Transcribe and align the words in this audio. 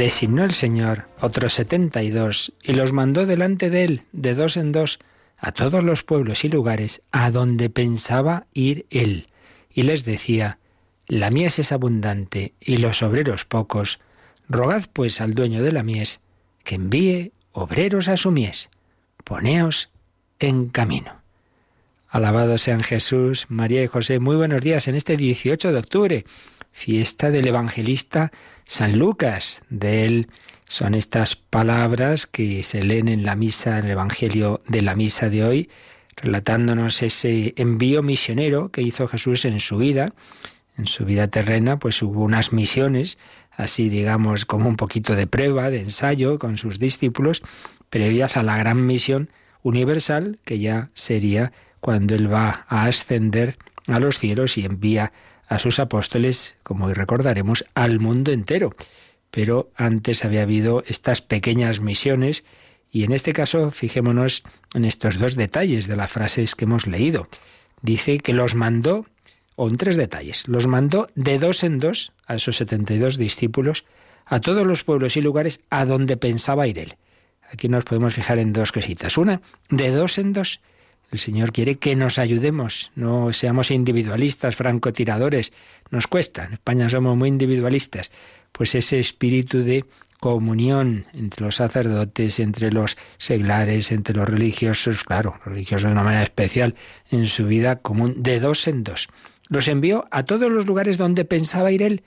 Designó 0.00 0.44
el 0.44 0.54
Señor 0.54 1.08
otros 1.20 1.52
setenta 1.52 2.02
y 2.02 2.10
dos 2.10 2.54
y 2.62 2.72
los 2.72 2.94
mandó 2.94 3.26
delante 3.26 3.68
de 3.68 3.84
él, 3.84 4.02
de 4.12 4.34
dos 4.34 4.56
en 4.56 4.72
dos, 4.72 4.98
a 5.36 5.52
todos 5.52 5.84
los 5.84 6.04
pueblos 6.04 6.42
y 6.42 6.48
lugares 6.48 7.02
a 7.12 7.30
donde 7.30 7.68
pensaba 7.68 8.46
ir 8.54 8.86
él. 8.88 9.26
Y 9.68 9.82
les 9.82 10.06
decía, 10.06 10.58
La 11.06 11.30
mies 11.30 11.58
es 11.58 11.70
abundante 11.70 12.54
y 12.60 12.78
los 12.78 13.02
obreros 13.02 13.44
pocos. 13.44 14.00
Rogad 14.48 14.84
pues 14.90 15.20
al 15.20 15.34
dueño 15.34 15.62
de 15.62 15.70
la 15.70 15.82
mies 15.82 16.20
que 16.64 16.76
envíe 16.76 17.32
obreros 17.52 18.08
a 18.08 18.16
su 18.16 18.30
mies. 18.30 18.70
Poneos 19.22 19.90
en 20.38 20.70
camino. 20.70 21.20
Alabado 22.08 22.56
sean 22.56 22.80
Jesús, 22.80 23.44
María 23.50 23.84
y 23.84 23.86
José. 23.86 24.18
Muy 24.18 24.36
buenos 24.36 24.62
días 24.62 24.88
en 24.88 24.94
este 24.94 25.18
18 25.18 25.72
de 25.72 25.78
octubre, 25.78 26.24
fiesta 26.72 27.30
del 27.30 27.46
evangelista 27.46 28.32
San 28.70 29.00
Lucas. 29.00 29.62
De 29.68 30.04
él 30.04 30.28
son 30.68 30.94
estas 30.94 31.34
palabras 31.34 32.28
que 32.28 32.62
se 32.62 32.84
leen 32.84 33.08
en 33.08 33.24
la 33.24 33.34
misa, 33.34 33.80
en 33.80 33.86
el 33.86 33.90
Evangelio 33.90 34.62
de 34.68 34.80
la 34.80 34.94
misa 34.94 35.28
de 35.28 35.42
hoy, 35.42 35.70
relatándonos 36.14 37.02
ese 37.02 37.52
envío 37.56 38.04
misionero 38.04 38.70
que 38.70 38.82
hizo 38.82 39.08
Jesús 39.08 39.44
en 39.44 39.58
su 39.58 39.76
vida. 39.76 40.12
En 40.78 40.86
su 40.86 41.04
vida 41.04 41.26
terrena, 41.26 41.80
pues 41.80 42.00
hubo 42.00 42.22
unas 42.22 42.52
misiones, 42.52 43.18
así 43.50 43.88
digamos, 43.88 44.44
como 44.44 44.68
un 44.68 44.76
poquito 44.76 45.16
de 45.16 45.26
prueba, 45.26 45.68
de 45.68 45.80
ensayo 45.80 46.38
con 46.38 46.56
sus 46.56 46.78
discípulos, 46.78 47.42
previas 47.90 48.36
a 48.36 48.44
la 48.44 48.56
gran 48.56 48.86
misión 48.86 49.30
universal, 49.64 50.38
que 50.44 50.60
ya 50.60 50.90
sería 50.94 51.50
cuando 51.80 52.14
Él 52.14 52.32
va 52.32 52.66
a 52.68 52.84
ascender 52.84 53.56
a 53.88 53.98
los 53.98 54.20
cielos 54.20 54.56
y 54.58 54.64
envía 54.64 55.12
a 55.50 55.58
sus 55.58 55.80
apóstoles, 55.80 56.56
como 56.62 56.86
hoy 56.86 56.94
recordaremos, 56.94 57.66
al 57.74 57.98
mundo 57.98 58.30
entero. 58.30 58.70
Pero 59.32 59.70
antes 59.74 60.24
había 60.24 60.42
habido 60.42 60.84
estas 60.86 61.20
pequeñas 61.20 61.80
misiones 61.80 62.44
y 62.90 63.02
en 63.02 63.12
este 63.12 63.32
caso 63.32 63.72
fijémonos 63.72 64.44
en 64.74 64.84
estos 64.84 65.18
dos 65.18 65.34
detalles 65.34 65.88
de 65.88 65.96
las 65.96 66.10
frases 66.10 66.54
que 66.54 66.64
hemos 66.64 66.86
leído. 66.86 67.28
Dice 67.82 68.18
que 68.18 68.32
los 68.32 68.54
mandó, 68.54 69.06
o 69.56 69.68
en 69.68 69.76
tres 69.76 69.96
detalles, 69.96 70.46
los 70.46 70.68
mandó 70.68 71.08
de 71.16 71.38
dos 71.40 71.64
en 71.64 71.80
dos 71.80 72.12
a 72.26 72.36
esos 72.36 72.56
setenta 72.56 72.94
y 72.94 72.98
dos 72.98 73.18
discípulos 73.18 73.84
a 74.26 74.40
todos 74.40 74.64
los 74.64 74.84
pueblos 74.84 75.16
y 75.16 75.20
lugares 75.20 75.60
a 75.68 75.84
donde 75.84 76.16
pensaba 76.16 76.68
ir 76.68 76.78
él. 76.78 76.96
Aquí 77.52 77.68
nos 77.68 77.82
podemos 77.82 78.14
fijar 78.14 78.38
en 78.38 78.52
dos 78.52 78.70
cositas. 78.70 79.18
Una, 79.18 79.42
de 79.68 79.90
dos 79.90 80.18
en 80.18 80.32
dos 80.32 80.60
el 81.10 81.18
Señor 81.18 81.52
quiere 81.52 81.76
que 81.76 81.96
nos 81.96 82.18
ayudemos, 82.18 82.92
no 82.94 83.32
seamos 83.32 83.70
individualistas, 83.70 84.56
francotiradores. 84.56 85.52
Nos 85.90 86.06
cuesta, 86.06 86.44
en 86.44 86.52
España 86.54 86.88
somos 86.88 87.16
muy 87.16 87.28
individualistas. 87.28 88.10
Pues 88.52 88.74
ese 88.74 89.00
espíritu 89.00 89.62
de 89.62 89.84
comunión 90.20 91.06
entre 91.12 91.44
los 91.44 91.56
sacerdotes, 91.56 92.38
entre 92.38 92.70
los 92.70 92.96
seglares, 93.16 93.90
entre 93.90 94.14
los 94.14 94.28
religiosos, 94.28 95.02
claro, 95.02 95.40
religiosos 95.44 95.86
de 95.86 95.92
una 95.92 96.04
manera 96.04 96.22
especial 96.22 96.76
en 97.10 97.26
su 97.26 97.46
vida 97.46 97.76
común, 97.76 98.22
de 98.22 98.38
dos 98.38 98.68
en 98.68 98.84
dos. 98.84 99.08
Los 99.48 99.66
envió 99.66 100.06
a 100.12 100.24
todos 100.24 100.50
los 100.50 100.66
lugares 100.66 100.98
donde 100.98 101.24
pensaba 101.24 101.72
ir 101.72 101.82
él 101.82 102.04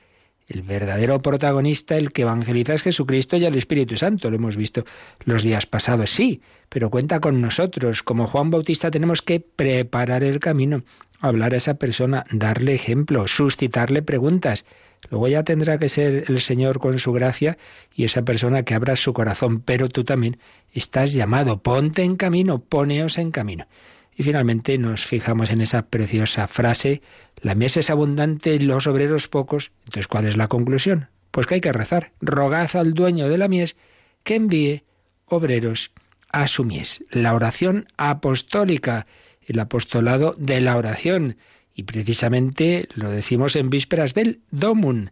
el 0.48 0.62
verdadero 0.62 1.20
protagonista, 1.20 1.96
el 1.96 2.12
que 2.12 2.24
evangeliza 2.24 2.74
es 2.74 2.84
Jesucristo 2.84 3.38
y 3.38 3.46
el 3.46 3.56
Espíritu 3.56 3.98
Santo. 3.98 4.30
Lo 4.30 4.36
hemos 4.36 4.58
visto 4.58 4.84
los 5.26 5.44
días 5.44 5.66
pasados, 5.66 6.10
sí, 6.10 6.42
pero 6.70 6.90
cuenta 6.90 7.20
con 7.20 7.42
nosotros. 7.42 8.04
Como 8.04 8.28
Juan 8.28 8.52
Bautista 8.52 8.92
tenemos 8.92 9.22
que 9.22 9.40
preparar 9.40 10.24
el 10.24 10.40
camino, 10.40 10.84
hablar 11.20 11.54
a 11.54 11.58
esa 11.58 11.76
persona, 11.76 12.24
darle 12.32 12.74
ejemplo, 12.74 13.28
suscitarle 13.28 14.02
preguntas. 14.02 14.66
Luego 15.10 15.28
ya 15.28 15.44
tendrá 15.44 15.78
que 15.80 15.90
ser 15.90 16.26
el 16.28 16.40
Señor 16.40 16.80
con 16.80 16.98
su 17.00 17.12
gracia 17.12 17.58
y 17.94 18.06
esa 18.06 18.24
persona 18.24 18.64
que 18.64 18.74
abra 18.74 18.96
su 18.96 19.14
corazón, 19.14 19.62
pero 19.62 19.90
tú 19.90 20.04
también 20.04 20.38
estás 20.72 21.14
llamado, 21.14 21.62
ponte 21.62 22.04
en 22.04 22.16
camino, 22.16 22.60
poneos 22.60 23.18
en 23.18 23.32
camino. 23.32 23.68
Y 24.16 24.24
finalmente 24.24 24.78
nos 24.78 25.06
fijamos 25.06 25.52
en 25.52 25.62
esa 25.62 25.88
preciosa 25.88 26.48
frase, 26.48 27.02
la 27.42 27.56
mies 27.56 27.78
es 27.78 27.90
abundante 27.90 28.60
los 28.60 28.88
obreros 28.88 29.28
pocos. 29.28 29.72
Entonces, 29.86 30.08
¿cuál 30.08 30.26
es 30.26 30.38
la 30.38 30.48
conclusión? 30.48 31.10
Pues 31.32 31.48
que 31.48 31.56
hay 31.56 31.62
que 31.62 31.74
rezar. 31.74 32.14
Rogad 32.22 32.76
al 32.76 32.94
dueño 32.94 33.28
de 33.28 33.38
la 33.38 33.48
mies 33.48 33.76
que 34.24 34.36
envíe 34.36 34.84
obreros 35.26 35.92
a 36.30 36.48
su 36.48 36.64
mies. 36.64 37.04
La 37.10 37.34
oración 37.34 37.88
apostólica, 37.98 39.08
el 39.46 39.60
apostolado 39.60 40.36
de 40.38 40.62
la 40.62 40.78
oración. 40.78 41.38
Y 41.76 41.84
precisamente 41.84 42.88
lo 42.94 43.10
decimos 43.10 43.56
en 43.56 43.70
vísperas 43.70 44.14
del 44.14 44.42
Domun. 44.52 45.12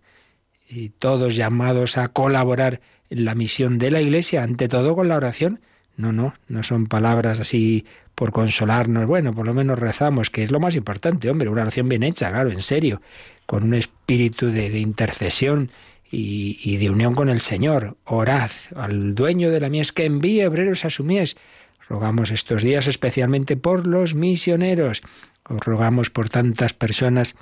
Y 0.70 0.90
todos 0.90 1.36
llamados 1.36 1.98
a 1.98 2.08
colaborar 2.10 2.82
en 3.10 3.26
la 3.26 3.36
misión 3.36 3.78
de 3.78 3.92
la 3.92 4.00
Iglesia, 4.00 4.44
ante 4.44 4.70
todo 4.70 4.96
con 4.96 5.10
la 5.10 5.18
oración. 5.18 5.60
No, 5.98 6.14
no, 6.14 6.34
no 6.48 6.64
son 6.64 6.88
palabras 6.88 7.40
así 7.42 7.86
por 8.22 8.32
consolarnos. 8.32 9.08
Bueno, 9.08 9.34
por 9.34 9.48
lo 9.48 9.54
menos 9.56 9.80
rezamos, 9.80 10.30
que 10.30 10.44
es 10.44 10.52
lo 10.52 10.60
más 10.60 10.76
importante, 10.76 11.28
hombre, 11.28 11.50
una 11.50 11.64
oración 11.64 11.90
bien 11.90 12.04
hecha, 12.04 12.30
claro, 12.30 12.52
en 12.52 12.60
serio, 12.60 13.02
con 13.48 13.64
un 13.64 13.74
espíritu 13.74 14.52
de, 14.52 14.78
intercesión 14.78 15.72
y, 16.12 16.78
de 16.78 16.92
unión 16.92 17.16
con 17.16 17.30
el 17.30 17.42
Señor. 17.42 17.98
Orad 18.06 18.52
al 18.76 19.16
dueño 19.16 19.50
de 19.50 19.60
la 19.60 19.70
mies 19.70 19.92
que 19.92 20.06
envíe 20.06 20.46
obreros 20.46 20.86
a 20.86 20.92
su 20.92 21.04
mies. 21.04 21.36
Rogamos 21.90 22.30
estos 22.30 22.62
días 22.62 22.86
especialmente 22.86 23.58
por 23.58 23.88
los 23.88 24.14
misioneros. 24.14 25.02
Os 25.50 25.60
rogamos 25.62 26.12
por 26.12 26.30
tantas 26.30 26.74
personas, 26.74 27.36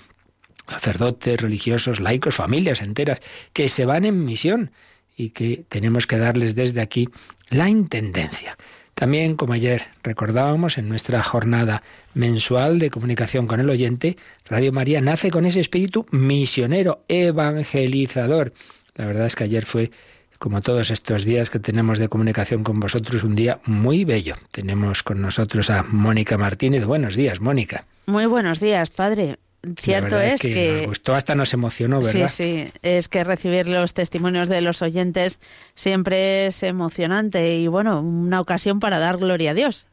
sacerdotes, 0.65 1.41
religiosos, 1.41 1.99
laicos, 1.99 2.35
familias 2.35 2.81
enteras, 2.81 3.19
que 3.51 3.67
se 3.67 3.83
van 3.83 4.05
en 4.05 4.23
misión 4.23 4.71
y 5.17 5.31
que 5.31 5.65
tenemos 5.67 6.07
que 6.07 6.19
darles 6.19 6.55
desde 6.55 6.79
aquí 6.79 7.09
la 7.49 7.67
intendencia. 7.67 8.55
También, 8.99 9.37
como 9.37 9.53
ayer 9.53 9.83
recordábamos 10.03 10.77
en 10.77 10.89
nuestra 10.89 11.23
jornada 11.23 11.83
mensual 12.13 12.79
de 12.79 12.89
comunicación 12.89 13.47
con 13.47 13.61
el 13.61 13.69
oyente, 13.69 14.17
Radio 14.43 14.73
María 14.73 14.99
nace 14.99 15.31
con 15.31 15.45
ese 15.45 15.61
espíritu 15.61 16.05
misionero, 16.11 17.01
evangelizador. 17.07 18.51
La 18.95 19.05
verdad 19.05 19.27
es 19.27 19.37
que 19.37 19.45
ayer 19.45 19.65
fue, 19.65 19.91
como 20.37 20.59
todos 20.59 20.91
estos 20.91 21.23
días 21.23 21.49
que 21.49 21.59
tenemos 21.59 21.97
de 21.97 22.09
comunicación 22.09 22.65
con 22.65 22.81
vosotros, 22.81 23.23
un 23.23 23.35
día 23.35 23.61
muy 23.63 24.03
bello. 24.03 24.35
Tenemos 24.51 25.01
con 25.01 25.21
nosotros 25.21 25.69
a 25.69 25.83
Mónica 25.83 26.37
Martínez. 26.37 26.83
Buenos 26.83 27.15
días, 27.15 27.39
Mónica. 27.39 27.85
Muy 28.05 28.25
buenos 28.25 28.59
días, 28.59 28.89
padre. 28.89 29.37
Cierto 29.77 30.17
es, 30.19 30.41
que, 30.41 30.73
Nos 30.77 30.87
gustó, 30.87 31.15
hasta 31.15 31.35
nos 31.35 31.53
emocionó, 31.53 32.01
¿verdad? 32.01 32.29
Sí, 32.29 32.65
sí. 32.65 32.71
Es 32.81 33.09
que 33.09 33.25
recibir 33.25 33.67
los 33.67 33.93
testimonios 33.93 34.47
de 34.47 34.61
los 34.61 34.81
oyentes 34.81 35.41
siempre 35.75 36.47
es 36.47 36.63
emocionante 36.63 37.55
y, 37.57 37.67
bueno, 37.67 37.99
una 37.99 38.39
ocasión 38.39 38.79
para 38.79 38.99
dar 38.99 39.17
gloria 39.17 39.51
a 39.51 39.53
Dios. 39.53 39.85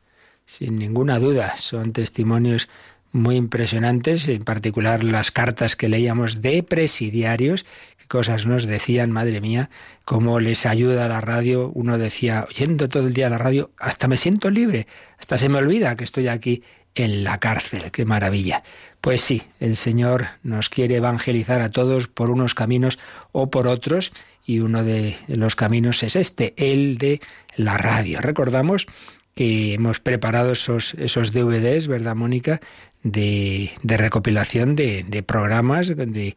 Sin 0.45 0.79
ninguna 0.79 1.19
duda. 1.19 1.57
Son 1.57 1.93
testimonios 1.93 2.69
muy 3.13 3.37
impresionantes, 3.37 4.29
en 4.29 4.45
particular 4.45 5.03
las 5.03 5.33
cartas 5.33 5.75
que 5.75 5.89
leíamos 5.89 6.43
de 6.43 6.63
presidiarios, 6.63 7.65
qué 7.99 8.07
cosas 8.07 8.47
nos 8.47 8.67
decían, 8.67 9.11
madre 9.11 9.41
mía, 9.41 9.71
cómo 10.05 10.39
les 10.39 10.67
ayuda 10.67 11.09
la 11.09 11.21
radio. 11.21 11.73
Uno 11.75 11.99
decía, 11.99 12.47
oyendo 12.49 12.89
todo 12.89 13.09
el 13.09 13.15
día 13.15 13.31
la 13.31 13.39
radio, 13.39 13.71
hasta 13.79 14.07
me 14.07 14.17
siento 14.17 14.51
libre, 14.51 14.87
hasta 15.19 15.39
se 15.39 15.49
me 15.49 15.59
olvida 15.59 15.97
que 15.97 16.05
estoy 16.05 16.29
aquí 16.29 16.63
en 16.95 17.25
la 17.25 17.39
cárcel. 17.39 17.91
Qué 17.91 18.05
maravilla. 18.05 18.63
Pues 19.07 19.21
sí, 19.21 19.45
el 19.61 19.77
Señor 19.77 20.27
nos 20.43 20.69
quiere 20.69 20.97
evangelizar 20.97 21.61
a 21.61 21.71
todos 21.71 22.09
por 22.09 22.29
unos 22.29 22.55
caminos 22.55 22.99
o 23.31 23.51
por 23.51 23.69
otros, 23.69 24.11
y 24.45 24.59
uno 24.59 24.83
de 24.83 25.17
los 25.29 25.55
caminos 25.55 26.03
es 26.03 26.17
este, 26.17 26.55
el 26.57 26.99
de 26.99 27.21
la 27.55 27.79
radio. 27.79 28.21
Recordamos 28.21 28.87
que 29.37 29.75
hemos 29.75 30.01
preparado 30.01 30.51
esos, 30.51 30.95
esos 30.95 31.31
DVDs, 31.31 31.87
¿verdad, 31.87 32.17
Mónica? 32.17 32.61
de, 33.11 33.71
recopilación 33.85 34.75
de, 34.75 35.25
programas 35.25 35.89
de, 35.89 36.37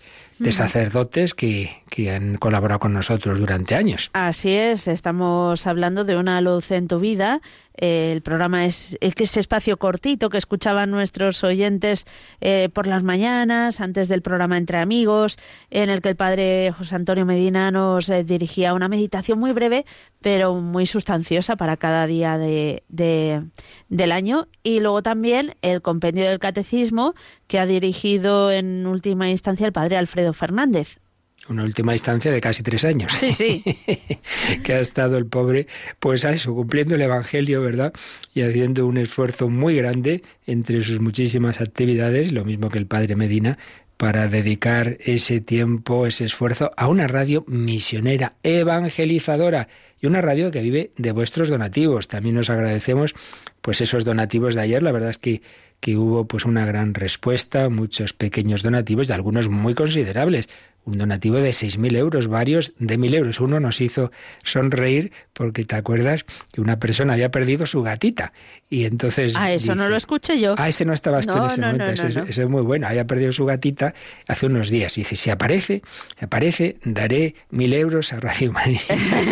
sacerdotes 0.52 1.34
que, 1.34 1.72
que, 1.90 2.12
han 2.12 2.38
colaborado 2.38 2.80
con 2.80 2.94
nosotros 2.94 3.40
durante 3.40 3.76
años. 3.76 4.10
Así 4.14 4.52
es, 4.52 4.88
estamos 4.88 5.68
hablando 5.68 6.04
de 6.04 6.18
una 6.18 6.42
luz 6.42 6.72
en 6.72 6.88
tu 6.88 7.00
vida 7.00 7.42
el 7.80 8.22
programa 8.22 8.66
es, 8.66 8.98
ese 9.00 9.40
espacio 9.40 9.78
cortito 9.78 10.30
que 10.30 10.38
escuchaban 10.38 10.92
nuestros 10.92 11.42
oyentes 11.46 12.06
eh, 12.42 12.68
por 12.74 12.88
las 12.88 13.04
mañanas, 13.04 13.80
antes 13.80 14.10
del 14.10 14.22
programa 14.22 14.58
Entre 14.58 14.80
Amigos, 14.80 15.38
en 15.70 15.90
el 15.90 16.02
que 16.02 16.10
el 16.10 16.18
padre 16.18 16.74
José 16.78 16.96
Antonio 16.96 17.26
Medina 17.26 17.72
nos 17.72 18.10
eh, 18.10 18.26
dirigía 18.26 18.74
una 18.74 18.90
meditación 18.90 19.40
muy 19.40 19.54
breve, 19.54 19.86
pero 20.20 20.56
muy 20.56 20.86
sustanciosa 20.88 21.56
para 21.56 21.78
cada 21.78 22.06
día 22.06 22.38
de, 22.38 22.84
del 22.90 24.12
año. 24.12 24.50
Y 24.62 24.82
luego 24.82 25.02
también 25.02 25.56
el 25.62 25.82
compendio 25.82 26.28
del 26.28 26.40
catecismo 26.40 27.16
que 27.50 27.60
ha 27.60 27.66
dirigido 27.66 28.52
en 28.52 28.88
última 28.88 29.30
instancia 29.30 29.66
el 29.66 29.74
padre 29.74 29.98
Alfredo 29.98 30.32
Fernández 30.32 31.00
una 31.48 31.64
última 31.64 31.94
instancia 31.94 32.32
de 32.32 32.42
casi 32.42 32.64
tres 32.64 32.86
años. 32.86 33.12
Sí, 33.20 33.34
sí. 33.34 33.64
que 34.64 34.74
ha 34.74 34.80
estado 34.80 35.18
el 35.18 35.26
pobre, 35.26 35.68
pues 36.00 36.26
a 36.26 36.32
eso, 36.32 36.54
cumpliendo 36.54 36.96
el 36.96 37.02
Evangelio, 37.02 37.62
¿verdad? 37.62 37.94
Y 38.34 38.42
haciendo 38.42 38.86
un 38.86 38.98
esfuerzo 38.98 39.50
muy 39.50 39.76
grande 39.76 40.24
entre 40.46 40.84
sus 40.84 41.00
muchísimas 41.00 41.60
actividades, 41.60 42.32
lo 42.32 42.46
mismo 42.46 42.70
que 42.70 42.78
el 42.78 42.86
padre 42.86 43.16
Medina, 43.16 43.58
para 43.98 44.28
dedicar 44.28 44.98
ese 45.02 45.42
tiempo, 45.42 46.06
ese 46.06 46.26
esfuerzo 46.26 46.72
a 46.78 46.88
una 46.88 47.08
radio 47.08 47.44
misionera, 47.48 48.36
evangelizadora 48.44 49.68
y 50.00 50.08
una 50.08 50.22
radio 50.22 50.52
que 50.52 50.62
vive 50.62 50.92
de 50.98 51.12
vuestros 51.12 51.50
donativos. 51.50 52.08
También 52.08 52.36
nos 52.36 52.50
agradecemos 52.50 53.14
pues 53.62 53.82
esos 53.82 54.06
donativos 54.06 54.56
de 54.56 54.62
ayer, 54.62 54.84
la 54.84 54.92
verdad 54.92 55.10
es 55.10 55.18
que 55.18 55.42
que 55.80 55.96
hubo 55.96 56.28
pues 56.28 56.44
una 56.44 56.66
gran 56.66 56.94
respuesta, 56.94 57.70
muchos 57.70 58.12
pequeños 58.12 58.64
donativos 58.64 59.08
y 59.08 59.14
algunos 59.14 59.48
muy 59.48 59.74
considerables 59.74 60.50
un 60.90 60.98
donativo 60.98 61.38
de 61.38 61.52
6.000 61.52 61.98
euros, 61.98 62.28
varios 62.28 62.74
de 62.80 62.98
1.000 62.98 63.16
euros. 63.16 63.40
Uno 63.40 63.60
nos 63.60 63.82
hizo 63.82 64.12
sonreír 64.44 65.12
porque 65.34 65.64
te 65.64 65.76
acuerdas 65.76 66.26
que 66.52 66.62
una 66.62 66.80
persona 66.80 67.14
había 67.14 67.30
perdido 67.30 67.66
su 67.66 67.82
gatita. 67.82 68.34
Y 68.70 68.86
entonces... 68.86 69.36
Ah, 69.38 69.52
eso 69.52 69.76
no 69.76 69.90
lo 69.90 69.96
escuché 69.96 70.40
yo. 70.40 70.56
Ah, 70.58 70.70
ese 70.70 70.86
no 70.86 70.94
estabas 70.94 71.26
tú 71.28 71.38
en 71.38 71.46
ese 71.46 71.62
momento. 71.62 71.92
ese, 71.92 72.24
es 72.28 72.50
muy 72.50 72.62
bueno. 72.62 72.88
Había 72.88 73.06
perdido 73.06 73.32
su 73.32 73.46
gatita 73.46 73.94
hace 74.28 74.46
unos 74.46 74.70
días. 74.70 74.98
Y 74.98 75.02
dice, 75.02 75.16
si 75.16 75.30
aparece, 75.30 75.82
si 76.18 76.26
aparece, 76.26 76.78
daré 76.84 77.36
1.000 77.52 77.74
euros 77.76 78.14
a 78.14 78.20
Radio 78.20 78.52
María. 78.52 78.82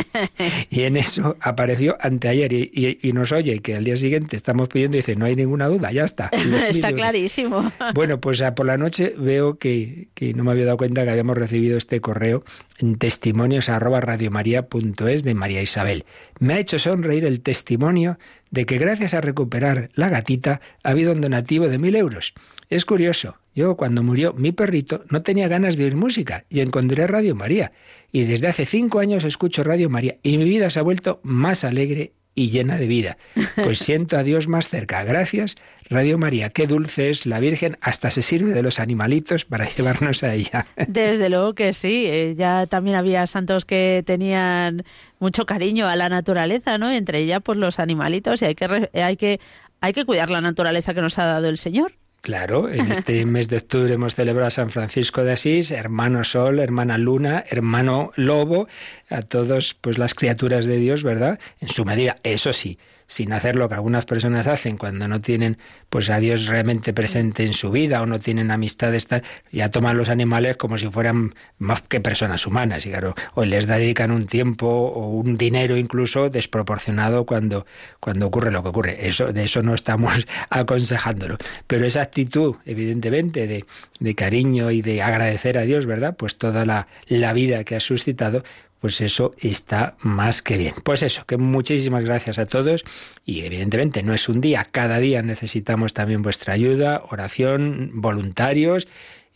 y 0.69 0.83
en 0.83 0.97
eso 0.97 1.37
apareció 1.39 1.97
anteayer 1.99 2.53
y, 2.53 2.99
y, 3.01 3.13
nos 3.13 3.31
oye 3.31 3.59
que 3.59 3.75
al 3.75 3.83
día 3.83 3.97
siguiente 3.97 4.16
estamos 4.31 4.69
pidiendo 4.69 4.97
y 4.97 5.01
dice, 5.01 5.15
no 5.15 5.25
hay 5.25 5.35
ninguna 5.35 5.67
duda, 5.67 5.91
ya 5.91 6.05
está. 6.05 6.29
está 6.69 6.91
clarísimo. 6.91 7.71
bueno, 7.93 8.19
pues 8.19 8.41
por 8.55 8.65
la 8.65 8.77
noche 8.77 9.15
veo 9.17 9.57
que, 9.57 10.09
que 10.13 10.33
no 10.33 10.43
me 10.43 10.51
había 10.51 10.65
dado 10.65 10.77
cuenta 10.77 11.03
que 11.03 11.09
habíamos 11.11 11.37
recibido 11.37 11.77
este 11.77 12.01
correo 12.01 12.43
en 12.79 12.97
testimonios 12.97 13.69
arroba 13.69 14.01
radiomaria.es 14.01 15.23
de 15.23 15.33
María 15.33 15.61
Isabel. 15.61 16.05
Me 16.39 16.53
ha 16.53 16.59
hecho 16.59 16.79
sonreír 16.79 17.25
el 17.25 17.41
testimonio 17.41 18.17
de 18.51 18.65
que 18.65 18.77
gracias 18.77 19.13
a 19.13 19.21
recuperar 19.21 19.89
la 19.93 20.09
gatita 20.09 20.61
ha 20.83 20.89
habido 20.89 21.11
un 21.11 21.21
donativo 21.21 21.67
de 21.67 21.77
mil 21.77 21.95
euros. 21.95 22.33
Es 22.69 22.85
curioso, 22.85 23.37
yo 23.55 23.77
cuando 23.77 24.03
murió 24.03 24.33
mi 24.33 24.51
perrito 24.51 25.03
no 25.09 25.21
tenía 25.21 25.47
ganas 25.47 25.77
de 25.77 25.85
oír 25.85 25.95
música 25.95 26.45
y 26.49 26.59
encontré 26.59 27.07
Radio 27.07 27.33
María. 27.35 27.71
Y 28.11 28.23
desde 28.23 28.47
hace 28.47 28.65
cinco 28.65 28.99
años 28.99 29.23
escucho 29.23 29.63
Radio 29.63 29.89
María 29.89 30.17
y 30.21 30.37
mi 30.37 30.45
vida 30.45 30.69
se 30.69 30.79
ha 30.79 30.83
vuelto 30.83 31.19
más 31.23 31.63
alegre 31.63 32.13
y 32.37 32.51
llena 32.51 32.77
de 32.77 32.85
vida. 32.85 33.17
Pues 33.55 33.79
siento 33.79 34.15
a 34.15 34.21
Dios 34.21 34.47
más 34.47 34.69
cerca. 34.69 35.03
Gracias, 35.03 35.55
Radio 35.89 36.19
María. 36.19 36.51
Qué 36.51 36.67
dulce 36.67 37.09
es 37.09 37.25
la 37.25 37.39
Virgen. 37.39 37.79
Hasta 37.81 38.11
se 38.11 38.21
sirve 38.21 38.53
de 38.53 38.61
los 38.61 38.79
animalitos 38.79 39.43
para 39.43 39.65
llevarnos 39.77 40.23
a 40.23 40.35
ella. 40.35 40.67
Desde 40.87 41.29
luego 41.29 41.55
que 41.55 41.73
sí. 41.73 42.05
Eh, 42.05 42.35
ya 42.37 42.67
también 42.67 42.95
había 42.95 43.25
santos 43.25 43.65
que 43.65 44.03
tenían 44.05 44.83
mucho 45.17 45.47
cariño 45.47 45.87
a 45.87 45.95
la 45.95 46.09
naturaleza, 46.09 46.77
¿no? 46.77 46.91
Entre 46.91 47.21
ellas, 47.21 47.41
pues 47.43 47.57
los 47.57 47.79
animalitos. 47.79 48.43
Y 48.43 48.45
hay 48.45 48.53
que, 48.55 48.89
hay 48.93 49.17
que, 49.17 49.39
hay 49.81 49.93
que 49.93 50.05
cuidar 50.05 50.29
la 50.29 50.39
naturaleza 50.39 50.93
que 50.93 51.01
nos 51.01 51.17
ha 51.17 51.25
dado 51.25 51.49
el 51.49 51.57
Señor. 51.57 51.93
Claro, 52.27 52.69
en 52.69 52.91
este 52.91 53.25
mes 53.25 53.47
de 53.47 53.55
octubre 53.55 53.93
hemos 53.93 54.15
celebrado 54.15 54.47
a 54.47 54.51
San 54.51 54.69
Francisco 54.69 55.23
de 55.23 55.31
Asís, 55.31 55.71
hermano 55.71 56.25
Sol, 56.25 56.59
hermana 56.59 56.97
Luna, 56.97 57.45
hermano 57.47 58.11
Lobo, 58.17 58.67
a 59.09 59.21
todos 59.21 59.73
pues 59.75 59.97
las 59.97 60.13
criaturas 60.13 60.65
de 60.65 60.75
Dios, 60.75 61.03
¿verdad? 61.03 61.39
En 61.61 61.69
su 61.69 61.85
medida, 61.85 62.17
eso 62.23 62.51
sí, 62.51 62.79
sin 63.07 63.33
hacer 63.33 63.55
lo 63.55 63.69
que 63.69 63.75
algunas 63.75 64.05
personas 64.05 64.47
hacen 64.47 64.77
cuando 64.77 65.07
no 65.07 65.21
tienen 65.21 65.57
pues 65.89 66.09
a 66.09 66.19
Dios 66.19 66.47
realmente 66.47 66.93
presente 66.93 67.43
en 67.45 67.53
su 67.53 67.71
vida 67.71 68.01
o 68.01 68.05
no 68.05 68.19
tienen 68.19 68.51
amistades 68.51 69.07
ya 69.51 69.69
toman 69.69 69.97
los 69.97 70.09
animales 70.09 70.57
como 70.57 70.77
si 70.77 70.87
fueran 70.87 71.33
más 71.57 71.81
que 71.81 72.01
personas 72.01 72.45
humanas 72.45 72.85
y 72.85 72.89
claro 72.89 73.15
o 73.33 73.45
les 73.45 73.67
dedican 73.67 74.11
un 74.11 74.25
tiempo 74.25 74.67
o 74.67 75.09
un 75.09 75.37
dinero 75.37 75.77
incluso 75.77 76.29
desproporcionado 76.29 77.25
cuando 77.25 77.65
cuando 77.99 78.27
ocurre 78.27 78.51
lo 78.51 78.63
que 78.63 78.69
ocurre. 78.69 79.07
Eso 79.07 79.31
de 79.33 79.43
eso 79.43 79.63
no 79.63 79.73
estamos 79.73 80.27
aconsejándolo. 80.49 81.37
Pero 81.67 81.85
esa 81.85 82.01
actitud 82.01 82.55
evidentemente 82.65 83.47
de, 83.47 83.65
de 83.99 84.15
cariño 84.15 84.71
y 84.71 84.81
de 84.81 85.01
agradecer 85.01 85.57
a 85.57 85.61
Dios 85.61 85.85
verdad 85.85 86.15
pues 86.17 86.37
toda 86.37 86.65
la, 86.65 86.87
la 87.07 87.33
vida 87.33 87.63
que 87.63 87.75
ha 87.75 87.79
suscitado 87.79 88.43
pues 88.79 89.01
eso 89.01 89.33
está 89.39 89.95
más 89.99 90.41
que 90.41 90.57
bien. 90.57 90.73
Pues 90.83 91.03
eso, 91.03 91.25
que 91.25 91.37
muchísimas 91.37 92.03
gracias 92.03 92.39
a 92.39 92.45
todos 92.45 92.83
y 93.25 93.41
evidentemente 93.41 94.03
no 94.03 94.13
es 94.13 94.29
un 94.29 94.41
día, 94.41 94.67
cada 94.71 94.99
día 94.99 95.21
necesitamos 95.21 95.93
también 95.93 96.21
vuestra 96.21 96.53
ayuda, 96.53 97.03
oración, 97.09 97.91
voluntarios 97.93 98.87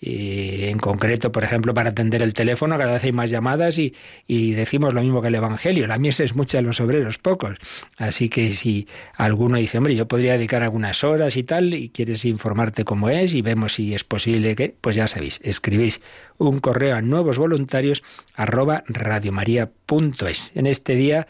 y 0.04 0.66
en 0.66 0.80
concreto, 0.80 1.32
por 1.32 1.44
ejemplo, 1.44 1.76
para 1.76 1.92
atender 1.92 2.24
el 2.24 2.34
teléfono, 2.34 2.76
cada 2.80 2.94
vez 2.94 3.04
hay 3.04 3.12
más 3.12 3.30
llamadas 3.30 3.78
y, 3.78 3.94
y 4.26 4.54
decimos 4.54 4.96
lo 4.96 5.04
mismo 5.04 5.22
que 5.22 5.28
el 5.28 5.36
Evangelio. 5.36 5.86
La 5.86 6.00
mies 6.00 6.20
es 6.22 6.36
mucha, 6.36 6.60
los 6.64 6.82
obreros 6.82 7.20
pocos. 7.20 7.60
Así 7.98 8.28
que 8.28 8.52
si 8.52 8.88
alguno 9.14 9.58
dice, 9.58 9.78
hombre, 9.78 9.96
yo 9.96 10.08
podría 10.08 10.34
dedicar 10.34 10.64
algunas 10.64 11.04
horas 11.04 11.38
y 11.38 11.44
tal, 11.44 11.76
y 11.76 11.90
quieres 11.90 12.26
informarte 12.26 12.84
cómo 12.84 13.10
es 13.10 13.36
y 13.36 13.44
vemos 13.44 13.74
si 13.74 13.94
es 13.94 14.04
posible 14.04 14.56
que, 14.56 14.74
pues 14.82 14.96
ya 14.96 15.06
sabéis, 15.06 15.40
escribís 15.44 16.02
un 16.40 16.58
correo 16.58 16.96
a 16.96 17.02
nuevos 17.02 17.38
voluntarios 17.38 18.02
arroba 18.34 18.84
radiomaria.es. 18.88 20.52
En 20.56 20.66
este 20.66 20.96
día 20.96 21.28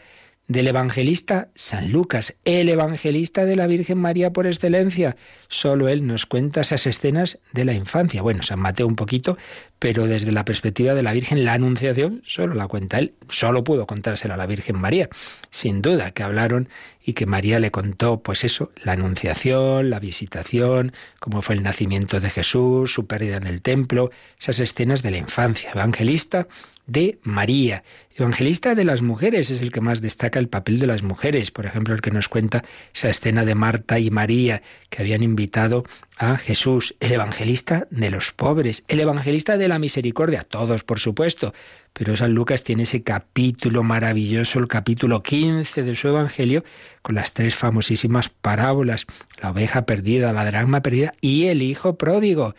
del 0.52 0.68
evangelista 0.68 1.48
San 1.54 1.90
Lucas, 1.92 2.34
el 2.44 2.68
evangelista 2.68 3.46
de 3.46 3.56
la 3.56 3.66
Virgen 3.66 3.98
María 3.98 4.34
por 4.34 4.46
excelencia. 4.46 5.16
Solo 5.48 5.88
él 5.88 6.06
nos 6.06 6.26
cuenta 6.26 6.60
esas 6.60 6.86
escenas 6.86 7.38
de 7.52 7.64
la 7.64 7.72
infancia. 7.72 8.20
Bueno, 8.20 8.42
San 8.42 8.60
Mateo 8.60 8.86
un 8.86 8.94
poquito, 8.94 9.38
pero 9.78 10.06
desde 10.06 10.30
la 10.30 10.44
perspectiva 10.44 10.94
de 10.94 11.02
la 11.02 11.12
Virgen, 11.12 11.44
la 11.44 11.54
Anunciación 11.54 12.22
solo 12.26 12.54
la 12.54 12.68
cuenta 12.68 12.98
él. 12.98 13.14
Solo 13.30 13.64
pudo 13.64 13.86
contársela 13.86 14.34
a 14.34 14.36
la 14.36 14.46
Virgen 14.46 14.78
María. 14.78 15.08
Sin 15.50 15.80
duda 15.80 16.10
que 16.10 16.22
hablaron 16.22 16.68
y 17.02 17.14
que 17.14 17.24
María 17.24 17.58
le 17.58 17.70
contó, 17.70 18.22
pues 18.22 18.44
eso, 18.44 18.72
la 18.76 18.92
Anunciación, 18.92 19.88
la 19.88 20.00
visitación, 20.00 20.92
cómo 21.18 21.40
fue 21.40 21.54
el 21.54 21.62
nacimiento 21.62 22.20
de 22.20 22.28
Jesús, 22.28 22.92
su 22.92 23.06
pérdida 23.06 23.38
en 23.38 23.46
el 23.46 23.62
templo, 23.62 24.10
esas 24.38 24.60
escenas 24.60 25.02
de 25.02 25.12
la 25.12 25.16
infancia. 25.16 25.70
Evangelista 25.74 26.46
de 26.86 27.18
María. 27.22 27.82
Evangelista 28.14 28.74
de 28.74 28.84
las 28.84 29.00
mujeres 29.00 29.50
es 29.50 29.62
el 29.62 29.72
que 29.72 29.80
más 29.80 30.00
destaca 30.00 30.38
el 30.38 30.48
papel 30.48 30.78
de 30.78 30.86
las 30.86 31.02
mujeres. 31.02 31.50
Por 31.50 31.64
ejemplo, 31.64 31.94
el 31.94 32.00
que 32.00 32.10
nos 32.10 32.28
cuenta 32.28 32.64
esa 32.94 33.08
escena 33.08 33.44
de 33.44 33.54
Marta 33.54 33.98
y 33.98 34.10
María 34.10 34.62
que 34.90 35.02
habían 35.02 35.22
invitado 35.22 35.84
a 36.18 36.36
Jesús. 36.36 36.94
El 37.00 37.12
evangelista 37.12 37.86
de 37.90 38.10
los 38.10 38.32
pobres. 38.32 38.84
El 38.88 39.00
evangelista 39.00 39.56
de 39.56 39.68
la 39.68 39.78
misericordia. 39.78 40.42
Todos, 40.42 40.84
por 40.84 41.00
supuesto. 41.00 41.54
Pero 41.92 42.16
San 42.16 42.32
Lucas 42.32 42.64
tiene 42.64 42.82
ese 42.82 43.02
capítulo 43.02 43.82
maravilloso, 43.82 44.58
el 44.58 44.68
capítulo 44.68 45.22
15 45.22 45.82
de 45.82 45.94
su 45.94 46.08
Evangelio, 46.08 46.64
con 47.02 47.14
las 47.14 47.32
tres 47.32 47.54
famosísimas 47.54 48.28
parábolas. 48.28 49.06
La 49.40 49.50
oveja 49.50 49.86
perdida, 49.86 50.32
la 50.32 50.44
dragma 50.44 50.80
perdida 50.82 51.12
y 51.20 51.46
el 51.46 51.62
hijo 51.62 51.96
pródigo. 51.96 52.54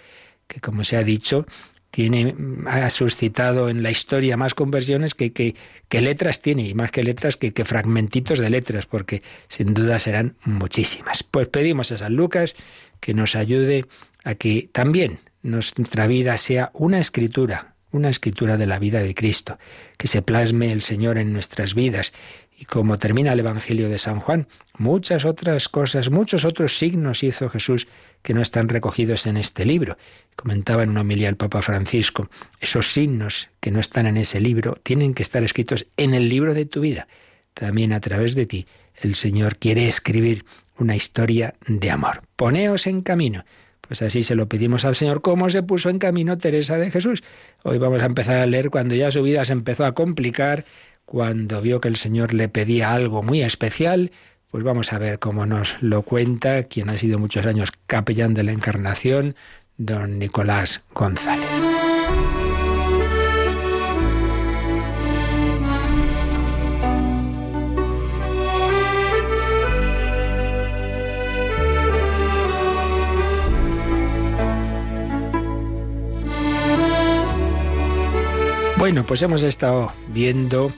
Que 0.48 0.60
como 0.60 0.84
se 0.84 0.98
ha 0.98 1.04
dicho, 1.04 1.46
tiene, 1.94 2.34
ha 2.66 2.90
suscitado 2.90 3.70
en 3.70 3.84
la 3.84 3.92
historia 3.92 4.36
más 4.36 4.56
conversiones 4.56 5.14
que, 5.14 5.32
que, 5.32 6.02
letras 6.02 6.42
tiene, 6.42 6.68
y 6.68 6.74
más 6.74 6.90
que 6.90 7.04
letras 7.04 7.38
que, 7.38 7.54
que, 7.54 7.66
fragmentitos 7.66 8.40
de 8.40 8.50
letras, 8.50 8.88
porque 8.88 9.22
sin 9.48 9.76
duda 9.76 10.00
serán 10.00 10.36
muchísimas. 10.44 11.22
Pues 11.22 11.50
pedimos 11.50 11.92
a 11.92 12.00
San 12.00 12.16
Lucas 12.16 12.56
que 13.00 13.14
nos 13.14 13.36
ayude 13.36 13.86
a 14.24 14.34
que 14.34 14.70
también 14.72 15.20
nuestra 15.44 16.08
vida 16.08 16.36
sea 16.38 16.72
una 16.74 16.98
escritura, 16.98 17.76
una 17.92 18.10
escritura 18.10 18.58
de 18.58 18.66
la 18.66 18.80
vida 18.80 19.04
de 19.04 19.14
Cristo, 19.14 19.60
que 20.00 20.08
se 20.08 20.24
plasme 20.24 20.72
el 20.72 20.82
Señor 20.82 21.20
en 21.20 21.32
nuestras 21.32 21.76
vidas 21.76 22.12
y 22.58 22.66
como 22.66 22.98
termina 22.98 23.34
el 23.34 23.40
Evangelio 23.40 23.88
de 23.88 24.00
San 24.00 24.20
Juan, 24.20 24.48
muchas 24.80 25.26
otras 25.26 25.70
cosas, 25.70 26.10
muchos 26.10 26.44
otros 26.44 26.76
signos 26.76 27.22
hizo 27.22 27.50
Jesús 27.50 27.88
que 28.24 28.34
no 28.34 28.42
están 28.42 28.70
recogidos 28.70 29.28
en 29.28 29.38
este 29.38 29.66
libro. 29.66 29.98
Comentaba 30.36 30.82
en 30.82 30.90
una 30.90 31.02
homilía 31.02 31.30
el 31.30 31.36
Papa 31.36 31.62
Francisco, 31.62 32.30
esos 32.60 32.92
signos 32.92 33.50
que 33.60 33.70
no 33.70 33.80
están 33.80 34.08
en 34.08 34.18
ese 34.18 34.40
libro 34.40 34.80
tienen 34.82 35.14
que 35.14 35.22
estar 35.22 35.44
escritos 35.44 35.86
en 35.98 36.16
el 36.16 36.30
libro 36.30 36.54
de 36.54 36.66
tu 36.66 36.82
vida. 36.82 37.08
También 37.54 37.94
a 37.94 38.00
través 38.00 38.34
de 38.34 38.48
ti 38.48 38.66
el 38.96 39.16
Señor 39.16 39.58
quiere 39.58 39.88
escribir 39.88 40.46
una 40.78 40.96
historia 40.96 41.54
de 41.68 41.92
amor. 41.92 42.24
Poneos 42.36 42.88
en 42.88 43.02
camino 43.02 43.46
Pues 43.82 44.02
así 44.02 44.24
se 44.24 44.36
lo 44.36 44.48
pedimos 44.48 44.86
al 44.86 44.96
Señor, 44.96 45.22
cómo 45.22 45.50
se 45.50 45.62
puso 45.62 45.90
en 45.90 46.00
camino 46.00 46.38
Teresa 46.38 46.78
de 46.78 46.90
Jesús. 46.90 47.24
Hoy 47.64 47.78
vamos 47.78 48.02
a 48.02 48.06
empezar 48.06 48.40
a 48.40 48.46
leer 48.46 48.70
cuando 48.70 48.96
ya 48.96 49.12
su 49.12 49.22
vida 49.22 49.44
se 49.46 49.54
empezó 49.54 49.86
a 49.86 49.94
complicar, 49.94 50.64
cuando 51.06 51.62
vio 51.62 51.82
que 51.82 51.90
el 51.90 51.98
Señor 51.98 52.34
le 52.34 52.48
pedía 52.48 52.94
algo 52.94 53.22
muy 53.22 53.42
especial, 53.42 54.12
pues 54.54 54.64
vamos 54.64 54.94
a 54.94 55.00
ver 55.00 55.18
cómo 55.18 55.48
nos 55.48 55.82
lo 55.82 56.04
cuenta 56.04 56.66
quien 56.66 56.92
ha 56.92 56.98
sido 57.00 57.18
muchos 57.18 57.48
años 57.48 57.72
capellán 57.88 58.36
de 58.36 58.44
la 58.44 58.52
Encarnación, 58.52 59.36
don 59.78 60.20
Nicolás 60.20 60.84
González. 60.94 61.50
Bueno, 78.78 79.04
pues 79.04 79.24
hemos 79.24 79.42
estado 79.42 79.92
viendo 80.10 80.72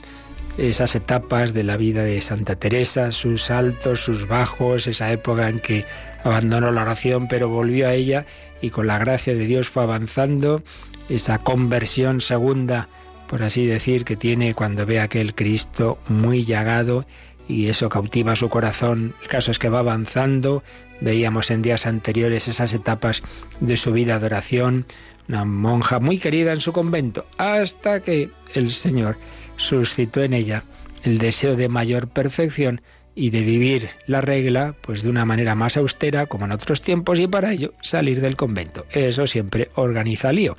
esas 0.58 0.94
etapas 0.94 1.52
de 1.52 1.64
la 1.64 1.76
vida 1.76 2.02
de 2.02 2.20
Santa 2.20 2.56
Teresa, 2.56 3.12
sus 3.12 3.50
altos, 3.50 4.00
sus 4.00 4.26
bajos, 4.26 4.86
esa 4.86 5.12
época 5.12 5.48
en 5.48 5.60
que 5.60 5.84
abandonó 6.24 6.70
la 6.72 6.82
oración 6.82 7.28
pero 7.28 7.48
volvió 7.48 7.88
a 7.88 7.94
ella 7.94 8.26
y 8.60 8.70
con 8.70 8.86
la 8.86 8.98
gracia 8.98 9.34
de 9.34 9.46
Dios 9.46 9.68
fue 9.68 9.82
avanzando, 9.82 10.62
esa 11.08 11.38
conversión 11.38 12.20
segunda, 12.20 12.88
por 13.28 13.42
así 13.42 13.66
decir, 13.66 14.04
que 14.04 14.16
tiene 14.16 14.54
cuando 14.54 14.86
ve 14.86 15.00
a 15.00 15.04
aquel 15.04 15.34
Cristo 15.34 15.98
muy 16.08 16.44
llagado 16.44 17.06
y 17.48 17.68
eso 17.68 17.88
cautiva 17.88 18.34
su 18.34 18.48
corazón. 18.48 19.14
El 19.22 19.28
caso 19.28 19.50
es 19.50 19.58
que 19.58 19.68
va 19.68 19.80
avanzando, 19.80 20.62
veíamos 21.00 21.50
en 21.50 21.62
días 21.62 21.86
anteriores 21.86 22.48
esas 22.48 22.72
etapas 22.72 23.22
de 23.60 23.76
su 23.76 23.92
vida 23.92 24.18
de 24.18 24.26
oración, 24.26 24.86
una 25.28 25.44
monja 25.44 26.00
muy 26.00 26.18
querida 26.18 26.52
en 26.52 26.60
su 26.60 26.72
convento, 26.72 27.26
hasta 27.36 28.00
que 28.00 28.30
el 28.54 28.70
Señor 28.70 29.16
suscitó 29.56 30.22
en 30.22 30.32
ella 30.32 30.64
el 31.04 31.18
deseo 31.18 31.56
de 31.56 31.68
mayor 31.68 32.08
perfección 32.08 32.80
y 33.14 33.30
de 33.30 33.40
vivir 33.40 33.88
la 34.06 34.20
regla 34.20 34.74
pues 34.82 35.02
de 35.02 35.08
una 35.08 35.24
manera 35.24 35.54
más 35.54 35.76
austera 35.76 36.26
como 36.26 36.44
en 36.44 36.52
otros 36.52 36.82
tiempos 36.82 37.18
y 37.18 37.26
para 37.26 37.52
ello 37.52 37.72
salir 37.80 38.20
del 38.20 38.36
convento. 38.36 38.84
Eso 38.90 39.26
siempre 39.26 39.70
organiza 39.74 40.32
lío 40.32 40.56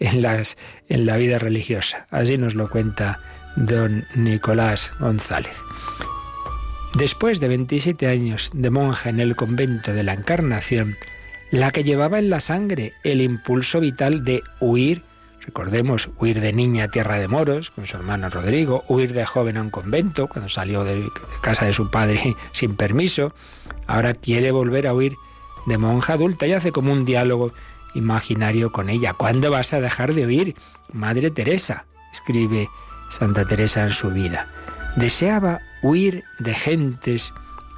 en 0.00 0.22
las 0.22 0.56
en 0.88 1.06
la 1.06 1.16
vida 1.16 1.38
religiosa. 1.38 2.06
Así 2.10 2.38
nos 2.38 2.54
lo 2.54 2.70
cuenta 2.70 3.20
don 3.56 4.04
Nicolás 4.14 4.92
González. 4.98 5.56
Después 6.94 7.40
de 7.40 7.48
27 7.48 8.06
años 8.06 8.50
de 8.54 8.70
monja 8.70 9.10
en 9.10 9.20
el 9.20 9.36
convento 9.36 9.92
de 9.92 10.02
la 10.02 10.14
Encarnación, 10.14 10.96
la 11.50 11.70
que 11.70 11.84
llevaba 11.84 12.18
en 12.18 12.30
la 12.30 12.40
sangre 12.40 12.92
el 13.04 13.20
impulso 13.20 13.80
vital 13.80 14.24
de 14.24 14.42
huir, 14.60 15.02
recordemos, 15.48 16.10
huir 16.18 16.42
de 16.42 16.52
niña 16.52 16.84
a 16.84 16.88
tierra 16.88 17.18
de 17.18 17.26
moros 17.26 17.70
con 17.70 17.86
su 17.86 17.96
hermano 17.96 18.28
Rodrigo, 18.28 18.84
huir 18.86 19.14
de 19.14 19.24
joven 19.24 19.56
a 19.56 19.62
un 19.62 19.70
convento 19.70 20.26
cuando 20.28 20.50
salió 20.50 20.84
de 20.84 21.08
casa 21.40 21.64
de 21.64 21.72
su 21.72 21.90
padre 21.90 22.36
sin 22.52 22.76
permiso, 22.76 23.32
ahora 23.86 24.12
quiere 24.12 24.50
volver 24.50 24.86
a 24.86 24.92
huir 24.92 25.16
de 25.64 25.78
monja 25.78 26.12
adulta 26.12 26.46
y 26.46 26.52
hace 26.52 26.70
como 26.70 26.92
un 26.92 27.06
diálogo 27.06 27.54
imaginario 27.94 28.70
con 28.72 28.90
ella. 28.90 29.14
¿Cuándo 29.14 29.50
vas 29.50 29.72
a 29.72 29.80
dejar 29.80 30.12
de 30.12 30.26
huir? 30.26 30.54
Madre 30.92 31.30
Teresa, 31.30 31.86
escribe 32.12 32.68
Santa 33.08 33.46
Teresa 33.46 33.84
en 33.84 33.94
su 33.94 34.10
vida. 34.10 34.48
Deseaba 34.96 35.60
huir 35.80 36.24
de 36.40 36.52
gentes 36.52 37.32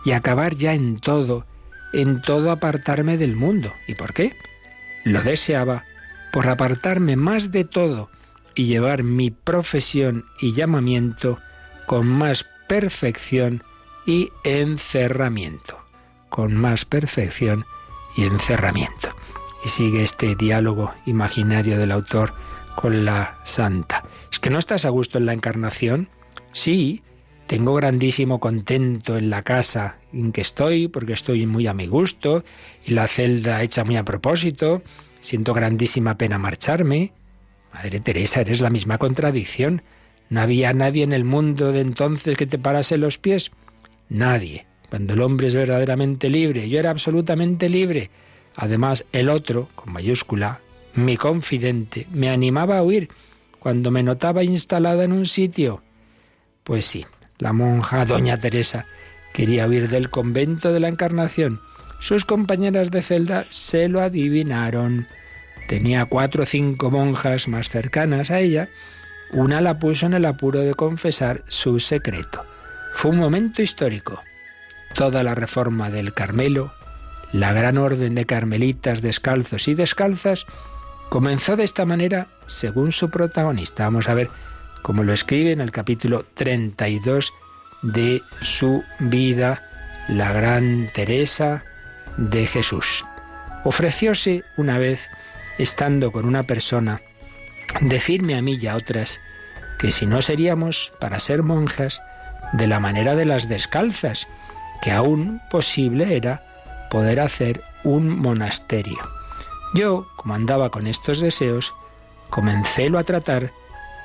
y 0.04 0.10
acabar 0.10 0.56
ya 0.56 0.74
en 0.74 0.98
todo 0.98 1.46
en 1.92 2.20
todo 2.20 2.50
apartarme 2.50 3.16
del 3.16 3.36
mundo. 3.36 3.72
¿Y 3.86 3.94
por 3.94 4.12
qué? 4.12 4.32
Lo 5.04 5.22
deseaba 5.22 5.84
por 6.32 6.48
apartarme 6.48 7.16
más 7.16 7.52
de 7.52 7.64
todo 7.64 8.10
y 8.54 8.66
llevar 8.66 9.02
mi 9.02 9.30
profesión 9.30 10.24
y 10.40 10.52
llamamiento 10.52 11.38
con 11.86 12.06
más 12.06 12.46
perfección 12.68 13.62
y 14.06 14.30
encerramiento. 14.44 15.78
Con 16.28 16.54
más 16.54 16.84
perfección 16.84 17.64
y 18.16 18.24
encerramiento. 18.24 19.08
Y 19.64 19.68
sigue 19.68 20.02
este 20.02 20.36
diálogo 20.36 20.94
imaginario 21.06 21.78
del 21.78 21.92
autor 21.92 22.32
con 22.74 23.04
la 23.04 23.38
santa. 23.44 24.04
¿Es 24.32 24.38
que 24.38 24.50
no 24.50 24.58
estás 24.58 24.84
a 24.84 24.90
gusto 24.90 25.18
en 25.18 25.26
la 25.26 25.32
encarnación? 25.32 26.08
Sí, 26.52 27.02
tengo 27.46 27.74
grandísimo 27.74 28.38
contento 28.38 29.16
en 29.16 29.28
la 29.28 29.42
casa 29.42 29.96
en 30.12 30.32
que 30.32 30.40
estoy, 30.40 30.88
porque 30.88 31.12
estoy 31.12 31.46
muy 31.46 31.66
a 31.66 31.74
mi 31.74 31.88
gusto, 31.88 32.44
y 32.84 32.92
la 32.92 33.08
celda 33.08 33.62
hecha 33.62 33.84
muy 33.84 33.96
a 33.96 34.04
propósito. 34.04 34.82
Siento 35.20 35.54
grandísima 35.54 36.16
pena 36.16 36.38
marcharme. 36.38 37.12
Madre 37.72 38.00
Teresa, 38.00 38.40
eres 38.40 38.60
la 38.60 38.70
misma 38.70 38.98
contradicción. 38.98 39.82
¿No 40.28 40.40
había 40.40 40.72
nadie 40.72 41.02
en 41.02 41.12
el 41.12 41.24
mundo 41.24 41.72
de 41.72 41.80
entonces 41.80 42.36
que 42.36 42.46
te 42.46 42.58
parase 42.58 42.98
los 42.98 43.18
pies? 43.18 43.50
Nadie. 44.08 44.66
Cuando 44.88 45.14
el 45.14 45.20
hombre 45.20 45.46
es 45.46 45.54
verdaderamente 45.54 46.28
libre, 46.28 46.68
yo 46.68 46.78
era 46.78 46.90
absolutamente 46.90 47.68
libre. 47.68 48.10
Además, 48.56 49.04
el 49.12 49.28
otro, 49.28 49.68
con 49.74 49.92
mayúscula, 49.92 50.60
mi 50.94 51.16
confidente, 51.16 52.06
me 52.10 52.28
animaba 52.28 52.78
a 52.78 52.82
huir 52.82 53.08
cuando 53.60 53.90
me 53.90 54.02
notaba 54.02 54.42
instalada 54.42 55.04
en 55.04 55.12
un 55.12 55.26
sitio. 55.26 55.82
Pues 56.64 56.86
sí, 56.86 57.06
la 57.38 57.52
monja 57.52 58.04
doña 58.04 58.38
Teresa 58.38 58.86
quería 59.32 59.66
huir 59.66 59.88
del 59.88 60.10
convento 60.10 60.72
de 60.72 60.80
la 60.80 60.88
Encarnación. 60.88 61.60
Sus 62.00 62.24
compañeras 62.24 62.90
de 62.90 63.02
celda 63.02 63.44
se 63.50 63.88
lo 63.88 64.00
adivinaron. 64.00 65.06
Tenía 65.68 66.06
cuatro 66.06 66.42
o 66.42 66.46
cinco 66.46 66.90
monjas 66.90 67.46
más 67.46 67.68
cercanas 67.68 68.30
a 68.30 68.40
ella. 68.40 68.68
Una 69.32 69.60
la 69.60 69.78
puso 69.78 70.06
en 70.06 70.14
el 70.14 70.24
apuro 70.24 70.60
de 70.60 70.74
confesar 70.74 71.44
su 71.46 71.78
secreto. 71.78 72.44
Fue 72.94 73.10
un 73.10 73.18
momento 73.18 73.62
histórico. 73.62 74.22
Toda 74.94 75.22
la 75.22 75.34
reforma 75.34 75.90
del 75.90 76.14
Carmelo, 76.14 76.72
la 77.32 77.52
gran 77.52 77.78
orden 77.78 78.14
de 78.14 78.26
carmelitas 78.26 79.02
descalzos 79.02 79.68
y 79.68 79.74
descalzas, 79.74 80.46
comenzó 81.10 81.54
de 81.54 81.64
esta 81.64 81.84
manera 81.84 82.28
según 82.46 82.92
su 82.92 83.10
protagonista. 83.10 83.84
Vamos 83.84 84.08
a 84.08 84.14
ver 84.14 84.30
como 84.82 85.04
lo 85.04 85.12
escribe 85.12 85.52
en 85.52 85.60
el 85.60 85.70
capítulo 85.70 86.24
32 86.34 87.32
de 87.82 88.22
su 88.40 88.82
vida, 88.98 89.62
la 90.08 90.32
gran 90.32 90.88
Teresa 90.94 91.64
de 92.16 92.46
Jesús. 92.46 93.04
Ofrecióse 93.64 94.44
una 94.56 94.78
vez, 94.78 95.08
estando 95.58 96.12
con 96.12 96.24
una 96.24 96.44
persona, 96.44 97.00
decirme 97.80 98.36
a 98.36 98.42
mí 98.42 98.58
y 98.60 98.66
a 98.66 98.76
otras 98.76 99.20
que 99.78 99.90
si 99.90 100.06
no 100.06 100.22
seríamos 100.22 100.92
para 100.98 101.20
ser 101.20 101.42
monjas 101.42 102.02
de 102.52 102.66
la 102.66 102.80
manera 102.80 103.14
de 103.14 103.24
las 103.24 103.48
descalzas, 103.48 104.26
que 104.82 104.92
aún 104.92 105.40
posible 105.50 106.16
era 106.16 106.42
poder 106.90 107.20
hacer 107.20 107.62
un 107.84 108.18
monasterio. 108.18 108.98
Yo, 109.74 110.08
como 110.16 110.34
andaba 110.34 110.70
con 110.70 110.86
estos 110.86 111.20
deseos, 111.20 111.72
comencélo 112.28 112.98
a 112.98 113.04
tratar 113.04 113.52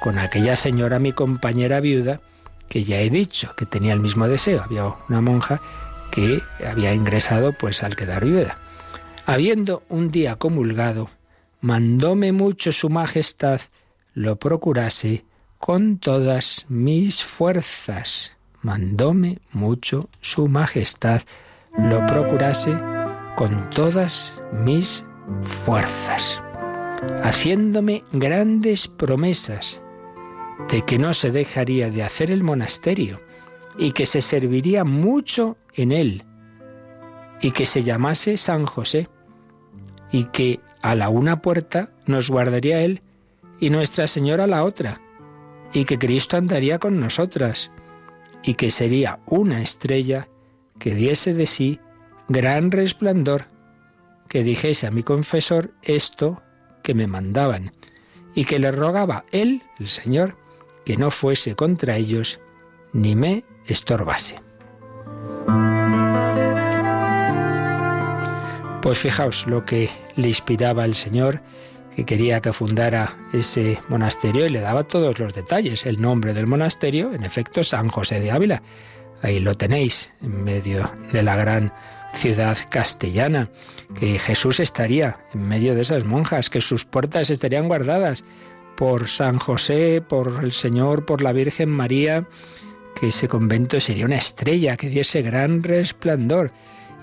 con 0.01 0.19
aquella 0.19 0.55
señora, 0.55 1.00
mi 1.00 1.12
compañera 1.12 1.79
viuda, 1.79 2.19
que 2.69 2.83
ya 2.83 3.00
he 3.00 3.09
dicho 3.09 3.55
que 3.55 3.65
tenía 3.65 3.93
el 3.93 4.00
mismo 4.00 4.27
deseo. 4.27 4.63
Había 4.63 4.93
una 5.09 5.21
monja 5.21 5.62
que 6.12 6.41
había 6.65 6.93
ingresado 6.93 7.53
pues 7.53 7.83
al 7.83 7.95
quedar 7.95 8.25
viuda. 8.25 8.57
Habiendo 9.25 9.83
un 9.89 10.12
día 10.12 10.35
comulgado, 10.35 11.09
mandóme 11.62 12.31
mucho 12.31 12.71
su 12.71 12.89
majestad 12.89 13.62
lo 14.13 14.38
procurase 14.38 15.25
con 15.57 15.97
todas 15.97 16.65
mis 16.69 17.24
fuerzas. 17.24 18.38
Mandóme 18.62 19.39
mucho 19.51 20.09
su 20.21 20.47
majestad 20.47 21.21
lo 21.77 22.05
procurase 22.05 22.77
con 23.35 23.69
todas 23.71 24.41
mis 24.53 25.03
fuerzas, 25.65 26.41
haciéndome 27.24 28.03
grandes 28.13 28.88
promesas 28.88 29.81
de 30.69 30.83
que 30.83 30.97
no 30.97 31.13
se 31.13 31.31
dejaría 31.31 31.89
de 31.89 32.03
hacer 32.03 32.31
el 32.31 32.43
monasterio 32.43 33.21
y 33.77 33.91
que 33.91 34.05
se 34.05 34.21
serviría 34.21 34.83
mucho 34.83 35.57
en 35.75 35.91
él 35.91 36.24
y 37.41 37.51
que 37.51 37.65
se 37.65 37.84
llamase 37.84 38.38
San 38.38 38.65
José 38.65 39.10
y 40.12 40.25
que 40.25 40.60
a 40.82 40.96
la 40.96 41.10
una 41.10 41.41
puerta 41.41 41.91
nos 42.05 42.29
guardaría 42.29 42.82
él 42.82 43.01
y 43.60 43.70
Nuestra 43.70 44.08
Señora 44.08 44.48
la 44.48 44.63
otra 44.63 45.01
y 45.74 45.86
que 45.86 45.98
Cristo 45.98 46.38
andaría 46.38 46.79
con 46.79 47.00
nosotras 47.00 47.72
y 48.44 48.53
que 48.53 48.72
sería 48.72 49.20
una 49.25 49.62
estrella 49.62 50.29
que 50.79 50.94
diese 50.94 51.34
de 51.34 51.48
sí 51.48 51.79
gran 52.27 52.72
resplandor, 52.72 53.48
que 54.27 54.44
dijese 54.44 54.88
a 54.88 54.91
mi 54.91 55.03
confesor 55.03 55.74
esto 55.82 56.41
que 56.84 56.94
me 56.94 57.08
mandaban 57.08 57.72
y 58.34 58.46
que 58.46 58.60
le 58.60 58.72
rogaba 58.72 59.25
él, 59.32 59.63
el 59.79 59.88
Señor, 59.88 60.38
que 60.86 60.98
no 60.98 61.12
fuese 61.12 61.55
contra 61.55 61.98
ellos 61.98 62.39
ni 62.94 63.15
me 63.15 63.44
estorbase. 63.65 64.44
Pues 68.85 68.99
fijaos 68.99 69.47
lo 69.47 69.65
que 69.65 69.89
le 70.15 70.27
inspiraba 70.27 70.85
el 70.85 70.93
Señor, 70.93 71.41
que 71.95 72.05
quería 72.05 72.39
que 72.39 72.53
fundara 72.53 73.17
ese 73.33 73.79
monasterio 73.89 74.45
y 74.45 74.49
le 74.49 74.59
daba 74.59 74.83
todos 74.83 75.17
los 75.17 75.33
detalles. 75.33 75.87
El 75.87 75.99
nombre 75.99 76.35
del 76.35 76.45
monasterio, 76.45 77.11
en 77.11 77.23
efecto, 77.23 77.63
San 77.63 77.89
José 77.89 78.19
de 78.19 78.29
Ávila. 78.29 78.61
Ahí 79.23 79.39
lo 79.39 79.55
tenéis, 79.55 80.13
en 80.21 80.43
medio 80.43 80.91
de 81.11 81.23
la 81.23 81.35
gran 81.35 81.73
ciudad 82.13 82.55
castellana, 82.69 83.49
que 83.99 84.19
Jesús 84.19 84.59
estaría 84.59 85.17
en 85.33 85.47
medio 85.47 85.73
de 85.73 85.81
esas 85.81 86.05
monjas, 86.05 86.51
que 86.51 86.61
sus 86.61 86.85
puertas 86.85 87.31
estarían 87.31 87.67
guardadas 87.67 88.23
por 88.77 89.07
San 89.07 89.39
José, 89.39 90.03
por 90.07 90.43
el 90.43 90.51
Señor, 90.51 91.07
por 91.07 91.23
la 91.23 91.33
Virgen 91.33 91.69
María, 91.69 92.27
que 92.93 93.07
ese 93.07 93.27
convento 93.27 93.79
sería 93.79 94.05
una 94.05 94.17
estrella 94.17 94.77
que 94.77 94.89
diese 94.89 95.23
gran 95.23 95.63
resplandor. 95.63 96.51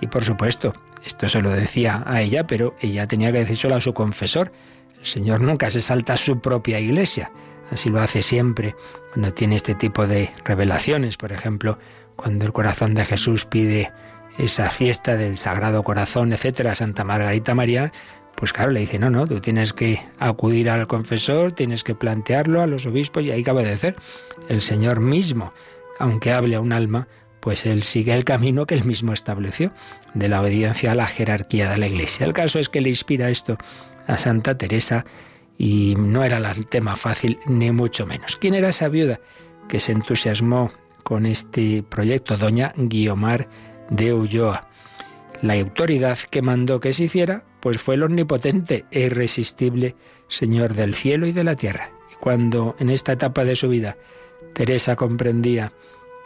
Y 0.02 0.08
por 0.08 0.24
supuesto, 0.24 0.72
esto 1.06 1.28
se 1.28 1.40
lo 1.40 1.50
decía 1.50 2.02
a 2.04 2.20
ella, 2.20 2.44
pero 2.44 2.74
ella 2.80 3.06
tenía 3.06 3.30
que 3.30 3.38
decírselo 3.38 3.76
a 3.76 3.80
su 3.80 3.94
confesor. 3.94 4.50
El 4.98 5.06
Señor 5.06 5.40
nunca 5.40 5.70
se 5.70 5.80
salta 5.80 6.14
a 6.14 6.16
su 6.16 6.40
propia 6.40 6.80
iglesia. 6.80 7.30
Así 7.70 7.88
lo 7.88 8.00
hace 8.00 8.20
siempre 8.20 8.74
cuando 9.12 9.32
tiene 9.32 9.54
este 9.54 9.76
tipo 9.76 10.08
de 10.08 10.28
revelaciones. 10.44 11.16
Por 11.16 11.30
ejemplo, 11.30 11.78
cuando 12.16 12.44
el 12.44 12.52
corazón 12.52 12.94
de 12.94 13.04
Jesús 13.04 13.44
pide 13.44 13.92
esa 14.38 14.70
fiesta 14.70 15.16
del 15.16 15.36
Sagrado 15.36 15.84
Corazón, 15.84 16.32
etcétera, 16.32 16.74
Santa 16.74 17.04
Margarita 17.04 17.54
María, 17.54 17.92
pues 18.34 18.52
claro, 18.52 18.72
le 18.72 18.80
dice, 18.80 18.98
no, 18.98 19.08
no, 19.08 19.28
tú 19.28 19.40
tienes 19.40 19.72
que 19.72 20.00
acudir 20.18 20.68
al 20.68 20.88
confesor, 20.88 21.52
tienes 21.52 21.84
que 21.84 21.94
plantearlo 21.94 22.60
a 22.60 22.66
los 22.66 22.86
obispos 22.86 23.22
y 23.22 23.30
ahí 23.30 23.44
cabe 23.44 23.64
de 23.64 23.76
ser. 23.76 23.94
El 24.48 24.62
Señor 24.62 24.98
mismo, 24.98 25.52
aunque 26.00 26.32
hable 26.32 26.56
a 26.56 26.60
un 26.60 26.72
alma, 26.72 27.06
pues 27.42 27.66
él 27.66 27.82
sigue 27.82 28.14
el 28.14 28.24
camino 28.24 28.66
que 28.66 28.76
él 28.76 28.84
mismo 28.84 29.12
estableció, 29.12 29.72
de 30.14 30.28
la 30.28 30.40
obediencia 30.40 30.92
a 30.92 30.94
la 30.94 31.08
jerarquía 31.08 31.68
de 31.68 31.76
la 31.76 31.88
Iglesia. 31.88 32.24
El 32.24 32.34
caso 32.34 32.60
es 32.60 32.68
que 32.68 32.80
le 32.80 32.88
inspira 32.88 33.30
esto 33.30 33.58
a 34.06 34.16
Santa 34.16 34.56
Teresa 34.56 35.04
y 35.58 35.96
no 35.98 36.22
era 36.22 36.36
el 36.36 36.66
tema 36.68 36.94
fácil, 36.94 37.40
ni 37.46 37.72
mucho 37.72 38.06
menos. 38.06 38.36
¿Quién 38.36 38.54
era 38.54 38.68
esa 38.68 38.88
viuda 38.88 39.18
que 39.68 39.80
se 39.80 39.90
entusiasmó 39.90 40.70
con 41.02 41.26
este 41.26 41.82
proyecto? 41.82 42.36
Doña 42.36 42.74
Guiomar 42.76 43.48
de 43.90 44.14
Ulloa. 44.14 44.68
La 45.42 45.54
autoridad 45.54 46.18
que 46.30 46.42
mandó 46.42 46.78
que 46.78 46.92
se 46.92 47.04
hiciera, 47.04 47.42
pues 47.58 47.78
fue 47.78 47.96
el 47.96 48.04
omnipotente 48.04 48.84
e 48.92 49.00
irresistible 49.00 49.96
Señor 50.28 50.74
del 50.74 50.94
cielo 50.94 51.26
y 51.26 51.32
de 51.32 51.42
la 51.42 51.56
tierra. 51.56 51.90
Y 52.12 52.14
cuando 52.20 52.76
en 52.78 52.88
esta 52.88 53.10
etapa 53.10 53.44
de 53.44 53.56
su 53.56 53.68
vida 53.68 53.96
Teresa 54.52 54.94
comprendía 54.94 55.72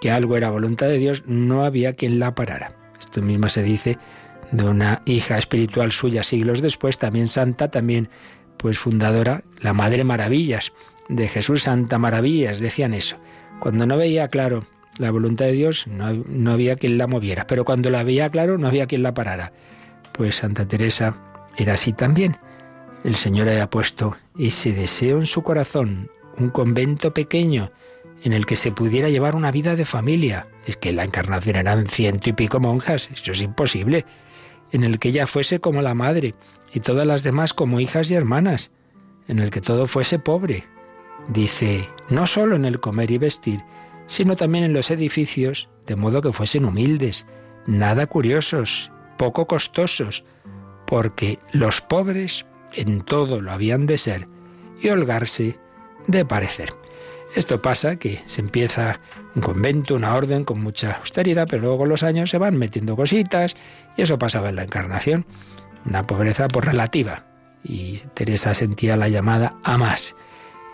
que 0.01 0.11
algo 0.11 0.37
era 0.37 0.51
voluntad 0.51 0.87
de 0.87 0.99
Dios, 0.99 1.25
no 1.27 1.65
había 1.65 1.95
quien 1.95 2.19
la 2.19 2.35
parara. 2.35 2.73
Esto 2.99 3.23
mismo 3.23 3.49
se 3.49 3.63
dice 3.63 3.99
de 4.53 4.65
una 4.65 5.03
hija 5.05 5.39
espiritual 5.39 5.93
suya 5.93 6.23
siglos 6.23 6.61
después, 6.61 6.99
también 6.99 7.27
santa, 7.27 7.71
también 7.71 8.09
pues 8.57 8.79
fundadora, 8.79 9.43
la 9.61 9.73
Madre 9.73 10.05
Maravillas 10.05 10.73
de 11.09 11.29
Jesús 11.29 11.65
Santa 11.65 11.99
Maravillas, 11.99 12.59
decían 12.59 12.95
eso. 12.95 13.17
Cuando 13.61 13.87
no 13.87 13.97
veía 13.97 14.29
claro 14.29 14.65
la 14.99 15.11
voluntad 15.11 15.47
de 15.47 15.53
Dios, 15.53 15.87
no, 15.87 16.53
había 16.53 16.77
quien 16.77 16.99
la 16.99 17.07
moviera, 17.07 17.47
pero 17.47 17.65
cuando 17.65 17.91
la 17.91 18.03
veía 18.03 18.31
claro, 18.31 18.59
no 18.59 18.69
había 18.69 18.87
quien 18.87 19.03
la 19.03 19.15
parara. 19.15 19.53
Pues 20.13 20.37
Santa 20.37 20.67
Teresa 20.67 21.15
era 21.57 21.75
así 21.75 21.93
también. 21.93 22.39
El 23.05 23.17
Señor 23.17 23.49
había 23.49 23.71
puesto 23.71 24.17
ese 24.39 24.73
deseo 24.73 25.19
en 25.19 25.27
su 25.27 25.43
corazón, 25.43 26.11
un 26.39 26.49
convento 26.49 27.13
pequeño 27.15 27.71
en 28.23 28.33
el 28.33 28.47
que 28.47 28.57
se 28.57 28.73
pudiera 28.73 29.09
llevar 29.09 29.35
una 29.35 29.51
vida 29.51 29.77
de 29.77 29.85
familia. 29.85 30.49
Es 30.67 30.77
que 30.77 30.93
la 30.93 31.05
encarnación 31.05 31.57
eran 31.57 31.87
ciento 31.87 32.31
y 32.31 32.33
pico 32.33 32.61
monjas, 32.61 33.11
eso 33.13 33.33
es 33.33 33.43
imposible. 33.43 34.05
En 34.73 34.85
el 34.85 34.99
que 34.99 35.09
ella 35.09 35.27
fuese 35.27 35.61
como 35.61 35.83
la 35.83 35.95
madre 35.95 36.35
y 36.73 36.81
todas 36.81 37.07
las 37.07 37.23
demás 37.23 37.55
como 37.55 37.81
hijas 37.81 38.11
y 38.11 38.15
hermanas, 38.15 38.71
en 39.29 39.39
el 39.39 39.51
que 39.51 39.61
todo 39.61 39.87
fuese 39.87 40.19
pobre. 40.19 40.65
Dice, 41.29 41.89
no 42.09 42.27
solo 42.27 42.57
en 42.57 42.65
el 42.65 42.81
comer 42.81 43.11
y 43.11 43.19
vestir, 43.19 43.61
sino 44.07 44.37
también 44.37 44.65
en 44.65 44.73
los 44.73 44.91
edificios, 44.91 45.69
de 45.87 45.97
modo 45.97 46.23
que 46.23 46.33
fuesen 46.33 46.65
humildes, 46.65 47.27
nada 47.67 48.07
curiosos, 48.07 48.91
poco 49.17 49.47
costosos, 49.47 50.25
porque 50.87 51.39
los 51.53 51.81
pobres 51.81 52.47
en 52.73 53.03
todo 53.03 53.41
lo 53.41 53.53
habían 53.53 53.87
de 53.87 53.99
ser 53.99 54.29
y 54.81 54.89
holgarse 54.89 55.59
de 56.07 56.25
parecer. 56.25 56.75
Esto 57.35 57.61
pasa 57.61 57.97
que 57.97 58.23
se 58.27 58.41
empieza 58.41 59.01
un 59.35 59.43
convento, 59.43 59.95
una 59.95 60.15
orden 60.15 60.45
con 60.45 60.61
mucha 60.61 60.93
austeridad, 60.93 61.47
pero 61.51 61.63
luego 61.63 61.87
los 61.87 62.03
años 62.03 62.31
se 62.31 62.39
van 62.39 62.57
metiendo 62.57 62.97
cositas 62.97 63.57
y 63.97 64.03
eso 64.03 64.19
pasaba 64.19 64.49
en 64.49 64.57
la 64.57 64.65
encarnación, 64.65 65.27
una 65.85 66.07
pobreza 66.07 66.49
por 66.49 66.65
relativa. 66.65 67.27
Y 67.63 67.99
Teresa 68.15 68.55
sentía 68.55 68.97
la 68.97 69.09
llamada 69.09 69.57
a 69.65 69.77
más. 69.77 70.15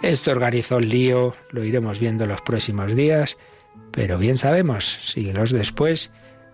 Esto 0.03 0.31
organizó 0.31 0.79
el 0.79 0.88
lío, 0.88 1.35
lo 1.51 1.65
iremos 1.65 1.99
viendo 1.99 2.27
los 2.27 2.43
próximos 2.43 2.95
días, 2.95 3.38
pero 3.93 4.19
bien 4.19 4.37
sabemos, 4.37 4.99
siglos 5.05 5.53
después, 5.53 6.11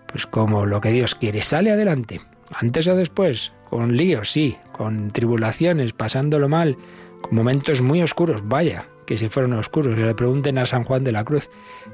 pues 0.07 0.27
como 0.27 0.67
lo 0.67 0.81
que 0.81 0.91
Dios 0.91 1.15
quiere 1.15 1.43
sale 1.43 1.71
adelante, 1.71 2.21
antes 2.55 2.87
o 2.89 2.95
después, 2.97 3.53
con 3.69 3.97
líos, 3.97 4.31
sí, 4.31 4.57
con 4.73 5.11
tribulaciones, 5.11 5.93
pasándolo 5.93 6.49
mal, 6.49 6.77
con 7.23 7.35
momentos 7.35 7.83
muy 7.83 8.03
oscuros, 8.03 8.47
vaya, 8.47 8.87
que 9.09 9.17
si 9.17 9.31
fueron 9.31 9.55
oscuros, 9.55 9.97
que 9.97 10.05
le 10.05 10.15
pregunten 10.15 10.59
a 10.59 10.67
San 10.67 10.85
Juan 10.85 11.03
de 11.03 11.13
la 11.13 11.25
Cruz, 11.25 11.49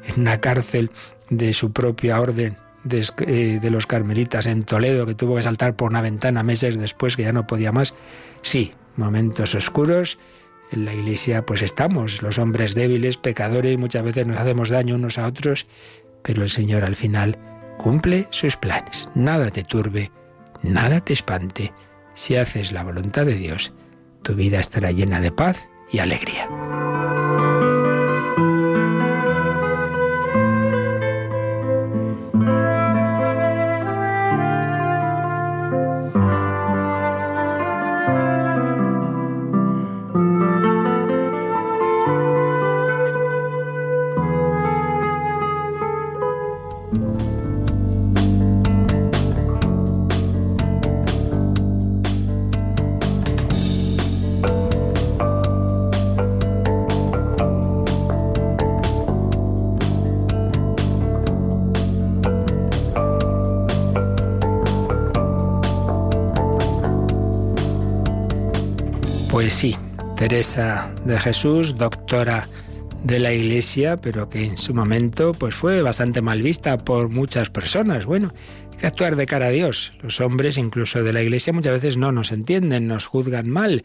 en 0.08 0.22
una 0.22 0.40
cárcel 0.40 0.90
de 1.30 1.52
su 1.52 1.72
propia 1.72 2.20
orden 2.20 2.56
de, 2.82 3.06
eh, 3.20 3.60
de, 3.62 3.70
los 3.70 3.86
carmelitas 3.86 4.46
en 4.46 4.64
Toledo, 4.64 5.06
que 5.06 5.14
tuvo 5.14 5.36
que 5.36 5.42
saltar 5.42 5.76
por 5.76 5.92
una 5.92 6.00
ventana 6.00 6.42
meses 6.42 6.76
después, 6.76 7.14
que 7.14 7.22
ya 7.22 7.32
no 7.32 7.46
podía 7.46 7.70
más. 7.70 7.94
Sí, 8.42 8.72
momentos 8.96 9.54
oscuros 9.54 10.18
en 10.72 10.86
la 10.86 10.92
iglesia 10.92 11.46
pues 11.46 11.62
estamos, 11.62 12.20
los 12.20 12.36
hombres 12.38 12.74
débiles, 12.74 13.16
pecadores, 13.16 13.78
muchas 13.78 14.02
veces 14.02 14.26
nos 14.26 14.38
hacemos 14.38 14.70
daño 14.70 14.96
unos 14.96 15.16
a 15.16 15.28
otros, 15.28 15.68
pero 16.24 16.42
el 16.42 16.50
Señor 16.50 16.82
al 16.82 16.96
final 16.96 17.38
cumple 17.78 18.26
sus 18.30 18.56
planes. 18.56 19.08
Nada 19.14 19.52
te 19.52 19.62
turbe, 19.62 20.10
nada 20.64 21.00
te 21.00 21.12
espante. 21.12 21.72
Si 22.14 22.34
haces 22.34 22.72
la 22.72 22.82
voluntad 22.82 23.24
de 23.24 23.36
Dios, 23.36 23.72
tu 24.22 24.34
vida 24.34 24.58
estará 24.58 24.90
llena 24.90 25.20
de 25.20 25.30
paz 25.30 25.68
y 25.94 26.00
alegría. 26.00 26.48
Teresa 70.16 70.92
de 71.04 71.18
Jesús, 71.20 71.76
doctora 71.76 72.48
de 73.04 73.20
la 73.20 73.32
Iglesia, 73.32 73.96
pero 73.96 74.28
que 74.28 74.46
en 74.46 74.58
su 74.58 74.74
momento 74.74 75.32
pues 75.32 75.54
fue 75.54 75.80
bastante 75.80 76.22
mal 76.22 76.42
vista 76.42 76.76
por 76.76 77.08
muchas 77.08 77.50
personas. 77.50 78.04
Bueno, 78.04 78.32
hay 78.72 78.78
que 78.78 78.86
actuar 78.88 79.14
de 79.14 79.26
cara 79.26 79.46
a 79.46 79.50
Dios. 79.50 79.92
Los 80.02 80.20
hombres, 80.20 80.58
incluso 80.58 81.04
de 81.04 81.12
la 81.12 81.22
Iglesia, 81.22 81.52
muchas 81.52 81.74
veces 81.74 81.96
no 81.96 82.10
nos 82.10 82.32
entienden, 82.32 82.88
nos 82.88 83.06
juzgan 83.06 83.48
mal. 83.48 83.84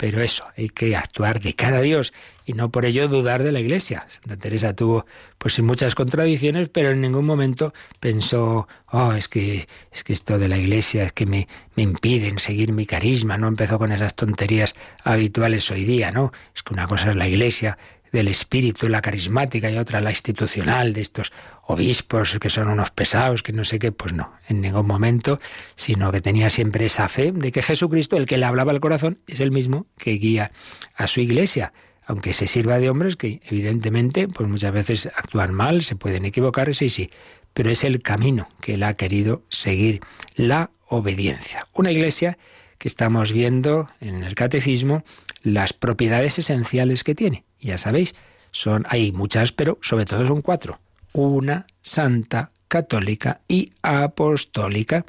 Pero 0.00 0.22
eso, 0.22 0.46
hay 0.56 0.70
que 0.70 0.96
actuar 0.96 1.40
de 1.40 1.52
cara 1.52 1.76
a 1.76 1.82
Dios 1.82 2.14
y 2.46 2.54
no 2.54 2.70
por 2.70 2.86
ello 2.86 3.06
dudar 3.06 3.42
de 3.42 3.52
la 3.52 3.60
Iglesia. 3.60 4.06
Santa 4.08 4.38
Teresa 4.38 4.72
tuvo 4.72 5.04
pues 5.36 5.60
muchas 5.60 5.94
contradicciones, 5.94 6.70
pero 6.70 6.88
en 6.88 7.02
ningún 7.02 7.26
momento 7.26 7.74
pensó, 8.00 8.66
oh, 8.92 9.12
es 9.12 9.28
que, 9.28 9.68
es 9.92 10.02
que 10.02 10.14
esto 10.14 10.38
de 10.38 10.48
la 10.48 10.56
Iglesia 10.56 11.02
es 11.02 11.12
que 11.12 11.26
me, 11.26 11.48
me 11.76 11.82
impiden 11.82 12.38
seguir 12.38 12.72
mi 12.72 12.86
carisma. 12.86 13.36
No 13.36 13.46
empezó 13.46 13.76
con 13.76 13.92
esas 13.92 14.16
tonterías 14.16 14.72
habituales 15.04 15.70
hoy 15.70 15.84
día, 15.84 16.10
¿no? 16.10 16.32
Es 16.56 16.62
que 16.62 16.72
una 16.72 16.86
cosa 16.86 17.10
es 17.10 17.16
la 17.16 17.28
Iglesia 17.28 17.76
del 18.10 18.28
espíritu, 18.28 18.88
la 18.88 19.02
carismática, 19.02 19.70
y 19.70 19.76
otra 19.76 20.00
la 20.00 20.10
institucional, 20.10 20.94
de 20.94 21.02
estos 21.02 21.30
obispos 21.70 22.38
que 22.40 22.50
son 22.50 22.68
unos 22.68 22.90
pesados, 22.90 23.42
que 23.42 23.52
no 23.52 23.64
sé 23.64 23.78
qué, 23.78 23.92
pues 23.92 24.12
no, 24.12 24.32
en 24.48 24.60
ningún 24.60 24.86
momento, 24.86 25.40
sino 25.76 26.12
que 26.12 26.20
tenía 26.20 26.50
siempre 26.50 26.86
esa 26.86 27.08
fe 27.08 27.32
de 27.32 27.52
que 27.52 27.62
Jesucristo, 27.62 28.16
el 28.16 28.26
que 28.26 28.38
le 28.38 28.46
hablaba 28.46 28.72
al 28.72 28.80
corazón, 28.80 29.18
es 29.26 29.40
el 29.40 29.50
mismo 29.50 29.86
que 29.98 30.12
guía 30.12 30.52
a 30.94 31.06
su 31.06 31.20
iglesia, 31.20 31.72
aunque 32.06 32.32
se 32.32 32.46
sirva 32.46 32.78
de 32.78 32.90
hombres 32.90 33.16
que 33.16 33.40
evidentemente, 33.48 34.28
pues 34.28 34.48
muchas 34.48 34.72
veces 34.72 35.06
actúan 35.06 35.54
mal, 35.54 35.82
se 35.82 35.96
pueden 35.96 36.24
equivocar, 36.24 36.74
sí, 36.74 36.88
sí, 36.88 37.10
pero 37.52 37.70
es 37.70 37.84
el 37.84 38.02
camino 38.02 38.48
que 38.60 38.74
él 38.74 38.82
ha 38.82 38.94
querido 38.94 39.42
seguir, 39.48 40.00
la 40.34 40.70
obediencia. 40.88 41.66
Una 41.72 41.92
iglesia 41.92 42.38
que 42.78 42.88
estamos 42.88 43.32
viendo 43.32 43.88
en 44.00 44.24
el 44.24 44.34
catecismo 44.34 45.04
las 45.42 45.72
propiedades 45.72 46.38
esenciales 46.38 47.04
que 47.04 47.14
tiene. 47.14 47.44
Ya 47.60 47.78
sabéis, 47.78 48.14
son 48.52 48.84
hay 48.88 49.12
muchas, 49.12 49.52
pero 49.52 49.78
sobre 49.82 50.06
todo 50.06 50.26
son 50.26 50.40
cuatro. 50.40 50.80
Una, 51.12 51.66
santa, 51.82 52.50
católica 52.68 53.40
y 53.48 53.72
apostólica. 53.82 55.04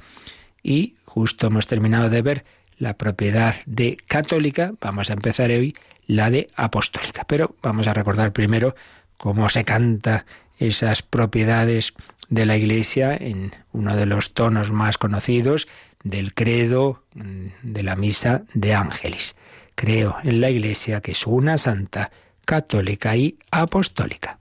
Y 0.64 0.96
justo 1.06 1.48
hemos 1.48 1.68
terminado 1.68 2.10
de 2.10 2.22
ver 2.22 2.46
la 2.78 2.98
propiedad 2.98 3.56
de 3.66 3.98
católica, 4.08 4.74
vamos 4.82 5.10
a 5.10 5.14
empezar 5.14 5.52
hoy 5.52 5.76
la 6.08 6.30
de 6.32 6.50
apostólica. 6.56 7.24
Pero 7.26 7.56
vamos 7.62 7.88
a 7.88 7.94
recordar 7.94 8.34
primero 8.34 8.76
cómo 9.18 9.48
se 9.50 9.64
canta 9.64 10.26
esas 10.58 11.04
propiedades 11.04 11.94
de 12.30 12.46
la 12.46 12.58
Iglesia 12.58 13.16
en 13.16 13.52
uno 13.72 13.96
de 13.96 14.08
los 14.08 14.34
tonos 14.34 14.72
más 14.72 14.98
conocidos 14.98 15.68
del 16.04 16.34
credo 16.34 17.04
mm, 17.14 17.48
de 17.62 17.84
la 17.84 17.96
misa 17.96 18.44
de 18.54 18.74
ángeles. 18.74 19.36
Creo 19.76 20.18
en 20.24 20.42
la 20.42 20.50
Iglesia 20.50 21.02
que 21.02 21.12
es 21.12 21.28
una 21.28 21.58
santa, 21.58 22.10
católica 22.46 23.16
y 23.16 23.38
apostólica. 23.52 24.41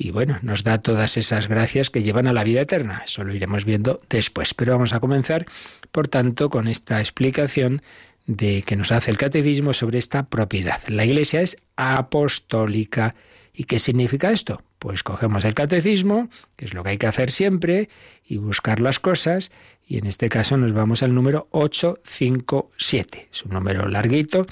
y 0.00 0.12
bueno, 0.12 0.38
nos 0.42 0.62
da 0.62 0.78
todas 0.78 1.16
esas 1.16 1.48
gracias 1.48 1.90
que 1.90 2.04
llevan 2.04 2.28
a 2.28 2.32
la 2.32 2.44
vida 2.44 2.60
eterna. 2.60 3.02
Eso 3.04 3.24
lo 3.24 3.34
iremos 3.34 3.64
viendo 3.64 4.00
después. 4.08 4.54
Pero 4.54 4.72
vamos 4.72 4.92
a 4.92 5.00
comenzar, 5.00 5.44
por 5.90 6.06
tanto, 6.06 6.50
con 6.50 6.68
esta 6.68 7.00
explicación 7.00 7.82
de 8.24 8.62
que 8.62 8.76
nos 8.76 8.92
hace 8.92 9.10
el 9.10 9.16
catecismo 9.16 9.72
sobre 9.72 9.98
esta 9.98 10.28
propiedad. 10.28 10.80
La 10.86 11.04
Iglesia 11.04 11.40
es 11.40 11.56
apostólica. 11.74 13.16
¿Y 13.52 13.64
qué 13.64 13.80
significa 13.80 14.30
esto? 14.30 14.62
Pues 14.78 15.02
cogemos 15.02 15.44
el 15.44 15.54
catecismo, 15.54 16.28
que 16.54 16.66
es 16.66 16.74
lo 16.74 16.84
que 16.84 16.90
hay 16.90 16.98
que 16.98 17.08
hacer 17.08 17.32
siempre, 17.32 17.88
y 18.24 18.36
buscar 18.36 18.78
las 18.78 19.00
cosas, 19.00 19.50
y 19.84 19.98
en 19.98 20.06
este 20.06 20.28
caso 20.28 20.56
nos 20.56 20.72
vamos 20.72 21.02
al 21.02 21.12
número 21.12 21.48
857. 21.50 23.30
Es 23.32 23.44
un 23.44 23.52
número 23.52 23.88
larguito 23.88 24.46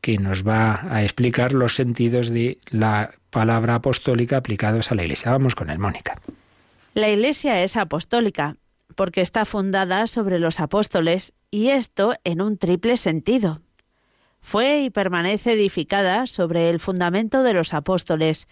que 0.00 0.18
nos 0.18 0.46
va 0.46 0.86
a 0.94 1.02
explicar 1.02 1.52
los 1.52 1.74
sentidos 1.74 2.28
de 2.28 2.58
la 2.70 3.10
palabra 3.36 3.74
apostólica 3.74 4.38
aplicados 4.38 4.90
a 4.90 4.94
la 4.94 5.02
Iglesia. 5.02 5.30
Vamos 5.30 5.54
con 5.54 5.68
el 5.68 5.78
Mónica. 5.78 6.18
La 6.94 7.10
Iglesia 7.10 7.62
es 7.62 7.76
apostólica 7.76 8.56
porque 8.94 9.20
está 9.20 9.44
fundada 9.44 10.06
sobre 10.06 10.38
los 10.38 10.58
apóstoles 10.58 11.34
y 11.50 11.68
esto 11.68 12.14
en 12.24 12.40
un 12.40 12.56
triple 12.56 12.96
sentido. 12.96 13.60
Fue 14.40 14.80
y 14.80 14.88
permanece 14.88 15.52
edificada 15.52 16.26
sobre 16.26 16.70
el 16.70 16.80
fundamento 16.80 17.42
de 17.42 17.52
los 17.52 17.74
apóstoles, 17.74 18.48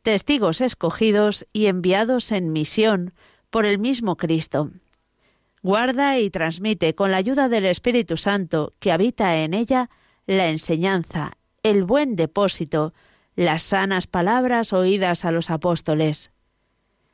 testigos 0.00 0.62
escogidos 0.62 1.46
y 1.52 1.66
enviados 1.66 2.32
en 2.32 2.52
misión 2.52 3.12
por 3.50 3.66
el 3.66 3.78
mismo 3.78 4.16
Cristo. 4.16 4.70
Guarda 5.62 6.18
y 6.18 6.30
transmite 6.30 6.94
con 6.94 7.10
la 7.10 7.18
ayuda 7.18 7.50
del 7.50 7.66
Espíritu 7.66 8.16
Santo 8.16 8.72
que 8.78 8.92
habita 8.92 9.36
en 9.36 9.52
ella 9.52 9.90
la 10.24 10.48
enseñanza, 10.48 11.32
el 11.62 11.84
buen 11.84 12.16
depósito, 12.16 12.94
las 13.36 13.62
sanas 13.62 14.06
palabras 14.06 14.72
oídas 14.72 15.24
a 15.24 15.32
los 15.32 15.50
apóstoles. 15.50 16.32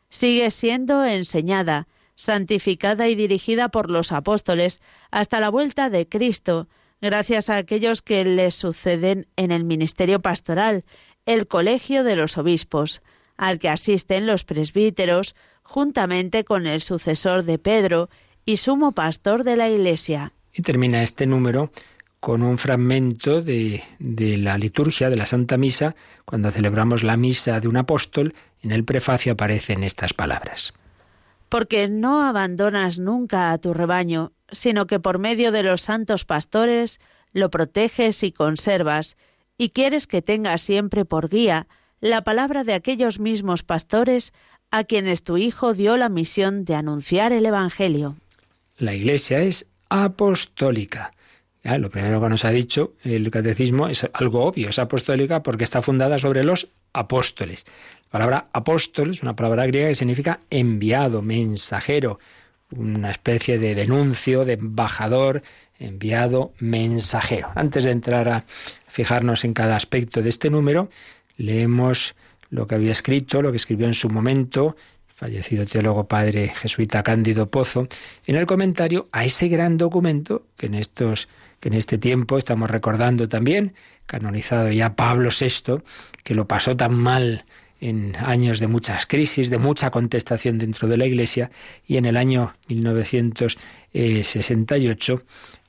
Sigue 0.09 0.51
siendo 0.51 1.05
enseñada, 1.05 1.87
santificada 2.15 3.09
y 3.09 3.15
dirigida 3.15 3.69
por 3.69 3.91
los 3.91 4.11
apóstoles 4.13 4.81
hasta 5.11 5.41
la 5.41 5.51
vuelta 5.51 5.91
de 5.91 6.09
Cristo, 6.09 6.69
gracias 7.01 7.51
a 7.51 7.57
aquellos 7.57 8.03
que 8.03 8.25
les 8.25 8.55
suceden 8.55 9.29
en 9.37 9.53
el 9.53 9.65
ministerio 9.65 10.21
pastoral, 10.21 10.85
el 11.27 11.47
colegio 11.47 12.05
de 12.05 12.17
los 12.17 12.39
obispos, 12.39 13.03
al 13.37 13.59
que 13.59 13.69
asisten 13.69 14.27
los 14.27 14.45
presbíteros, 14.45 15.37
juntamente 15.63 16.45
con 16.45 16.67
el 16.67 16.81
sucesor 16.81 17.45
de 17.45 17.59
Pedro 17.59 18.09
y 18.45 18.57
sumo 18.57 18.93
pastor 18.93 19.45
de 19.45 19.57
la 19.57 19.69
Iglesia. 19.69 20.33
Y 20.53 20.63
termina 20.63 21.03
este 21.03 21.27
número 21.27 21.71
con 22.21 22.43
un 22.43 22.59
fragmento 22.59 23.43
de, 23.43 23.83
de, 23.99 24.37
la 24.37 24.59
liturgia 24.59 25.09
de 25.09 25.17
la 25.17 25.27
Santa 25.27 25.57
Misa, 25.57 25.95
cuando 26.25 26.51
celebramos 26.51 27.03
la 27.03 27.17
misa 27.17 27.61
de 27.61 27.69
un 27.69 27.77
apóstol, 27.77 28.35
en 28.63 28.73
el 28.73 28.85
prefacio 28.85 29.33
aparecen 29.33 29.85
estas 29.85 30.15
palabras. 30.15 30.75
Porque 31.49 31.89
no 31.89 32.23
abandonas 32.23 32.99
nunca 32.99 33.53
a 33.53 33.59
tu 33.59 33.73
rebaño, 33.73 34.33
sino 34.51 34.87
que 34.87 35.01
por 35.01 35.19
medio 35.19 35.53
de 35.53 35.63
los 35.63 35.83
santos 35.83 36.25
pastores 36.25 36.99
lo 37.33 37.51
proteges 37.51 38.23
y 38.23 38.33
conservas, 38.33 39.17
y 39.57 39.71
quieres 39.71 40.07
que 40.07 40.23
tenga 40.23 40.59
siempre 40.59 41.05
por 41.05 41.29
guía 41.29 41.67
la 42.01 42.23
palabra 42.23 42.65
de 42.65 42.75
aquellos 42.75 43.19
mismos 43.19 43.63
pastores 43.63 44.33
a 44.71 44.85
quienes 44.85 45.23
tu 45.23 45.37
Hijo 45.37 45.73
dio 45.73 45.97
la 45.97 46.09
misión 46.09 46.65
de 46.65 46.75
anunciar 46.75 47.33
el 47.33 47.47
Evangelio. 47.47 48.17
La 48.77 48.95
Iglesia 48.95 49.41
es 49.41 49.67
apostólica 49.89 51.11
lo 51.65 51.91
primero 51.91 52.21
que 52.21 52.29
nos 52.29 52.45
ha 52.45 52.51
dicho 52.51 52.95
el 53.03 53.31
catecismo 53.31 53.89
es 53.89 54.07
algo 54.13 54.45
obvio, 54.45 54.69
es 54.69 54.79
apostólica 54.79 55.43
porque 55.43 55.65
está 55.65 55.83
fundada 55.83 56.19
sobre 56.19 56.45
los 56.45 56.69
apóstoles. 56.93 57.67
La 58.05 58.11
palabra 58.11 58.49
apóstol 58.53 59.11
es 59.11 59.23
una 59.23 59.37
palabra 59.37 59.67
griega 59.67 59.89
que 59.89 59.95
significa 59.95 60.41
enviado, 60.51 61.21
mensajero, 61.21 62.19
una 62.71 63.11
especie 63.11 63.59
de 63.59 63.75
denuncio, 63.75 64.45
de 64.45 64.55
embajador, 64.55 65.43
enviado, 65.79 66.53
mensajero. 66.59 67.51
Antes 67.55 67.85
de 67.85 67.91
entrar 67.91 68.29
a 68.29 68.45
fijarnos 68.87 69.45
en 69.45 69.53
cada 69.53 69.77
aspecto 69.77 70.23
de 70.23 70.29
este 70.29 70.51
número, 70.51 70.89
leemos 71.37 72.15
lo 72.51 72.67
que 72.67 72.77
había 72.77 72.93
escrito, 72.93 73.43
lo 73.43 73.51
que 73.51 73.59
escribió 73.59 73.87
en 73.87 73.95
su 73.95 74.09
momento 74.09 74.77
fallecido 75.19 75.67
teólogo 75.67 76.07
padre 76.07 76.47
jesuita 76.55 77.03
Cándido 77.03 77.51
Pozo, 77.51 77.89
en 78.25 78.37
el 78.37 78.47
comentario 78.47 79.09
a 79.11 79.25
ese 79.25 79.49
gran 79.49 79.77
documento 79.77 80.47
que 80.57 80.67
en 80.67 80.75
estos 80.75 81.29
que 81.61 81.69
en 81.69 81.75
este 81.75 81.99
tiempo 81.99 82.39
estamos 82.39 82.71
recordando 82.71 83.29
también, 83.29 83.75
canonizado 84.07 84.71
ya 84.71 84.95
Pablo 84.95 85.31
VI, 85.31 85.83
que 86.23 86.35
lo 86.35 86.47
pasó 86.47 86.77
tan 86.77 86.95
mal 86.95 87.45
en 87.81 88.17
años 88.17 88.59
de 88.59 88.67
muchas 88.67 89.07
crisis, 89.07 89.51
de 89.51 89.59
mucha 89.59 89.91
contestación 89.91 90.59
dentro 90.59 90.89
de 90.89 90.97
la 90.97 91.07
Iglesia, 91.07 91.53
y 91.87 91.97
en 91.97 92.07
el 92.07 92.17
año 92.17 92.53
1968, 92.69 95.23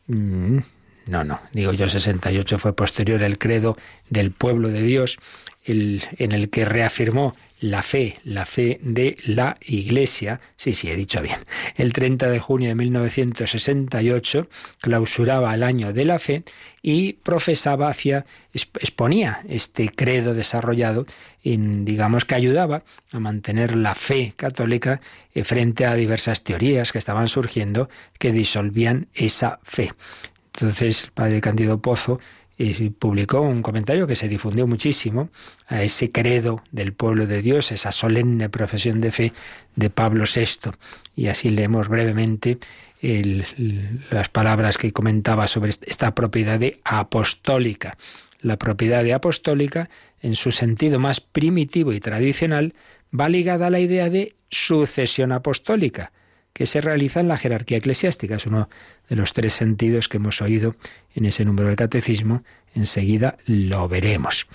mm, 0.07 0.57
no, 1.05 1.23
no, 1.23 1.39
digo 1.53 1.71
yo 1.73 1.87
68 1.89 2.57
fue 2.59 2.73
posterior 2.73 3.23
el 3.23 3.39
credo 3.39 3.77
del 4.09 4.31
pueblo 4.31 4.69
de 4.69 4.83
Dios, 4.83 5.17
en 5.65 6.31
el 6.31 6.49
que 6.49 6.65
reafirmó 6.65 7.35
la 7.59 7.83
fe, 7.83 8.19
la 8.23 8.45
fe 8.45 8.79
de 8.81 9.17
la 9.25 9.57
Iglesia, 9.61 10.39
sí, 10.55 10.73
sí, 10.73 10.89
he 10.89 10.95
dicho 10.95 11.21
bien, 11.21 11.37
el 11.75 11.91
30 11.91 12.29
de 12.29 12.39
junio 12.39 12.69
de 12.69 12.75
1968 12.75 14.47
clausuraba 14.79 15.53
el 15.53 15.63
año 15.63 15.91
de 15.91 16.05
la 16.05 16.19
fe 16.19 16.43
y 16.81 17.13
profesaba 17.13 17.89
hacia, 17.89 18.25
exponía 18.53 19.41
este 19.49 19.89
credo 19.89 20.33
desarrollado 20.33 21.05
en, 21.43 21.83
digamos 21.83 22.23
que 22.23 22.35
ayudaba 22.35 22.83
a 23.11 23.19
mantener 23.19 23.75
la 23.75 23.93
fe 23.93 24.33
católica 24.35 25.01
eh, 25.33 25.43
frente 25.43 25.85
a 25.85 25.95
diversas 25.95 26.43
teorías 26.43 26.93
que 26.93 26.97
estaban 26.97 27.27
surgiendo 27.27 27.89
que 28.17 28.31
disolvían 28.31 29.07
esa 29.13 29.59
fe. 29.63 29.91
Entonces, 30.53 31.05
el 31.05 31.11
padre 31.11 31.41
Candido 31.41 31.81
Pozo 31.81 32.19
y 32.61 32.89
publicó 32.89 33.39
un 33.39 33.61
comentario 33.61 34.05
que 34.05 34.17
se 34.17 34.27
difundió 34.27 34.67
muchísimo 34.67 35.29
a 35.67 35.81
ese 35.81 36.11
credo 36.11 36.61
del 36.73 36.91
pueblo 36.91 37.25
de 37.25 37.41
Dios, 37.41 37.71
esa 37.71 37.93
solemne 37.93 38.49
profesión 38.49 38.99
de 38.99 39.11
fe 39.13 39.33
de 39.77 39.89
Pablo 39.89 40.25
VI. 40.25 40.71
Y 41.15 41.27
así 41.27 41.47
leemos 41.47 41.87
brevemente 41.87 42.59
las 44.11 44.27
palabras 44.27 44.77
que 44.77 44.91
comentaba 44.91 45.47
sobre 45.47 45.69
esta 45.69 46.13
propiedad 46.13 46.59
de 46.59 46.81
apostólica. 46.83 47.97
La 48.41 48.57
propiedad 48.57 49.05
de 49.05 49.13
apostólica, 49.13 49.89
en 50.21 50.35
su 50.35 50.51
sentido 50.51 50.99
más 50.99 51.21
primitivo 51.21 51.93
y 51.93 52.01
tradicional, 52.01 52.73
va 53.17 53.29
ligada 53.29 53.67
a 53.67 53.69
la 53.69 53.79
idea 53.79 54.09
de 54.09 54.35
sucesión 54.49 55.31
apostólica, 55.31 56.11
que 56.59 56.65
se 56.65 56.81
realiza 56.81 57.21
en 57.21 57.29
la 57.29 57.37
jerarquía 57.37 57.77
eclesiástica. 57.77 58.35
Es 58.35 58.45
uno 58.45 58.67
de 59.07 59.15
los 59.15 59.31
tres 59.31 59.53
sentidos 59.53 60.09
que 60.09 60.17
hemos 60.17 60.41
oído 60.41 60.75
en 61.15 61.25
ese 61.25 61.45
número 61.45 61.69
del 61.69 61.77
catecismo. 61.77 62.43
Enseguida 62.75 63.37
lo 63.45 63.87
veremos. 63.87 64.45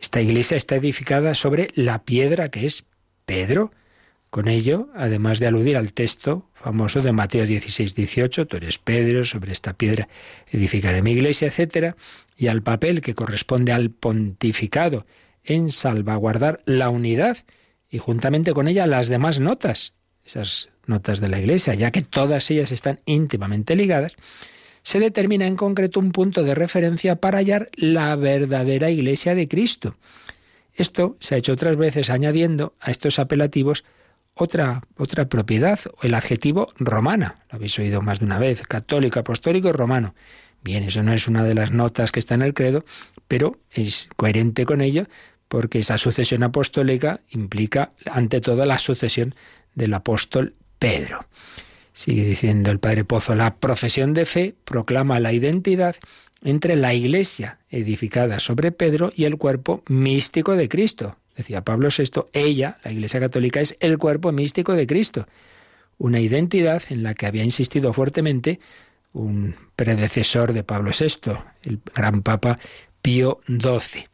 Esta 0.00 0.20
iglesia 0.20 0.56
está 0.56 0.74
edificada 0.74 1.36
sobre 1.36 1.68
la 1.76 2.02
piedra 2.02 2.48
que 2.48 2.66
es 2.66 2.84
Pedro. 3.26 3.70
Con 4.28 4.48
ello, 4.48 4.88
además 4.96 5.38
de 5.38 5.46
aludir 5.46 5.76
al 5.76 5.92
texto 5.92 6.50
famoso 6.52 7.00
de 7.00 7.12
Mateo 7.12 7.46
16, 7.46 7.94
18, 7.94 8.48
tú 8.48 8.56
eres 8.56 8.78
Pedro, 8.78 9.22
sobre 9.22 9.52
esta 9.52 9.74
piedra 9.74 10.08
edificaré 10.48 11.00
mi 11.00 11.12
iglesia, 11.12 11.46
etc. 11.46 11.94
Y 12.36 12.48
al 12.48 12.62
papel 12.62 13.02
que 13.02 13.14
corresponde 13.14 13.70
al 13.70 13.90
pontificado 13.90 15.06
en 15.44 15.68
salvaguardar 15.68 16.60
la 16.66 16.90
unidad 16.90 17.38
y 17.88 17.98
juntamente 17.98 18.52
con 18.52 18.66
ella 18.66 18.88
las 18.88 19.06
demás 19.06 19.38
notas, 19.38 19.94
esas 20.24 20.71
notas 20.86 21.20
de 21.20 21.28
la 21.28 21.38
iglesia, 21.38 21.74
ya 21.74 21.90
que 21.90 22.02
todas 22.02 22.50
ellas 22.50 22.72
están 22.72 23.00
íntimamente 23.04 23.76
ligadas, 23.76 24.16
se 24.82 24.98
determina 24.98 25.46
en 25.46 25.56
concreto 25.56 26.00
un 26.00 26.12
punto 26.12 26.42
de 26.42 26.54
referencia 26.54 27.16
para 27.16 27.38
hallar 27.38 27.70
la 27.74 28.16
verdadera 28.16 28.90
iglesia 28.90 29.34
de 29.34 29.48
Cristo. 29.48 29.96
Esto 30.74 31.16
se 31.20 31.34
ha 31.34 31.38
hecho 31.38 31.52
otras 31.52 31.76
veces 31.76 32.10
añadiendo 32.10 32.74
a 32.80 32.90
estos 32.90 33.18
apelativos 33.18 33.84
otra, 34.34 34.82
otra 34.96 35.28
propiedad, 35.28 35.78
el 36.02 36.14
adjetivo 36.14 36.72
romana. 36.76 37.44
Lo 37.50 37.56
habéis 37.56 37.78
oído 37.78 38.00
más 38.00 38.20
de 38.20 38.24
una 38.24 38.38
vez, 38.38 38.62
católico, 38.62 39.20
apostólico 39.20 39.68
y 39.68 39.72
romano. 39.72 40.14
Bien, 40.62 40.84
eso 40.84 41.02
no 41.02 41.12
es 41.12 41.28
una 41.28 41.44
de 41.44 41.54
las 41.54 41.72
notas 41.72 42.12
que 42.12 42.20
está 42.20 42.34
en 42.34 42.42
el 42.42 42.54
credo, 42.54 42.84
pero 43.28 43.58
es 43.70 44.08
coherente 44.16 44.64
con 44.64 44.80
ello 44.80 45.06
porque 45.48 45.80
esa 45.80 45.98
sucesión 45.98 46.42
apostólica 46.44 47.20
implica 47.28 47.92
ante 48.10 48.40
todo 48.40 48.64
la 48.64 48.78
sucesión 48.78 49.34
del 49.74 49.92
apóstol 49.92 50.54
Pedro. 50.82 51.24
Sigue 51.92 52.24
diciendo 52.24 52.72
el 52.72 52.80
padre 52.80 53.04
Pozo, 53.04 53.36
la 53.36 53.54
profesión 53.54 54.14
de 54.14 54.26
fe 54.26 54.56
proclama 54.64 55.20
la 55.20 55.32
identidad 55.32 55.94
entre 56.42 56.74
la 56.74 56.92
iglesia 56.92 57.60
edificada 57.70 58.40
sobre 58.40 58.72
Pedro 58.72 59.12
y 59.14 59.26
el 59.26 59.38
cuerpo 59.38 59.84
místico 59.86 60.56
de 60.56 60.68
Cristo. 60.68 61.18
Decía 61.36 61.62
Pablo 61.62 61.88
VI, 61.96 62.24
ella, 62.32 62.78
la 62.82 62.90
Iglesia 62.90 63.20
Católica, 63.20 63.60
es 63.60 63.76
el 63.78 63.96
cuerpo 63.96 64.32
místico 64.32 64.72
de 64.72 64.88
Cristo, 64.88 65.28
una 65.98 66.18
identidad 66.18 66.82
en 66.90 67.04
la 67.04 67.14
que 67.14 67.26
había 67.26 67.44
insistido 67.44 67.92
fuertemente 67.92 68.58
un 69.12 69.54
predecesor 69.76 70.52
de 70.52 70.64
Pablo 70.64 70.90
VI, 70.98 71.32
el 71.62 71.78
gran 71.94 72.22
Papa 72.22 72.58
Pío 73.02 73.40
XII. 73.46 74.08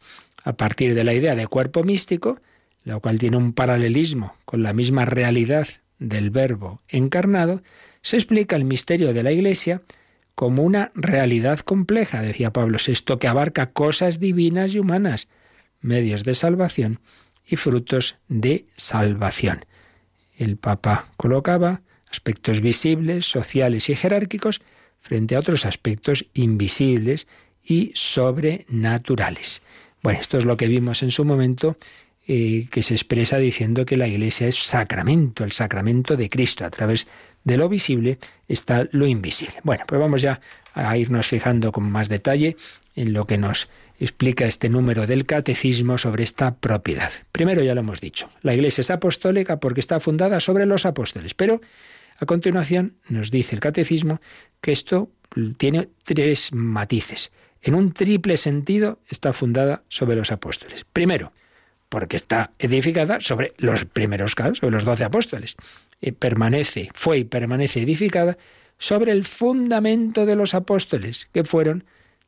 A 0.44 0.52
partir 0.52 0.94
de 0.94 1.04
la 1.04 1.14
idea 1.14 1.34
de 1.34 1.46
cuerpo 1.46 1.82
místico, 1.82 2.42
la 2.84 3.00
cual 3.00 3.18
tiene 3.18 3.38
un 3.38 3.54
paralelismo 3.54 4.36
con 4.44 4.62
la 4.62 4.74
misma 4.74 5.06
realidad 5.06 5.66
del 5.98 6.30
Verbo 6.30 6.82
encarnado, 6.88 7.62
se 8.02 8.16
explica 8.16 8.56
el 8.56 8.64
misterio 8.64 9.12
de 9.12 9.22
la 9.22 9.32
Iglesia 9.32 9.82
como 10.34 10.62
una 10.62 10.92
realidad 10.94 11.60
compleja, 11.60 12.22
decía 12.22 12.52
Pablo 12.52 12.78
VI, 12.84 13.18
que 13.18 13.26
abarca 13.26 13.72
cosas 13.72 14.20
divinas 14.20 14.74
y 14.74 14.78
humanas, 14.78 15.28
medios 15.80 16.22
de 16.22 16.34
salvación 16.34 17.00
y 17.44 17.56
frutos 17.56 18.18
de 18.28 18.66
salvación. 18.76 19.64
El 20.36 20.56
Papa 20.56 21.06
colocaba 21.16 21.82
aspectos 22.10 22.60
visibles, 22.60 23.26
sociales 23.26 23.88
y 23.88 23.96
jerárquicos 23.96 24.62
frente 25.00 25.34
a 25.34 25.40
otros 25.40 25.66
aspectos 25.66 26.26
invisibles 26.34 27.26
y 27.64 27.90
sobrenaturales. 27.94 29.62
Bueno, 30.02 30.20
esto 30.20 30.38
es 30.38 30.44
lo 30.44 30.56
que 30.56 30.68
vimos 30.68 31.02
en 31.02 31.10
su 31.10 31.24
momento, 31.24 31.76
eh, 32.30 32.68
que 32.70 32.82
se 32.82 32.92
expresa 32.92 33.38
diciendo 33.38 33.86
que 33.86 33.96
la 33.96 34.06
Iglesia 34.06 34.48
es 34.48 34.56
sacramento, 34.56 35.44
el 35.44 35.52
sacramento 35.52 36.14
de 36.14 36.28
Cristo. 36.28 36.66
A 36.66 36.70
través 36.70 37.06
de 37.42 37.56
lo 37.56 37.70
visible 37.70 38.18
está 38.46 38.86
lo 38.92 39.06
invisible. 39.06 39.56
Bueno, 39.62 39.84
pues 39.86 39.98
vamos 39.98 40.20
ya 40.20 40.40
a 40.74 40.98
irnos 40.98 41.26
fijando 41.26 41.72
con 41.72 41.90
más 41.90 42.10
detalle 42.10 42.56
en 42.94 43.14
lo 43.14 43.26
que 43.26 43.38
nos 43.38 43.70
explica 43.98 44.44
este 44.44 44.68
número 44.68 45.06
del 45.06 45.24
catecismo 45.24 45.96
sobre 45.96 46.22
esta 46.22 46.56
propiedad. 46.56 47.10
Primero 47.32 47.62
ya 47.62 47.74
lo 47.74 47.80
hemos 47.80 48.02
dicho, 48.02 48.28
la 48.42 48.52
Iglesia 48.52 48.82
es 48.82 48.90
apostólica 48.90 49.58
porque 49.58 49.80
está 49.80 49.98
fundada 49.98 50.38
sobre 50.38 50.66
los 50.66 50.84
apóstoles, 50.84 51.32
pero 51.32 51.62
a 52.18 52.26
continuación 52.26 52.96
nos 53.08 53.30
dice 53.30 53.54
el 53.54 53.60
catecismo 53.60 54.20
que 54.60 54.72
esto 54.72 55.10
tiene 55.56 55.88
tres 56.04 56.52
matices. 56.52 57.32
En 57.62 57.74
un 57.74 57.92
triple 57.92 58.36
sentido 58.36 59.00
está 59.08 59.32
fundada 59.32 59.82
sobre 59.88 60.14
los 60.14 60.30
apóstoles. 60.30 60.84
Primero, 60.92 61.32
porque 61.88 62.16
está 62.16 62.52
edificada 62.58 63.20
sobre 63.20 63.54
los 63.58 63.84
primeros 63.84 64.34
casos, 64.34 64.58
sobre 64.58 64.74
los 64.74 64.84
doce 64.84 65.04
apóstoles. 65.04 65.56
Y 66.00 66.12
permanece, 66.12 66.88
fue 66.94 67.18
y 67.18 67.24
permanece 67.24 67.82
edificada 67.82 68.38
sobre 68.78 69.12
el 69.12 69.24
fundamento 69.24 70.26
de 70.26 70.36
los 70.36 70.54
apóstoles, 70.54 71.28
que 71.32 71.44
fueron 71.44 71.84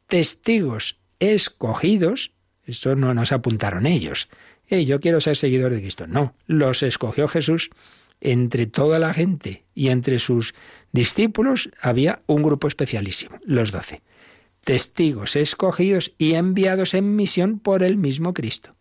testigos 0.07 0.99
escogidos, 1.21 2.33
eso 2.65 2.97
no 2.97 3.15
nos 3.15 3.33
apuntaron 3.33 3.87
ellos. 3.87 4.29
yo 4.69 5.01
quiero 5.01 5.21
ser 5.21 5.37
seguidor 5.37 5.73
de 5.73 5.81
Cristo. 5.81 6.07
No, 6.07 6.35
los 6.47 6.83
escogió 6.83 7.29
Jesús. 7.29 7.71
Entre 8.23 8.67
toda 8.67 8.99
la 8.99 9.15
gente 9.15 9.65
y 9.75 9.89
entre 9.89 10.19
sus 10.19 10.55
discípulos 10.93 11.71
había 11.81 12.21
un 12.27 12.43
grupo 12.43 12.69
especialísimo, 12.69 13.39
los 13.45 13.71
doce. 13.71 14.03
Testigos 14.63 15.37
escogidos 15.37 16.13
y 16.19 16.35
enviados 16.35 16.93
en 16.93 17.17
misión 17.17 17.59
por 17.59 17.83
el 17.83 17.97
mismo 17.97 18.35
Cristo. 18.35 18.75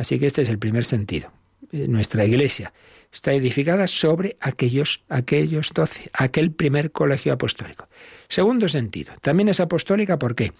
Así 0.00 0.18
que 0.18 0.26
este 0.26 0.42
es 0.42 0.48
el 0.48 0.58
primer 0.58 0.84
sentido. 0.84 1.30
Eh, 1.72 1.86
nuestra 1.86 2.24
iglesia 2.24 2.72
está 3.12 3.32
edificada 3.34 3.86
sobre 3.86 4.36
aquellos, 4.40 5.02
aquellos 5.08 5.72
doce, 5.74 6.10
aquel 6.14 6.52
primer 6.52 6.90
colegio 6.90 7.32
apostólico. 7.32 7.88
Segundo 8.28 8.66
sentido, 8.68 9.12
también 9.20 9.50
es 9.50 9.60
apostólica, 9.60 10.18
¿por 10.18 10.34
qué? 10.34 10.52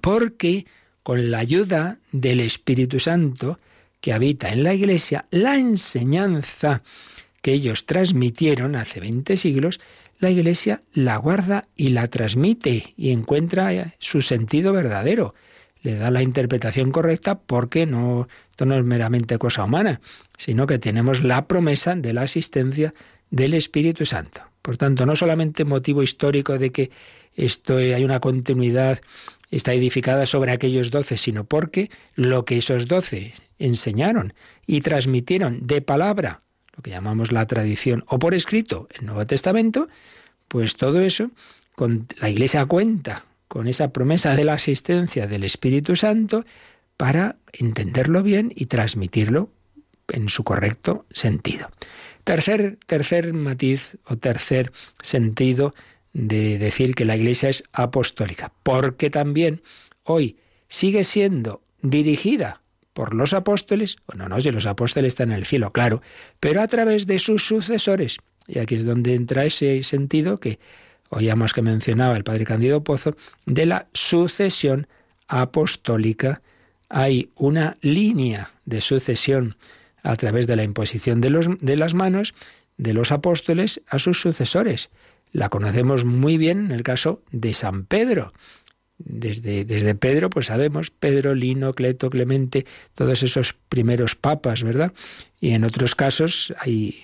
porque 0.00 0.66
con 1.02 1.30
la 1.30 1.38
ayuda 1.38 1.98
del 2.12 2.40
Espíritu 2.40 3.00
Santo 3.00 3.58
que 4.00 4.12
habita 4.12 4.52
en 4.52 4.62
la 4.62 4.74
Iglesia, 4.74 5.26
la 5.30 5.56
enseñanza 5.56 6.82
que 7.40 7.52
ellos 7.52 7.86
transmitieron 7.86 8.76
hace 8.76 9.00
20 9.00 9.36
siglos, 9.36 9.80
la 10.18 10.30
Iglesia 10.30 10.82
la 10.92 11.16
guarda 11.16 11.68
y 11.76 11.88
la 11.88 12.08
transmite 12.08 12.94
y 12.96 13.10
encuentra 13.10 13.94
su 13.98 14.22
sentido 14.22 14.72
verdadero. 14.72 15.34
Le 15.82 15.96
da 15.96 16.10
la 16.10 16.22
interpretación 16.22 16.90
correcta 16.92 17.38
porque 17.38 17.86
no, 17.86 18.28
esto 18.50 18.66
no 18.66 18.76
es 18.76 18.84
meramente 18.84 19.38
cosa 19.38 19.64
humana, 19.64 20.00
sino 20.38 20.66
que 20.66 20.78
tenemos 20.78 21.22
la 21.22 21.46
promesa 21.46 21.94
de 21.94 22.12
la 22.12 22.22
asistencia 22.22 22.92
del 23.30 23.54
Espíritu 23.54 24.06
Santo. 24.06 24.42
Por 24.62 24.76
tanto, 24.76 25.06
no 25.06 25.16
solamente 25.16 25.64
motivo 25.64 26.02
histórico 26.02 26.58
de 26.58 26.70
que 26.70 26.90
esto 27.34 27.78
hay 27.78 28.04
una 28.04 28.20
continuidad 28.20 29.00
está 29.52 29.74
edificada 29.74 30.26
sobre 30.26 30.50
aquellos 30.50 30.90
doce, 30.90 31.16
sino 31.16 31.44
porque 31.44 31.90
lo 32.16 32.44
que 32.44 32.56
esos 32.56 32.88
doce 32.88 33.34
enseñaron 33.58 34.34
y 34.66 34.80
transmitieron 34.80 35.66
de 35.66 35.82
palabra, 35.82 36.42
lo 36.74 36.82
que 36.82 36.90
llamamos 36.90 37.30
la 37.30 37.46
tradición, 37.46 38.02
o 38.08 38.18
por 38.18 38.34
escrito, 38.34 38.88
el 38.98 39.06
Nuevo 39.06 39.26
Testamento, 39.26 39.88
pues 40.48 40.76
todo 40.76 41.00
eso, 41.00 41.30
con 41.74 42.08
la 42.18 42.30
Iglesia 42.30 42.64
cuenta 42.66 43.24
con 43.52 43.68
esa 43.68 43.92
promesa 43.92 44.34
de 44.34 44.44
la 44.44 44.54
asistencia 44.54 45.26
del 45.26 45.44
Espíritu 45.44 45.94
Santo 45.94 46.46
para 46.96 47.36
entenderlo 47.52 48.22
bien 48.22 48.50
y 48.56 48.64
transmitirlo 48.64 49.50
en 50.08 50.30
su 50.30 50.42
correcto 50.42 51.04
sentido. 51.10 51.70
Tercer, 52.24 52.78
tercer 52.86 53.34
matiz 53.34 53.98
o 54.06 54.16
tercer 54.16 54.72
sentido 55.02 55.74
de 56.14 56.56
decir 56.56 56.94
que 56.94 57.04
la 57.04 57.14
Iglesia 57.14 57.50
es 57.50 57.64
apostólica, 57.74 58.54
porque 58.62 59.10
también 59.10 59.60
hoy 60.04 60.38
sigue 60.66 61.04
siendo 61.04 61.60
dirigida 61.82 62.62
por 62.94 63.12
los 63.12 63.34
apóstoles, 63.34 63.98
bueno, 64.06 64.30
no, 64.30 64.40
si 64.40 64.50
los 64.50 64.64
apóstoles 64.64 65.08
están 65.08 65.30
en 65.30 65.36
el 65.36 65.44
cielo, 65.44 65.72
claro, 65.72 66.00
pero 66.40 66.62
a 66.62 66.66
través 66.68 67.06
de 67.06 67.18
sus 67.18 67.46
sucesores. 67.46 68.16
Y 68.46 68.60
aquí 68.60 68.76
es 68.76 68.86
donde 68.86 69.14
entra 69.14 69.44
ese 69.44 69.82
sentido 69.82 70.40
que 70.40 70.58
oíamos 71.12 71.52
que 71.52 71.60
mencionaba 71.60 72.16
el 72.16 72.24
padre 72.24 72.46
Candido 72.46 72.82
Pozo, 72.82 73.14
de 73.44 73.66
la 73.66 73.86
sucesión 73.92 74.86
apostólica. 75.28 76.40
Hay 76.88 77.30
una 77.36 77.76
línea 77.82 78.50
de 78.64 78.80
sucesión 78.80 79.56
a 80.02 80.16
través 80.16 80.46
de 80.46 80.56
la 80.56 80.64
imposición 80.64 81.20
de, 81.20 81.28
los, 81.28 81.48
de 81.60 81.76
las 81.76 81.92
manos 81.92 82.34
de 82.78 82.94
los 82.94 83.12
apóstoles 83.12 83.82
a 83.88 83.98
sus 83.98 84.20
sucesores. 84.22 84.90
La 85.32 85.50
conocemos 85.50 86.06
muy 86.06 86.38
bien 86.38 86.66
en 86.66 86.72
el 86.72 86.82
caso 86.82 87.22
de 87.30 87.52
San 87.52 87.84
Pedro. 87.84 88.32
Desde, 88.96 89.66
desde 89.66 89.94
Pedro, 89.94 90.30
pues 90.30 90.46
sabemos, 90.46 90.90
Pedro, 90.90 91.34
Lino, 91.34 91.74
Cleto, 91.74 92.08
Clemente, 92.08 92.64
todos 92.94 93.22
esos 93.22 93.52
primeros 93.52 94.14
papas, 94.14 94.62
¿verdad? 94.62 94.92
Y 95.40 95.50
en 95.50 95.64
otros 95.64 95.94
casos 95.94 96.54
hay 96.58 97.02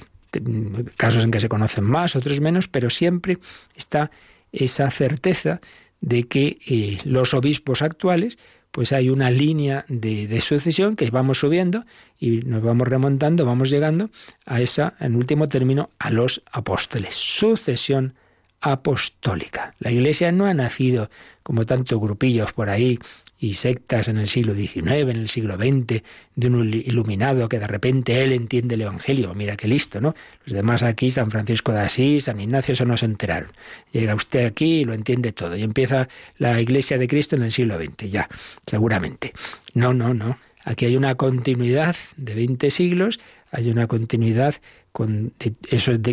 casos 0.96 1.24
en 1.24 1.30
que 1.30 1.40
se 1.40 1.48
conocen 1.48 1.84
más, 1.84 2.16
otros 2.16 2.40
menos, 2.40 2.68
pero 2.68 2.90
siempre 2.90 3.38
está 3.74 4.10
esa 4.52 4.90
certeza 4.90 5.60
de 6.00 6.24
que 6.24 6.58
eh, 6.66 6.98
los 7.04 7.34
obispos 7.34 7.82
actuales, 7.82 8.38
pues 8.70 8.92
hay 8.92 9.10
una 9.10 9.30
línea 9.30 9.84
de, 9.88 10.26
de, 10.26 10.40
sucesión 10.40 10.94
que 10.94 11.10
vamos 11.10 11.38
subiendo 11.38 11.84
y 12.18 12.42
nos 12.42 12.62
vamos 12.62 12.86
remontando, 12.86 13.44
vamos 13.44 13.70
llegando 13.70 14.10
a 14.46 14.60
esa, 14.60 14.94
en 15.00 15.16
último 15.16 15.48
término, 15.48 15.90
a 15.98 16.10
los 16.10 16.42
apóstoles. 16.52 17.14
Sucesión 17.14 18.14
apostólica. 18.60 19.74
La 19.78 19.90
Iglesia 19.90 20.32
no 20.32 20.46
ha 20.46 20.54
nacido 20.54 21.10
como 21.42 21.64
tantos 21.64 21.98
grupillos 22.00 22.52
por 22.52 22.68
ahí 22.68 22.98
y 23.40 23.54
sectas 23.54 24.08
en 24.08 24.18
el 24.18 24.26
siglo 24.26 24.54
XIX, 24.54 24.86
en 24.86 25.16
el 25.16 25.28
siglo 25.28 25.56
XX, 25.56 26.02
de 26.34 26.46
un 26.48 26.74
iluminado 26.74 27.48
que 27.48 27.58
de 27.58 27.66
repente 27.66 28.24
él 28.24 28.32
entiende 28.32 28.74
el 28.74 28.82
Evangelio. 28.82 29.32
Mira 29.34 29.56
qué 29.56 29.68
listo, 29.68 30.00
¿no? 30.00 30.14
Los 30.44 30.54
demás 30.54 30.82
aquí, 30.82 31.10
San 31.10 31.30
Francisco 31.30 31.72
de 31.72 31.80
Asís, 31.80 32.24
San 32.24 32.40
Ignacio, 32.40 32.72
eso 32.72 32.84
no 32.84 32.96
se 32.96 33.06
enteraron. 33.06 33.50
Llega 33.92 34.14
usted 34.14 34.44
aquí 34.44 34.80
y 34.80 34.84
lo 34.84 34.92
entiende 34.92 35.32
todo. 35.32 35.56
Y 35.56 35.62
empieza 35.62 36.08
la 36.38 36.60
Iglesia 36.60 36.98
de 36.98 37.06
Cristo 37.06 37.36
en 37.36 37.42
el 37.42 37.52
siglo 37.52 37.78
XX, 37.78 38.10
ya, 38.10 38.28
seguramente. 38.66 39.32
No, 39.74 39.94
no, 39.94 40.14
no. 40.14 40.38
Aquí 40.64 40.86
hay 40.86 40.96
una 40.96 41.14
continuidad 41.14 41.96
de 42.16 42.34
20 42.34 42.70
siglos, 42.70 43.20
hay 43.52 43.70
una 43.70 43.86
continuidad 43.86 44.56
con, 44.92 45.32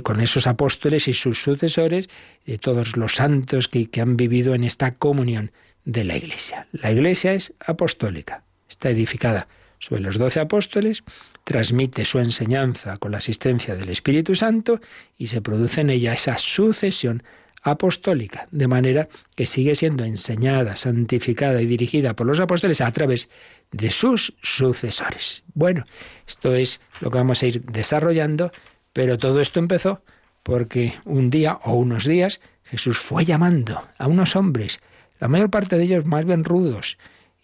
con 0.03 0.21
esos 0.21 0.47
apóstoles 0.47 1.07
y 1.07 1.13
sus 1.13 1.41
sucesores, 1.41 2.07
de 2.45 2.59
todos 2.59 2.95
los 2.95 3.15
santos 3.15 3.67
que 3.67 3.89
han 3.99 4.15
vivido 4.15 4.53
en 4.53 4.63
esta 4.63 4.91
comunión 4.91 5.51
de 5.85 6.03
la 6.03 6.17
Iglesia. 6.17 6.67
La 6.71 6.91
Iglesia 6.91 7.33
es 7.33 7.53
apostólica, 7.59 8.43
está 8.67 8.89
edificada 8.89 9.47
sobre 9.79 10.01
los 10.01 10.17
doce 10.17 10.39
apóstoles, 10.39 11.03
transmite 11.43 12.05
su 12.05 12.19
enseñanza 12.19 12.97
con 12.97 13.11
la 13.11 13.17
asistencia 13.17 13.75
del 13.75 13.89
Espíritu 13.89 14.35
Santo 14.35 14.81
y 15.17 15.27
se 15.27 15.41
produce 15.41 15.81
en 15.81 15.91
ella 15.91 16.13
esa 16.13 16.37
sucesión 16.37 17.23
apostólica, 17.61 18.47
de 18.51 18.67
manera 18.67 19.09
que 19.35 19.47
sigue 19.47 19.73
siendo 19.73 20.03
enseñada, 20.03 20.75
santificada 20.75 21.61
y 21.61 21.65
dirigida 21.65 22.15
por 22.15 22.27
los 22.27 22.39
apóstoles 22.39 22.79
a 22.81 22.91
través 22.91 23.29
de 23.71 23.89
sus 23.89 24.35
sucesores. 24.41 25.43
Bueno, 25.53 25.85
esto 26.27 26.53
es 26.53 26.79
lo 27.01 27.09
que 27.09 27.17
vamos 27.17 27.41
a 27.41 27.47
ir 27.47 27.63
desarrollando, 27.63 28.51
pero 28.93 29.17
todo 29.17 29.41
esto 29.41 29.59
empezó 29.59 30.03
porque 30.43 30.93
un 31.05 31.31
día 31.31 31.59
o 31.63 31.73
unos 31.73 32.05
días 32.05 32.39
Jesús 32.63 32.99
fue 32.99 33.25
llamando 33.25 33.87
a 33.97 34.07
unos 34.07 34.35
hombres 34.35 34.79
la 35.19 35.27
mayor 35.27 35.49
parte 35.49 35.77
de 35.77 35.83
ellos 35.83 36.05
más 36.05 36.25
bien 36.25 36.43
rudos 36.43 36.97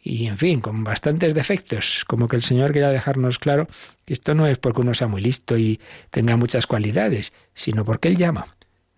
y, 0.03 0.25
en 0.25 0.37
fin, 0.37 0.61
con 0.61 0.83
bastantes 0.83 1.35
defectos, 1.35 2.03
como 2.07 2.27
que 2.27 2.35
el 2.35 2.41
Señor 2.41 2.73
quería 2.73 2.89
dejarnos 2.89 3.37
claro 3.37 3.67
que 4.05 4.13
esto 4.13 4.33
no 4.33 4.47
es 4.47 4.57
porque 4.57 4.81
uno 4.81 4.93
sea 4.93 5.07
muy 5.07 5.21
listo 5.21 5.57
y 5.57 5.79
tenga 6.09 6.37
muchas 6.37 6.65
cualidades, 6.65 7.33
sino 7.53 7.85
porque 7.85 8.07
Él 8.07 8.17
llama. 8.17 8.47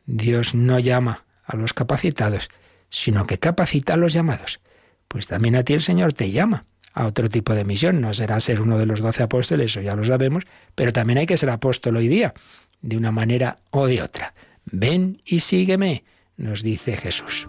Dios 0.06 0.56
no 0.56 0.80
llama 0.80 1.26
a 1.46 1.58
los 1.58 1.74
capacitados, 1.74 2.50
sino 2.90 3.28
que 3.28 3.38
capacita 3.38 3.96
a 3.96 3.98
los 3.98 4.14
llamados. 4.14 4.62
Pues 5.10 5.28
también 5.28 5.56
a 5.56 5.64
ti 5.64 5.74
el 5.74 5.82
Señor 5.82 6.14
te 6.14 6.32
llama 6.32 6.66
a 6.94 7.06
otro 7.06 7.28
tipo 7.28 7.54
de 7.54 7.66
misión. 7.66 8.00
No 8.00 8.14
será 8.14 8.40
ser 8.40 8.62
uno 8.62 8.78
de 8.78 8.86
los 8.86 9.02
doce 9.02 9.24
apóstoles, 9.24 9.72
eso 9.72 9.82
ya 9.82 9.96
lo 9.96 10.06
sabemos, 10.06 10.46
pero 10.74 10.94
también 10.94 11.20
hay 11.20 11.26
que 11.26 11.38
ser 11.38 11.50
apóstol 11.50 11.98
hoy 11.98 12.08
día, 12.08 12.34
de 12.82 12.96
una 12.98 13.12
manera 13.12 13.60
o 13.72 13.88
de 13.88 14.02
otra. 14.02 14.34
Ven 14.66 15.22
y 15.26 15.42
sígueme, 15.42 16.06
nos 16.38 16.64
dice 16.64 16.96
Jesús. 16.96 17.48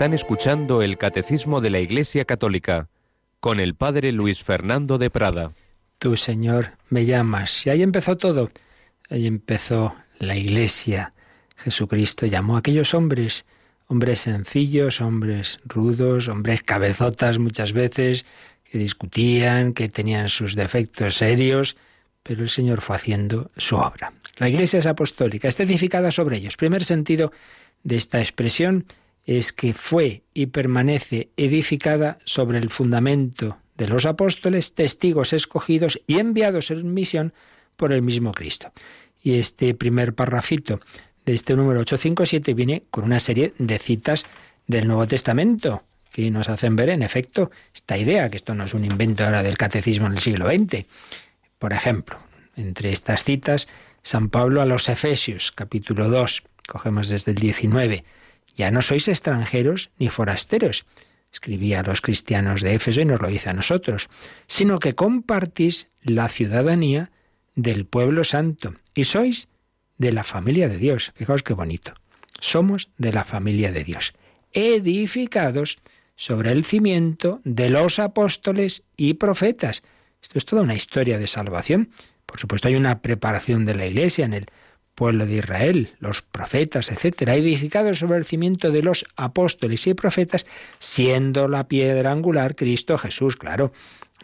Están 0.00 0.14
escuchando 0.14 0.80
el 0.80 0.96
Catecismo 0.96 1.60
de 1.60 1.68
la 1.68 1.78
Iglesia 1.78 2.24
Católica 2.24 2.88
con 3.38 3.60
el 3.60 3.74
Padre 3.74 4.12
Luis 4.12 4.42
Fernando 4.42 4.96
de 4.96 5.10
Prada. 5.10 5.52
Tú, 5.98 6.16
Señor, 6.16 6.70
me 6.88 7.04
llamas. 7.04 7.66
Y 7.66 7.68
ahí 7.68 7.82
empezó 7.82 8.16
todo. 8.16 8.48
Ahí 9.10 9.26
empezó 9.26 9.94
la 10.18 10.38
Iglesia. 10.38 11.12
Jesucristo 11.54 12.24
llamó 12.24 12.56
a 12.56 12.60
aquellos 12.60 12.94
hombres, 12.94 13.44
hombres 13.88 14.20
sencillos, 14.20 15.02
hombres 15.02 15.60
rudos, 15.66 16.28
hombres 16.28 16.62
cabezotas 16.62 17.38
muchas 17.38 17.74
veces, 17.74 18.24
que 18.64 18.78
discutían, 18.78 19.74
que 19.74 19.90
tenían 19.90 20.30
sus 20.30 20.54
defectos 20.54 21.16
serios, 21.16 21.76
pero 22.22 22.40
el 22.40 22.48
Señor 22.48 22.80
fue 22.80 22.96
haciendo 22.96 23.50
su 23.58 23.76
obra. 23.76 24.14
La 24.38 24.48
Iglesia 24.48 24.78
es 24.78 24.86
apostólica, 24.86 25.46
está 25.46 25.64
edificada 25.64 26.10
sobre 26.10 26.38
ellos. 26.38 26.56
Primer 26.56 26.86
sentido 26.86 27.32
de 27.82 27.96
esta 27.96 28.18
expresión 28.20 28.86
es 29.26 29.52
que 29.52 29.74
fue 29.74 30.22
y 30.34 30.46
permanece 30.46 31.30
edificada 31.36 32.18
sobre 32.24 32.58
el 32.58 32.70
fundamento 32.70 33.58
de 33.76 33.88
los 33.88 34.04
apóstoles, 34.06 34.74
testigos 34.74 35.32
escogidos 35.32 36.00
y 36.06 36.18
enviados 36.18 36.70
en 36.70 36.92
misión 36.92 37.32
por 37.76 37.92
el 37.92 38.02
mismo 38.02 38.32
Cristo. 38.32 38.72
Y 39.22 39.38
este 39.38 39.74
primer 39.74 40.14
parrafito 40.14 40.80
de 41.24 41.34
este 41.34 41.54
número 41.54 41.80
857 41.80 42.54
viene 42.54 42.84
con 42.90 43.04
una 43.04 43.20
serie 43.20 43.54
de 43.58 43.78
citas 43.78 44.26
del 44.66 44.86
Nuevo 44.86 45.06
Testamento 45.06 45.84
que 46.12 46.30
nos 46.30 46.48
hacen 46.48 46.76
ver, 46.76 46.88
en 46.88 47.02
efecto, 47.02 47.50
esta 47.74 47.96
idea, 47.96 48.30
que 48.30 48.36
esto 48.36 48.54
no 48.54 48.64
es 48.64 48.74
un 48.74 48.84
invento 48.84 49.24
ahora 49.24 49.42
del 49.42 49.56
catecismo 49.56 50.06
en 50.08 50.14
el 50.14 50.18
siglo 50.18 50.46
XX. 50.50 50.86
Por 51.58 51.72
ejemplo, 51.72 52.18
entre 52.56 52.90
estas 52.90 53.24
citas, 53.24 53.68
San 54.02 54.28
Pablo 54.28 54.60
a 54.60 54.66
los 54.66 54.88
Efesios, 54.88 55.52
capítulo 55.52 56.08
2, 56.08 56.42
cogemos 56.66 57.08
desde 57.08 57.32
el 57.32 57.38
19, 57.38 58.04
ya 58.54 58.70
no 58.70 58.82
sois 58.82 59.08
extranjeros 59.08 59.90
ni 59.98 60.08
forasteros, 60.08 60.86
escribía 61.32 61.80
a 61.80 61.82
los 61.82 62.00
cristianos 62.00 62.60
de 62.60 62.74
Éfeso 62.74 63.00
y 63.00 63.04
nos 63.04 63.20
lo 63.20 63.28
dice 63.28 63.50
a 63.50 63.54
nosotros, 63.54 64.08
sino 64.46 64.78
que 64.78 64.94
compartís 64.94 65.88
la 66.02 66.28
ciudadanía 66.28 67.10
del 67.54 67.86
pueblo 67.86 68.24
santo 68.24 68.74
y 68.94 69.04
sois 69.04 69.48
de 69.98 70.12
la 70.12 70.24
familia 70.24 70.68
de 70.68 70.78
Dios. 70.78 71.12
Fijaos 71.14 71.42
qué 71.42 71.54
bonito. 71.54 71.94
Somos 72.40 72.90
de 72.96 73.12
la 73.12 73.24
familia 73.24 73.70
de 73.70 73.84
Dios, 73.84 74.14
edificados 74.52 75.78
sobre 76.16 76.52
el 76.52 76.64
cimiento 76.64 77.40
de 77.44 77.70
los 77.70 77.98
apóstoles 77.98 78.84
y 78.96 79.14
profetas. 79.14 79.82
Esto 80.22 80.38
es 80.38 80.46
toda 80.46 80.62
una 80.62 80.74
historia 80.74 81.18
de 81.18 81.26
salvación. 81.26 81.90
Por 82.26 82.40
supuesto 82.40 82.68
hay 82.68 82.76
una 82.76 83.00
preparación 83.00 83.64
de 83.64 83.74
la 83.74 83.86
Iglesia 83.86 84.24
en 84.24 84.34
el 84.34 84.46
pueblo 85.00 85.24
de 85.24 85.36
Israel, 85.36 85.94
los 85.98 86.20
profetas, 86.20 86.90
etcétera, 86.90 87.34
edificados 87.34 88.00
sobre 88.00 88.18
el 88.18 88.26
cimiento 88.26 88.70
de 88.70 88.82
los 88.82 89.06
apóstoles 89.16 89.86
y 89.86 89.94
profetas, 89.94 90.44
siendo 90.78 91.48
la 91.48 91.68
piedra 91.68 92.12
angular 92.12 92.54
Cristo 92.54 92.98
Jesús, 92.98 93.36
claro. 93.36 93.72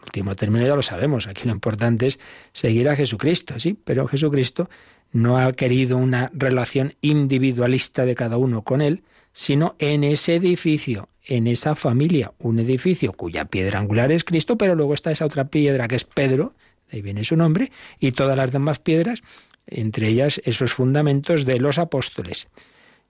Último 0.05 0.35
término 0.35 0.67
ya 0.67 0.77
lo 0.77 0.83
sabemos, 0.83 1.29
aquí 1.29 1.47
lo 1.47 1.53
importante 1.53 2.09
es 2.09 2.21
seguir 2.53 2.91
a 2.91 2.95
Jesucristo, 2.95 3.59
sí, 3.59 3.75
pero 3.83 4.07
Jesucristo 4.07 4.69
no 5.13 5.39
ha 5.39 5.51
querido 5.55 5.97
una 5.97 6.31
relación 6.35 6.93
individualista 7.01 8.05
de 8.05 8.15
cada 8.15 8.37
uno 8.37 8.61
con 8.61 8.83
él, 8.83 9.03
sino 9.33 9.77
en 9.79 10.05
ese 10.05 10.35
edificio, 10.35 11.09
en 11.25 11.47
esa 11.47 11.75
familia, 11.75 12.35
un 12.39 12.59
edificio 12.59 13.15
cuya 13.15 13.47
piedra 13.47 13.79
angular 13.79 14.13
es 14.13 14.25
Cristo, 14.25 14.59
pero 14.59 14.75
luego 14.75 14.93
está 14.93 15.11
esa 15.11 15.25
otra 15.25 15.47
piedra 15.47 15.89
que 15.89 15.97
es 15.97 16.05
Pedro, 16.05 16.53
de 16.91 16.99
ahí 16.99 17.03
viene 17.03 17.25
su 17.25 17.35
nombre, 17.35 17.73
y 17.99 18.13
todas 18.13 18.37
las 18.37 18.53
demás 18.53 18.79
piedras 18.79 19.23
entre 19.67 20.09
ellas 20.09 20.41
esos 20.45 20.73
fundamentos 20.73 21.45
de 21.45 21.59
los 21.59 21.79
apóstoles, 21.79 22.49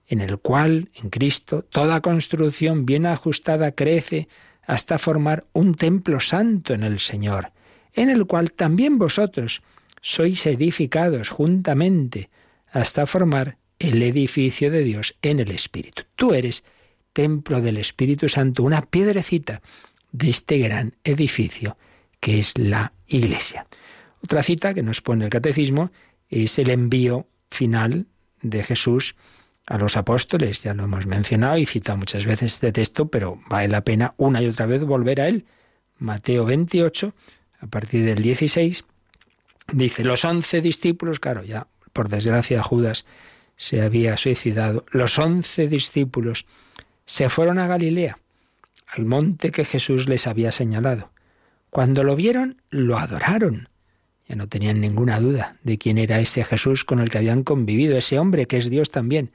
en 0.09 0.21
el 0.21 0.39
cual, 0.39 0.91
en 0.95 1.11
Cristo, 1.11 1.63
toda 1.63 2.01
construcción 2.01 2.87
bien 2.87 3.07
ajustada 3.07 3.73
crece 3.73 4.29
hasta 4.67 4.99
formar 4.99 5.47
un 5.53 5.75
templo 5.75 6.21
santo 6.21 6.75
en 6.75 6.83
el 6.83 6.99
Señor, 7.01 7.53
en 7.93 8.11
el 8.11 8.27
cual 8.27 8.53
también 8.53 8.99
vosotros 8.99 9.63
sois 10.01 10.47
edificados 10.47 11.31
juntamente 11.31 12.31
hasta 12.71 13.07
formar 13.07 13.59
el 13.79 14.03
edificio 14.03 14.71
de 14.71 14.85
Dios 14.85 15.17
en 15.23 15.41
el 15.41 15.51
Espíritu. 15.51 16.05
Tú 16.15 16.35
eres 16.35 16.65
templo 17.13 17.61
del 17.61 17.79
Espíritu 17.79 18.29
Santo, 18.29 18.63
una 18.63 18.83
piedrecita 18.83 19.63
de 20.13 20.31
este 20.31 20.59
gran 20.59 20.95
edificio 21.05 21.77
que 22.21 22.39
es 22.39 22.57
la 22.57 22.93
Iglesia. 23.07 23.67
Otra 24.23 24.43
cita 24.43 24.75
que 24.75 24.83
nos 24.83 25.01
pone 25.01 25.25
el 25.25 25.31
Catecismo 25.31 25.91
es 26.29 26.59
el 26.59 26.71
envío 26.71 27.27
final 27.51 28.07
de 28.43 28.63
Jesús 28.63 29.17
a 29.67 29.79
los 29.79 29.97
apóstoles. 29.97 30.63
Ya 30.63 30.75
lo 30.75 30.85
hemos 30.85 31.07
mencionado 31.07 31.59
y 31.59 31.67
citado 31.67 31.99
muchas 31.99 32.27
veces 32.27 32.55
este 32.55 32.73
texto, 32.73 33.09
pero 33.09 33.41
vale 33.49 33.69
la 33.69 33.83
pena 33.83 34.15
una 34.17 34.43
y 34.43 34.49
otra 34.49 34.67
vez 34.67 34.85
volver 34.85 35.21
a 35.21 35.29
él. 35.29 35.47
Mateo 35.99 36.45
28, 36.45 37.15
a 37.61 37.67
partir 37.67 38.05
del 38.05 38.23
16, 38.23 38.85
dice, 39.73 40.05
los 40.05 40.25
once 40.25 40.61
discípulos, 40.61 41.21
claro, 41.21 41.43
ya 41.43 41.69
por 41.93 42.09
desgracia 42.09 42.63
Judas 42.63 43.07
se 43.57 43.81
había 43.81 44.17
suicidado, 44.19 44.85
los 44.91 45.19
once 45.19 45.67
discípulos 45.67 46.45
se 47.07 47.31
fueron 47.31 47.59
a 47.59 47.67
Galilea, 47.67 48.19
al 48.87 49.07
monte 49.07 49.51
que 49.51 49.65
Jesús 49.65 50.07
les 50.07 50.27
había 50.27 50.53
señalado. 50.53 51.11
Cuando 51.71 52.05
lo 52.05 52.15
vieron, 52.17 52.61
lo 52.69 52.99
adoraron 52.99 53.69
ya 54.29 54.37
no 54.37 54.49
tenían 54.49 54.81
ninguna 54.81 55.21
duda 55.21 55.57
de 55.63 55.79
quién 55.79 55.99
era 55.99 56.21
ese 56.21 56.45
Jesús 56.45 56.85
con 56.85 56.99
el 56.99 57.11
que 57.11 57.19
habían 57.19 57.45
convivido, 57.45 57.97
ese 57.97 58.19
hombre 58.19 58.47
que 58.47 58.57
es 58.57 58.71
Dios 58.71 58.91
también. 58.91 59.31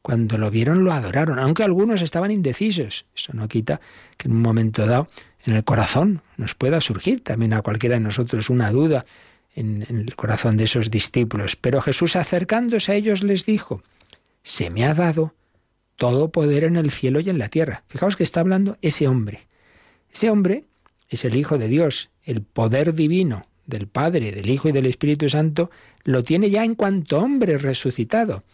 Cuando 0.00 0.36
lo 0.38 0.50
vieron 0.50 0.84
lo 0.84 0.92
adoraron, 0.92 1.38
aunque 1.38 1.62
algunos 1.62 2.02
estaban 2.02 2.30
indecisos. 2.30 3.04
Eso 3.14 3.32
no 3.34 3.46
quita 3.46 3.80
que 4.16 4.28
en 4.28 4.34
un 4.34 4.42
momento 4.42 4.86
dado 4.86 5.08
en 5.44 5.54
el 5.54 5.64
corazón 5.64 6.22
nos 6.36 6.54
pueda 6.54 6.80
surgir 6.80 7.22
también 7.22 7.52
a 7.52 7.62
cualquiera 7.62 7.94
de 7.94 8.00
nosotros 8.00 8.50
una 8.50 8.70
duda 8.70 9.04
en, 9.54 9.82
el 9.88 10.16
corazón 10.16 10.56
de 10.56 10.64
esos 10.64 10.90
discípulos. 10.90 11.56
Pero 11.56 11.80
Jesús 11.80 12.16
acercándose 12.16 12.92
a 12.92 12.94
ellos 12.94 13.22
les 13.22 13.44
dijo, 13.44 13.82
se 14.42 14.70
me 14.70 14.84
ha 14.84 14.94
dado 14.94 15.34
todo 15.96 16.32
poder 16.32 16.64
en 16.64 16.76
el 16.76 16.90
cielo 16.90 17.20
y 17.20 17.28
en 17.28 17.38
la 17.38 17.48
tierra. 17.48 17.84
Fijaos 17.88 18.16
que 18.16 18.24
está 18.24 18.40
hablando 18.40 18.78
ese 18.82 19.06
hombre. 19.08 19.46
Ese 20.12 20.30
hombre 20.30 20.64
es 21.08 21.24
el 21.24 21.36
Hijo 21.36 21.58
de 21.58 21.68
Dios, 21.68 22.10
el 22.24 22.42
poder 22.42 22.94
divino, 22.94 23.46
del 23.66 23.86
Padre, 23.86 24.32
del 24.32 24.50
Hijo 24.50 24.68
y 24.68 24.72
del 24.72 24.86
Espíritu 24.86 25.28
Santo, 25.28 25.70
lo 26.04 26.22
tiene 26.22 26.50
ya 26.50 26.64
en 26.64 26.74
cuanto 26.74 27.18
hombre 27.18 27.58
resucitado. 27.58 28.44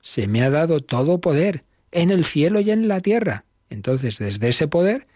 Se 0.00 0.26
me 0.26 0.42
ha 0.42 0.50
dado 0.50 0.80
todo 0.80 1.20
poder 1.20 1.64
en 1.90 2.10
el 2.10 2.24
cielo 2.24 2.60
y 2.60 2.70
en 2.70 2.88
la 2.88 3.00
tierra. 3.00 3.44
Entonces, 3.70 4.18
desde 4.18 4.48
ese 4.48 4.68
poder, 4.68 5.06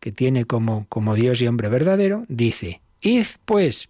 que 0.00 0.12
tiene 0.12 0.44
como, 0.44 0.86
como 0.88 1.14
Dios 1.14 1.40
y 1.40 1.46
hombre 1.46 1.68
verdadero, 1.68 2.24
dice, 2.28 2.82
Id 3.00 3.26
pues 3.44 3.88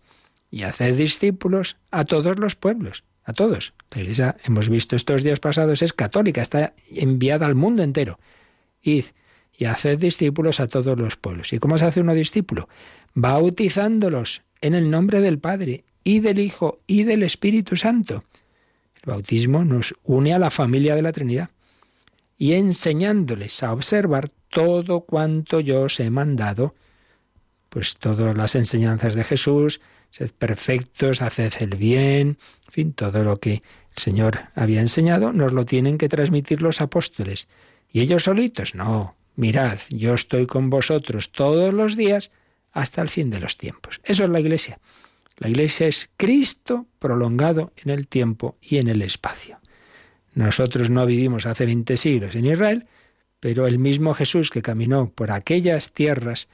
y 0.50 0.62
haced 0.64 0.96
discípulos 0.96 1.78
a 1.90 2.04
todos 2.04 2.38
los 2.38 2.54
pueblos, 2.54 3.04
a 3.24 3.32
todos. 3.32 3.72
La 3.90 4.02
Iglesia, 4.02 4.36
hemos 4.44 4.68
visto 4.68 4.96
estos 4.96 5.22
días 5.22 5.40
pasados, 5.40 5.82
es 5.82 5.92
católica, 5.92 6.42
está 6.42 6.74
enviada 6.90 7.46
al 7.46 7.54
mundo 7.54 7.82
entero. 7.82 8.18
Id 8.82 9.06
y 9.56 9.64
haced 9.64 9.98
discípulos 9.98 10.60
a 10.60 10.66
todos 10.66 10.98
los 10.98 11.16
pueblos. 11.16 11.52
¿Y 11.52 11.58
cómo 11.58 11.78
se 11.78 11.84
hace 11.84 12.00
uno 12.00 12.14
discípulo? 12.14 12.68
Bautizándolos 13.14 14.42
en 14.62 14.74
el 14.74 14.90
nombre 14.90 15.20
del 15.20 15.38
Padre 15.38 15.84
y 16.04 16.20
del 16.20 16.38
Hijo 16.38 16.80
y 16.86 17.02
del 17.02 17.22
Espíritu 17.22 17.76
Santo. 17.76 18.24
El 18.94 19.10
bautismo 19.10 19.64
nos 19.64 19.94
une 20.04 20.32
a 20.32 20.38
la 20.38 20.50
familia 20.50 20.94
de 20.94 21.02
la 21.02 21.12
Trinidad 21.12 21.50
y 22.38 22.54
enseñándoles 22.54 23.62
a 23.62 23.72
observar 23.72 24.30
todo 24.48 25.02
cuanto 25.02 25.60
yo 25.60 25.82
os 25.82 26.00
he 26.00 26.10
mandado, 26.10 26.74
pues 27.68 27.96
todas 27.96 28.36
las 28.36 28.54
enseñanzas 28.54 29.14
de 29.14 29.24
Jesús, 29.24 29.80
sed 30.10 30.30
perfectos, 30.38 31.22
haced 31.22 31.52
el 31.60 31.76
bien, 31.76 32.38
en 32.66 32.72
fin, 32.72 32.92
todo 32.92 33.24
lo 33.24 33.38
que 33.38 33.54
el 33.54 33.62
Señor 33.96 34.40
había 34.54 34.80
enseñado, 34.80 35.32
nos 35.32 35.52
lo 35.52 35.66
tienen 35.66 35.98
que 35.98 36.08
transmitir 36.08 36.62
los 36.62 36.80
apóstoles. 36.80 37.48
¿Y 37.90 38.00
ellos 38.00 38.24
solitos? 38.24 38.74
No, 38.74 39.16
mirad, 39.36 39.78
yo 39.90 40.14
estoy 40.14 40.46
con 40.46 40.70
vosotros 40.70 41.32
todos 41.32 41.74
los 41.74 41.96
días 41.96 42.30
hasta 42.72 43.02
el 43.02 43.08
fin 43.08 43.30
de 43.30 43.40
los 43.40 43.56
tiempos. 43.56 44.00
Eso 44.04 44.24
es 44.24 44.30
la 44.30 44.40
Iglesia. 44.40 44.80
La 45.38 45.48
Iglesia 45.48 45.86
es 45.86 46.10
Cristo 46.16 46.86
prolongado 46.98 47.72
en 47.76 47.90
el 47.90 48.06
tiempo 48.08 48.56
y 48.60 48.78
en 48.78 48.88
el 48.88 49.02
espacio. 49.02 49.58
Nosotros 50.34 50.90
no 50.90 51.04
vivimos 51.06 51.46
hace 51.46 51.66
20 51.66 51.96
siglos 51.96 52.34
en 52.34 52.46
Israel, 52.46 52.86
pero 53.40 53.66
el 53.66 53.78
mismo 53.78 54.14
Jesús 54.14 54.50
que 54.50 54.62
caminó 54.62 55.10
por 55.10 55.30
aquellas 55.30 55.92
tierras 55.92 56.48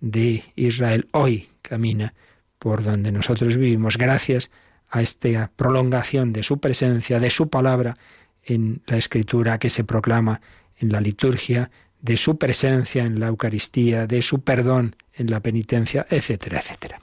de 0.00 0.42
Israel 0.56 1.08
hoy 1.12 1.48
camina 1.62 2.14
por 2.58 2.82
donde 2.82 3.12
nosotros 3.12 3.56
vivimos 3.56 3.96
gracias 3.96 4.50
a 4.88 5.00
esta 5.00 5.50
prolongación 5.56 6.32
de 6.32 6.42
su 6.42 6.58
presencia, 6.58 7.18
de 7.18 7.30
su 7.30 7.48
palabra 7.48 7.96
en 8.44 8.82
la 8.86 8.98
escritura 8.98 9.58
que 9.58 9.70
se 9.70 9.84
proclama 9.84 10.40
en 10.76 10.90
la 10.90 11.00
liturgia, 11.00 11.70
de 12.00 12.16
su 12.16 12.36
presencia 12.36 13.04
en 13.04 13.20
la 13.20 13.28
Eucaristía, 13.28 14.06
de 14.06 14.20
su 14.22 14.42
perdón 14.42 14.96
en 15.14 15.30
la 15.30 15.40
penitencia, 15.40 16.06
etcétera, 16.08 16.60
etcétera. 16.60 17.00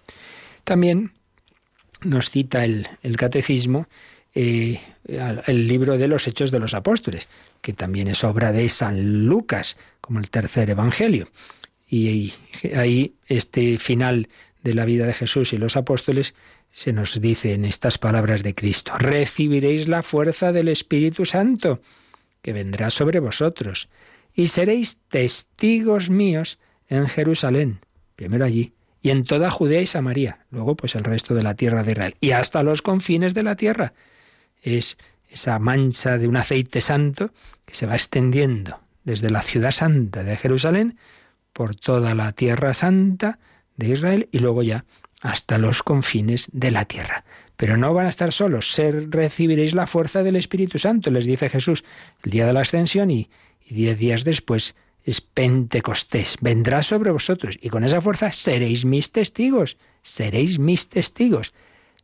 También 0.63 1.13
nos 2.01 2.29
cita 2.29 2.63
el, 2.63 2.87
catecismo 3.17 3.87
eh, 4.33 4.79
el 5.47 5.67
libro 5.67 5.97
de 5.97 6.07
los 6.07 6.27
Hechos 6.27 6.51
de 6.51 6.59
los 6.59 6.73
Apóstoles, 6.73 7.27
que 7.61 7.73
también 7.73 8.07
es 8.07 8.23
obra 8.23 8.51
de 8.51 8.69
San 8.69 9.25
Lucas, 9.25 9.77
como 10.01 10.19
el 10.19 10.29
tercer 10.29 10.69
evangelio. 10.69 11.29
Y 11.87 12.33
ahí 12.75 13.15
este 13.27 13.77
final 13.77 14.29
de 14.63 14.73
la 14.73 14.85
vida 14.85 15.05
de 15.05 15.13
Jesús 15.13 15.53
y 15.53 15.57
los 15.57 15.75
apóstoles 15.75 16.35
se 16.71 16.93
nos 16.93 17.19
dice 17.19 17.53
en 17.53 17.65
estas 17.65 17.97
palabras 17.97 18.43
de 18.43 18.53
Cristo, 18.53 18.93
recibiréis 18.97 19.87
la 19.87 20.03
fuerza 20.03 20.51
del 20.51 20.67
Espíritu 20.67 21.25
Santo, 21.25 21.81
que 22.41 22.53
vendrá 22.53 22.89
sobre 22.89 23.19
vosotros, 23.19 23.89
y 24.33 24.47
seréis 24.47 24.99
testigos 25.09 26.09
míos 26.09 26.59
en 26.87 27.07
Jerusalén, 27.07 27.79
primero 28.19 28.43
allí, 28.43 28.73
y 29.01 29.11
en 29.11 29.23
toda 29.23 29.49
Judea 29.49 29.79
y 29.79 29.85
Samaria, 29.85 30.39
luego 30.51 30.75
pues 30.75 30.93
el 30.95 31.05
resto 31.05 31.35
de 31.35 31.41
la 31.41 31.53
tierra 31.53 31.83
de 31.83 31.91
Israel, 31.93 32.15
y 32.19 32.31
hasta 32.31 32.63
los 32.63 32.81
confines 32.81 33.33
de 33.33 33.43
la 33.43 33.55
tierra. 33.55 33.93
Es 34.61 34.97
esa 35.29 35.57
mancha 35.57 36.17
de 36.17 36.27
un 36.27 36.35
aceite 36.35 36.81
santo 36.81 37.31
que 37.65 37.75
se 37.75 37.85
va 37.85 37.95
extendiendo 37.95 38.81
desde 39.05 39.29
la 39.29 39.41
ciudad 39.41 39.71
santa 39.71 40.21
de 40.25 40.35
Jerusalén 40.35 40.97
por 41.53 41.75
toda 41.75 42.13
la 42.13 42.33
tierra 42.33 42.73
santa 42.73 43.39
de 43.77 43.87
Israel 43.87 44.27
y 44.33 44.39
luego 44.39 44.63
ya 44.63 44.83
hasta 45.21 45.57
los 45.57 45.81
confines 45.81 46.49
de 46.51 46.71
la 46.71 46.83
tierra. 46.83 47.23
Pero 47.55 47.77
no 47.77 47.93
van 47.93 48.07
a 48.07 48.09
estar 48.09 48.33
solos, 48.33 48.73
ser, 48.73 49.09
recibiréis 49.11 49.73
la 49.73 49.87
fuerza 49.87 50.23
del 50.23 50.35
Espíritu 50.35 50.77
Santo, 50.77 51.09
les 51.09 51.23
dice 51.23 51.47
Jesús 51.47 51.85
el 52.25 52.31
día 52.31 52.45
de 52.45 52.51
la 52.51 52.61
ascensión 52.61 53.11
y, 53.11 53.29
y 53.65 53.75
diez 53.75 53.97
días 53.97 54.25
después 54.25 54.75
es 55.09 55.21
Pentecostés, 55.21 56.37
vendrá 56.41 56.83
sobre 56.83 57.11
vosotros 57.11 57.57
y 57.61 57.69
con 57.69 57.83
esa 57.83 58.01
fuerza 58.01 58.31
seréis 58.31 58.85
mis 58.85 59.11
testigos, 59.11 59.77
seréis 60.01 60.59
mis 60.59 60.89
testigos. 60.89 61.53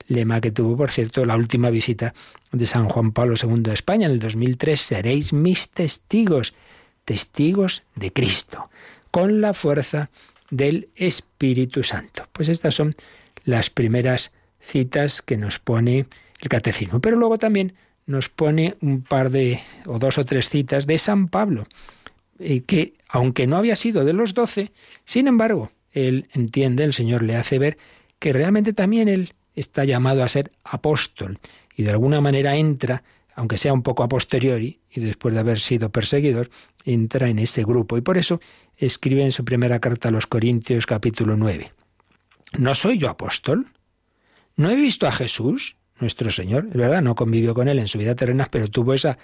Lema 0.07 0.41
que 0.41 0.51
tuvo, 0.51 0.75
por 0.75 0.91
cierto, 0.91 1.25
la 1.25 1.35
última 1.35 1.69
visita 1.69 2.13
de 2.51 2.65
San 2.65 2.89
Juan 2.89 3.11
Pablo 3.11 3.35
II 3.41 3.69
a 3.69 3.73
España 3.73 4.07
en 4.07 4.13
el 4.13 4.19
2003, 4.19 4.79
seréis 4.79 5.33
mis 5.33 5.69
testigos, 5.69 6.53
testigos 7.05 7.83
de 7.95 8.11
Cristo, 8.11 8.69
con 9.11 9.41
la 9.41 9.53
fuerza 9.53 10.09
del 10.49 10.89
Espíritu 10.95 11.83
Santo. 11.83 12.27
Pues 12.31 12.49
estas 12.49 12.75
son 12.75 12.95
las 13.43 13.69
primeras 13.69 14.31
citas 14.59 15.21
que 15.21 15.37
nos 15.37 15.59
pone 15.59 16.07
el 16.41 16.49
catecismo. 16.49 16.99
Pero 16.99 17.17
luego 17.17 17.37
también 17.37 17.73
nos 18.05 18.29
pone 18.29 18.75
un 18.81 19.01
par 19.01 19.29
de 19.31 19.61
o 19.85 19.99
dos 19.99 20.17
o 20.17 20.25
tres 20.25 20.49
citas 20.49 20.85
de 20.87 20.97
San 20.97 21.27
Pablo, 21.27 21.67
eh, 22.39 22.61
que 22.61 22.95
aunque 23.07 23.47
no 23.47 23.57
había 23.57 23.75
sido 23.75 24.03
de 24.05 24.13
los 24.13 24.33
doce, 24.33 24.71
sin 25.05 25.27
embargo, 25.27 25.71
él 25.91 26.27
entiende, 26.33 26.83
el 26.83 26.93
Señor 26.93 27.23
le 27.23 27.35
hace 27.35 27.59
ver 27.59 27.77
que 28.19 28.33
realmente 28.33 28.73
también 28.73 29.07
él 29.07 29.33
está 29.55 29.85
llamado 29.85 30.23
a 30.23 30.27
ser 30.27 30.51
apóstol 30.63 31.39
y 31.75 31.83
de 31.83 31.91
alguna 31.91 32.21
manera 32.21 32.55
entra, 32.55 33.03
aunque 33.35 33.57
sea 33.57 33.73
un 33.73 33.83
poco 33.83 34.03
a 34.03 34.09
posteriori 34.09 34.79
y 34.89 35.01
después 35.01 35.33
de 35.33 35.39
haber 35.39 35.59
sido 35.59 35.91
perseguidor, 35.91 36.49
entra 36.85 37.29
en 37.29 37.39
ese 37.39 37.63
grupo. 37.63 37.97
Y 37.97 38.01
por 38.01 38.17
eso 38.17 38.39
escribe 38.77 39.23
en 39.23 39.31
su 39.31 39.43
primera 39.43 39.79
carta 39.79 40.09
a 40.09 40.11
los 40.11 40.27
Corintios 40.27 40.85
capítulo 40.85 41.37
9. 41.37 41.71
¿No 42.57 42.75
soy 42.75 42.97
yo 42.97 43.09
apóstol? 43.09 43.67
¿No 44.55 44.69
he 44.69 44.75
visto 44.75 45.07
a 45.07 45.11
Jesús, 45.11 45.75
nuestro 45.99 46.31
Señor? 46.31 46.67
Es 46.67 46.77
verdad, 46.77 47.01
no 47.01 47.15
convivió 47.15 47.53
con 47.53 47.67
él 47.67 47.79
en 47.79 47.87
su 47.87 47.97
vida 47.97 48.15
terrena, 48.15 48.47
pero 48.49 48.69
tuvo 48.69 48.93
esa 48.93 49.17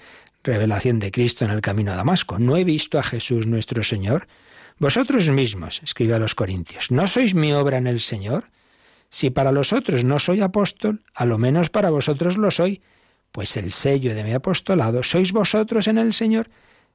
revelación 0.43 0.99
de 0.99 1.11
Cristo 1.11 1.45
en 1.45 1.51
el 1.51 1.61
camino 1.61 1.91
a 1.91 1.95
Damasco. 1.95 2.39
¿No 2.39 2.57
he 2.57 2.63
visto 2.63 2.99
a 2.99 3.03
Jesús, 3.03 3.47
nuestro 3.47 3.83
Señor? 3.83 4.27
Vosotros 4.79 5.29
mismos, 5.29 5.81
escribe 5.83 6.15
a 6.15 6.19
los 6.19 6.35
Corintios, 6.35 6.91
¿no 6.91 7.07
sois 7.07 7.35
mi 7.35 7.53
obra 7.53 7.77
en 7.77 7.87
el 7.87 7.99
Señor? 7.99 8.45
Si 9.09 9.29
para 9.29 9.51
los 9.51 9.73
otros 9.73 10.03
no 10.03 10.19
soy 10.19 10.41
apóstol, 10.41 11.03
a 11.13 11.25
lo 11.25 11.37
menos 11.37 11.69
para 11.69 11.89
vosotros 11.89 12.37
lo 12.37 12.49
soy, 12.49 12.81
pues 13.31 13.57
el 13.57 13.71
sello 13.71 14.15
de 14.15 14.23
mi 14.23 14.33
apostolado 14.33 15.03
sois 15.03 15.31
vosotros 15.31 15.87
en 15.87 15.97
el 15.97 16.13
Señor 16.13 16.49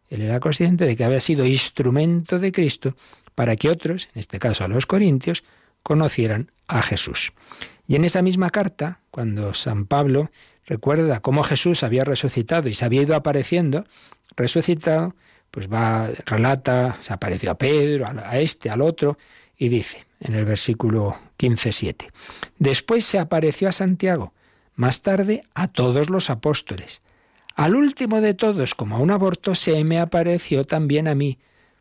él 0.09 0.23
era 0.23 0.41
consciente 0.41 0.85
de 0.85 0.97
que 0.97 1.05
había 1.05 1.21
sido 1.21 1.45
instrumento 1.45 2.39
de 2.39 2.53
Cristo 2.53 2.97
para 3.35 3.57
que 3.57 3.69
otros, 3.69 4.09
en 4.15 4.21
este 4.21 4.39
caso 4.39 4.65
a 4.65 4.69
los 4.69 4.87
corintios, 4.87 5.45
conocieran 5.83 6.53
a 6.69 6.83
Jesús. 6.83 7.33
Y 7.87 7.97
en 7.97 8.05
esa 8.05 8.23
misma 8.23 8.51
carta, 8.51 9.01
cuando 9.11 9.55
San 9.55 9.87
Pablo 9.87 10.31
recuerda 10.67 11.21
cómo 11.21 11.43
Jesús 11.43 11.83
había 11.83 12.05
resucitado 12.05 12.69
y 12.69 12.75
se 12.75 12.85
había 12.85 13.03
ido 13.03 13.15
apareciendo, 13.15 13.85
resucitado, 14.37 15.15
pues 15.51 15.73
va, 15.73 16.11
relata, 16.27 16.99
se 17.03 17.13
apareció 17.13 17.53
a 17.53 17.59
Pedro, 17.59 18.07
a 18.07 18.39
este, 18.39 18.69
al 18.69 18.83
otro, 18.83 19.17
y 19.57 19.69
dice 19.69 20.05
en 20.21 20.35
el 20.35 20.45
versículo 20.45 21.17
15.7, 21.39 22.11
después 22.59 23.05
se 23.05 23.19
apareció 23.19 23.69
a 23.69 23.73
Santiago, 23.73 24.33
más 24.75 25.03
tarde 25.03 25.45
a 25.55 25.69
todos 25.69 26.11
los 26.11 26.31
apóstoles. 26.31 27.03
Al 27.55 27.75
último 27.75 28.21
de 28.21 28.35
todos, 28.35 28.75
como 28.75 28.97
a 28.97 28.99
un 28.99 29.11
aborto, 29.11 29.55
se 29.55 29.83
me 29.85 29.99
apareció 29.99 30.65
también 30.65 31.09
a 31.09 31.15
mí, 31.15 31.39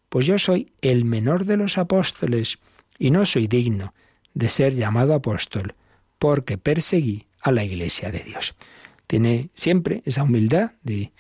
pues 0.10 0.26
yo 0.26 0.38
soy 0.38 0.72
el 0.82 1.04
menor 1.04 1.46
de 1.46 1.58
los 1.58 1.78
apóstoles 1.78 2.60
y 2.98 3.12
no 3.12 3.26
soy 3.26 3.48
digno 3.48 3.94
de 4.34 4.50
ser 4.50 4.76
llamado 4.76 5.14
apóstol, 5.14 5.76
porque 6.20 6.58
perseguí 6.58 7.28
a 7.42 7.52
la 7.52 7.64
iglesia 7.64 8.12
de 8.12 8.20
Dios. 8.20 8.56
Tiene 9.08 9.50
siempre 9.54 10.02
esa 10.06 10.24
humildad 10.24 10.72
de, 10.84 11.12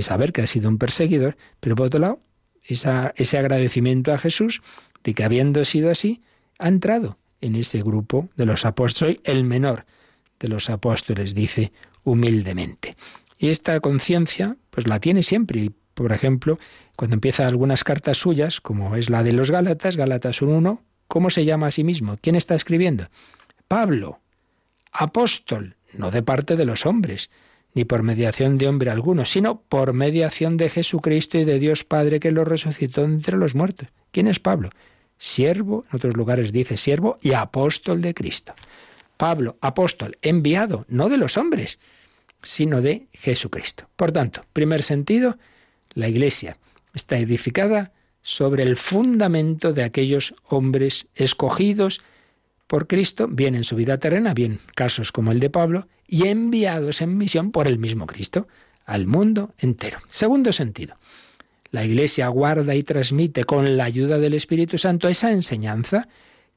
saber 0.00 0.32
que 0.32 0.42
ha 0.42 0.46
sido 0.46 0.68
un 0.68 0.78
perseguidor, 0.78 1.36
pero 1.60 1.76
por 1.76 1.86
otro 1.86 2.00
lado, 2.00 2.20
ese 2.64 3.38
agradecimiento 3.38 4.12
a 4.12 4.18
Jesús 4.18 4.60
de 5.04 5.14
que 5.14 5.22
habiendo 5.22 5.64
sido 5.64 5.90
así, 5.90 6.22
ha 6.58 6.68
entrado 6.68 7.18
en 7.40 7.54
ese 7.54 7.82
grupo 7.82 8.28
de 8.36 8.46
los 8.46 8.64
apóstoles, 8.64 9.18
soy 9.18 9.32
el 9.32 9.44
menor 9.44 9.84
de 10.40 10.48
los 10.48 10.70
apóstoles, 10.70 11.34
dice 11.34 11.72
humildemente. 12.02 12.96
Y 13.38 13.48
esta 13.48 13.78
conciencia, 13.80 14.56
pues 14.70 14.88
la 14.88 15.00
tiene 15.00 15.22
siempre. 15.22 15.60
Y, 15.60 15.70
por 15.94 16.12
ejemplo, 16.12 16.58
cuando 16.96 17.14
empieza 17.14 17.46
algunas 17.46 17.84
cartas 17.84 18.18
suyas, 18.18 18.60
como 18.60 18.96
es 18.96 19.10
la 19.10 19.22
de 19.22 19.32
los 19.32 19.50
Gálatas, 19.50 19.96
Gálatas 19.96 20.42
1.1, 20.42 20.80
¿cómo 21.08 21.30
se 21.30 21.44
llama 21.44 21.68
a 21.68 21.70
sí 21.70 21.84
mismo? 21.84 22.16
¿Quién 22.20 22.36
está 22.36 22.54
escribiendo? 22.54 23.08
Pablo, 23.68 24.20
apóstol, 24.92 25.76
no 25.96 26.10
de 26.10 26.22
parte 26.22 26.56
de 26.56 26.64
los 26.64 26.86
hombres, 26.86 27.30
ni 27.74 27.84
por 27.84 28.02
mediación 28.02 28.56
de 28.56 28.68
hombre 28.68 28.90
alguno, 28.90 29.24
sino 29.24 29.60
por 29.60 29.92
mediación 29.92 30.56
de 30.56 30.70
Jesucristo 30.70 31.38
y 31.38 31.44
de 31.44 31.58
Dios 31.58 31.84
Padre 31.84 32.20
que 32.20 32.30
lo 32.30 32.44
resucitó 32.44 33.04
entre 33.04 33.36
los 33.36 33.54
muertos. 33.54 33.88
¿Quién 34.12 34.28
es 34.28 34.38
Pablo? 34.38 34.70
Siervo, 35.18 35.84
en 35.90 35.96
otros 35.96 36.16
lugares 36.16 36.52
dice 36.52 36.76
siervo 36.76 37.18
y 37.20 37.32
apóstol 37.32 38.00
de 38.00 38.14
Cristo. 38.14 38.54
Pablo, 39.16 39.56
apóstol, 39.60 40.18
enviado, 40.22 40.84
no 40.88 41.08
de 41.08 41.16
los 41.16 41.36
hombres, 41.36 41.78
sino 42.42 42.80
de 42.80 43.06
Jesucristo. 43.12 43.88
Por 43.96 44.12
tanto, 44.12 44.44
primer 44.52 44.82
sentido, 44.82 45.38
la 45.94 46.08
Iglesia 46.08 46.58
está 46.94 47.18
edificada 47.18 47.92
sobre 48.22 48.62
el 48.62 48.76
fundamento 48.76 49.72
de 49.72 49.84
aquellos 49.84 50.34
hombres 50.48 51.06
escogidos 51.14 52.00
por 52.66 52.86
Cristo, 52.86 53.28
bien 53.28 53.54
en 53.54 53.64
su 53.64 53.76
vida 53.76 53.98
terrena, 53.98 54.34
bien 54.34 54.58
casos 54.74 55.12
como 55.12 55.32
el 55.32 55.40
de 55.40 55.50
Pablo, 55.50 55.88
y 56.06 56.28
enviados 56.28 57.00
en 57.00 57.16
misión 57.16 57.50
por 57.50 57.66
el 57.66 57.78
mismo 57.78 58.06
Cristo 58.06 58.48
al 58.84 59.06
mundo 59.06 59.54
entero. 59.58 59.98
Segundo 60.08 60.52
sentido, 60.52 60.96
la 61.70 61.84
Iglesia 61.84 62.28
guarda 62.28 62.74
y 62.74 62.82
transmite 62.82 63.44
con 63.44 63.76
la 63.76 63.84
ayuda 63.84 64.18
del 64.18 64.34
Espíritu 64.34 64.78
Santo 64.78 65.08
esa 65.08 65.30
enseñanza 65.30 66.08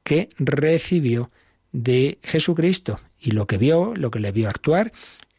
que 0.04 0.30
recibió 0.38 1.32
de 1.72 2.20
Jesucristo 2.24 3.00
y 3.20 3.32
lo 3.32 3.48
que 3.48 3.58
vio, 3.58 3.94
lo 3.96 4.12
que 4.12 4.20
le 4.20 4.32
vio 4.32 4.50
actuar 4.50 4.92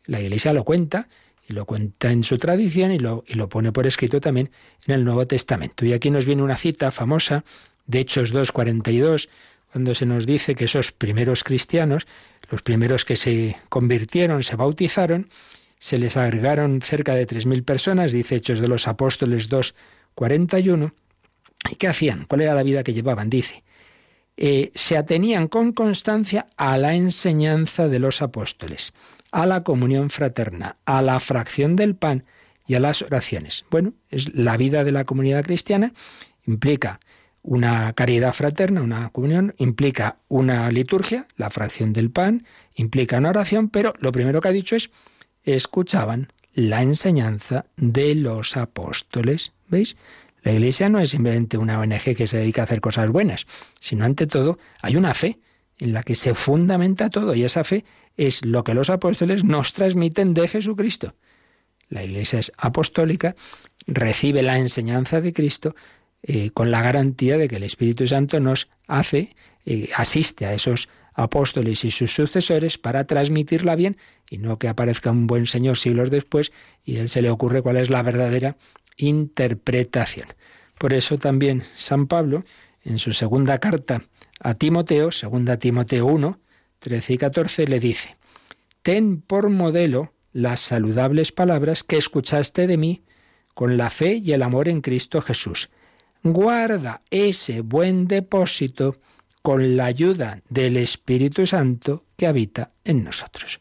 la 0.08 0.20
Iglesia 0.20 0.52
lo 0.52 0.64
cuenta 0.64 1.08
y 1.48 1.52
lo 1.52 1.64
cuenta 1.66 2.10
en 2.10 2.24
su 2.24 2.38
tradición 2.38 2.90
y 2.90 2.98
lo, 2.98 3.24
y 3.26 3.34
lo 3.34 3.48
pone 3.48 3.72
por 3.72 3.86
escrito 3.86 4.20
también 4.20 4.50
en 4.86 4.94
el 4.94 5.04
Nuevo 5.04 5.26
Testamento. 5.26 5.84
Y 5.84 5.92
aquí 5.92 6.10
nos 6.10 6.26
viene 6.26 6.42
una 6.42 6.56
cita 6.56 6.90
famosa 6.90 7.44
de 7.86 8.00
Hechos 8.00 8.34
2.42, 8.34 9.28
cuando 9.72 9.94
se 9.94 10.06
nos 10.06 10.26
dice 10.26 10.54
que 10.54 10.64
esos 10.64 10.92
primeros 10.92 11.44
cristianos, 11.44 12.06
los 12.50 12.62
primeros 12.62 13.04
que 13.04 13.16
se 13.16 13.56
convirtieron, 13.68 14.42
se 14.42 14.56
bautizaron, 14.56 15.28
se 15.78 15.98
les 15.98 16.16
agregaron 16.16 16.80
cerca 16.82 17.14
de 17.14 17.26
3.000 17.26 17.64
personas, 17.64 18.12
dice 18.12 18.36
Hechos 18.36 18.60
de 18.60 18.68
los 18.68 18.88
Apóstoles 18.88 19.48
2.41. 19.48 20.92
¿Y 21.70 21.76
qué 21.76 21.88
hacían? 21.88 22.24
¿Cuál 22.26 22.42
era 22.42 22.54
la 22.54 22.62
vida 22.62 22.82
que 22.82 22.94
llevaban? 22.94 23.30
Dice, 23.30 23.62
eh, 24.36 24.70
se 24.74 24.96
atenían 24.96 25.48
con 25.48 25.72
constancia 25.72 26.46
a 26.56 26.78
la 26.78 26.94
enseñanza 26.94 27.88
de 27.88 27.98
los 27.98 28.22
apóstoles 28.22 28.92
a 29.30 29.46
la 29.46 29.62
comunión 29.62 30.10
fraterna, 30.10 30.76
a 30.84 31.02
la 31.02 31.20
fracción 31.20 31.76
del 31.76 31.94
pan 31.94 32.24
y 32.66 32.74
a 32.74 32.80
las 32.80 33.02
oraciones. 33.02 33.64
Bueno, 33.70 33.94
es 34.10 34.34
la 34.34 34.56
vida 34.56 34.84
de 34.84 34.92
la 34.92 35.04
comunidad 35.04 35.44
cristiana, 35.44 35.92
implica 36.46 37.00
una 37.42 37.92
caridad 37.94 38.32
fraterna, 38.32 38.82
una 38.82 39.08
comunión, 39.10 39.54
implica 39.58 40.18
una 40.28 40.70
liturgia, 40.70 41.26
la 41.36 41.50
fracción 41.50 41.92
del 41.92 42.10
pan, 42.10 42.46
implica 42.74 43.18
una 43.18 43.30
oración, 43.30 43.68
pero 43.68 43.94
lo 43.98 44.12
primero 44.12 44.40
que 44.40 44.48
ha 44.48 44.52
dicho 44.52 44.76
es, 44.76 44.90
escuchaban 45.44 46.32
la 46.52 46.82
enseñanza 46.82 47.66
de 47.76 48.14
los 48.14 48.56
apóstoles. 48.56 49.52
¿Veis? 49.68 49.96
La 50.42 50.52
Iglesia 50.52 50.88
no 50.88 51.00
es 51.00 51.10
simplemente 51.10 51.58
una 51.58 51.80
ONG 51.80 52.16
que 52.16 52.26
se 52.26 52.38
dedica 52.38 52.62
a 52.62 52.64
hacer 52.64 52.80
cosas 52.80 53.08
buenas, 53.10 53.46
sino 53.80 54.04
ante 54.04 54.26
todo 54.26 54.58
hay 54.82 54.96
una 54.96 55.14
fe 55.14 55.38
en 55.78 55.92
la 55.92 56.02
que 56.02 56.14
se 56.14 56.34
fundamenta 56.34 57.10
todo 57.10 57.34
y 57.34 57.44
esa 57.44 57.64
fe 57.64 57.84
es 58.16 58.44
lo 58.44 58.64
que 58.64 58.74
los 58.74 58.90
apóstoles 58.90 59.44
nos 59.44 59.72
transmiten 59.72 60.34
de 60.34 60.48
Jesucristo. 60.48 61.14
La 61.88 62.04
Iglesia 62.04 62.38
es 62.38 62.52
apostólica, 62.58 63.34
recibe 63.86 64.42
la 64.42 64.58
enseñanza 64.58 65.20
de 65.20 65.32
Cristo, 65.32 65.74
eh, 66.22 66.50
con 66.50 66.70
la 66.70 66.82
garantía 66.82 67.38
de 67.38 67.48
que 67.48 67.56
el 67.56 67.62
Espíritu 67.62 68.06
Santo 68.06 68.40
nos 68.40 68.68
hace, 68.86 69.36
eh, 69.64 69.90
asiste 69.96 70.46
a 70.46 70.54
esos 70.54 70.88
apóstoles 71.14 71.84
y 71.84 71.90
sus 71.90 72.14
sucesores 72.14 72.78
para 72.78 73.04
transmitirla 73.04 73.74
bien 73.74 73.96
y 74.30 74.38
no 74.38 74.58
que 74.58 74.68
aparezca 74.68 75.10
un 75.10 75.26
buen 75.26 75.46
Señor 75.46 75.76
siglos 75.76 76.10
después 76.10 76.52
y 76.84 76.96
a 76.96 77.00
él 77.02 77.08
se 77.08 77.22
le 77.22 77.30
ocurre 77.30 77.62
cuál 77.62 77.76
es 77.76 77.90
la 77.90 78.02
verdadera 78.02 78.56
interpretación. 78.96 80.26
Por 80.78 80.94
eso 80.94 81.18
también 81.18 81.62
San 81.76 82.06
Pablo, 82.06 82.44
en 82.84 82.98
su 82.98 83.12
segunda 83.12 83.58
carta 83.58 84.02
a 84.40 84.54
Timoteo, 84.54 85.10
segunda 85.10 85.58
Timoteo 85.58 86.06
1, 86.06 86.40
13 86.78 87.12
y 87.12 87.18
14, 87.18 87.66
le 87.66 87.80
dice, 87.80 88.16
Ten 88.82 89.20
por 89.20 89.50
modelo 89.50 90.14
las 90.32 90.60
saludables 90.60 91.32
palabras 91.32 91.82
que 91.82 91.96
escuchaste 91.96 92.66
de 92.66 92.76
mí 92.76 93.02
con 93.54 93.76
la 93.76 93.90
fe 93.90 94.14
y 94.14 94.32
el 94.32 94.42
amor 94.42 94.68
en 94.68 94.80
Cristo 94.80 95.20
Jesús. 95.20 95.68
Guarda 96.22 97.02
ese 97.10 97.60
buen 97.60 98.08
depósito 98.08 98.96
con 99.42 99.76
la 99.76 99.86
ayuda 99.86 100.42
del 100.48 100.76
Espíritu 100.76 101.46
Santo 101.46 102.04
que 102.16 102.26
habita 102.26 102.72
en 102.84 103.04
nosotros. 103.04 103.60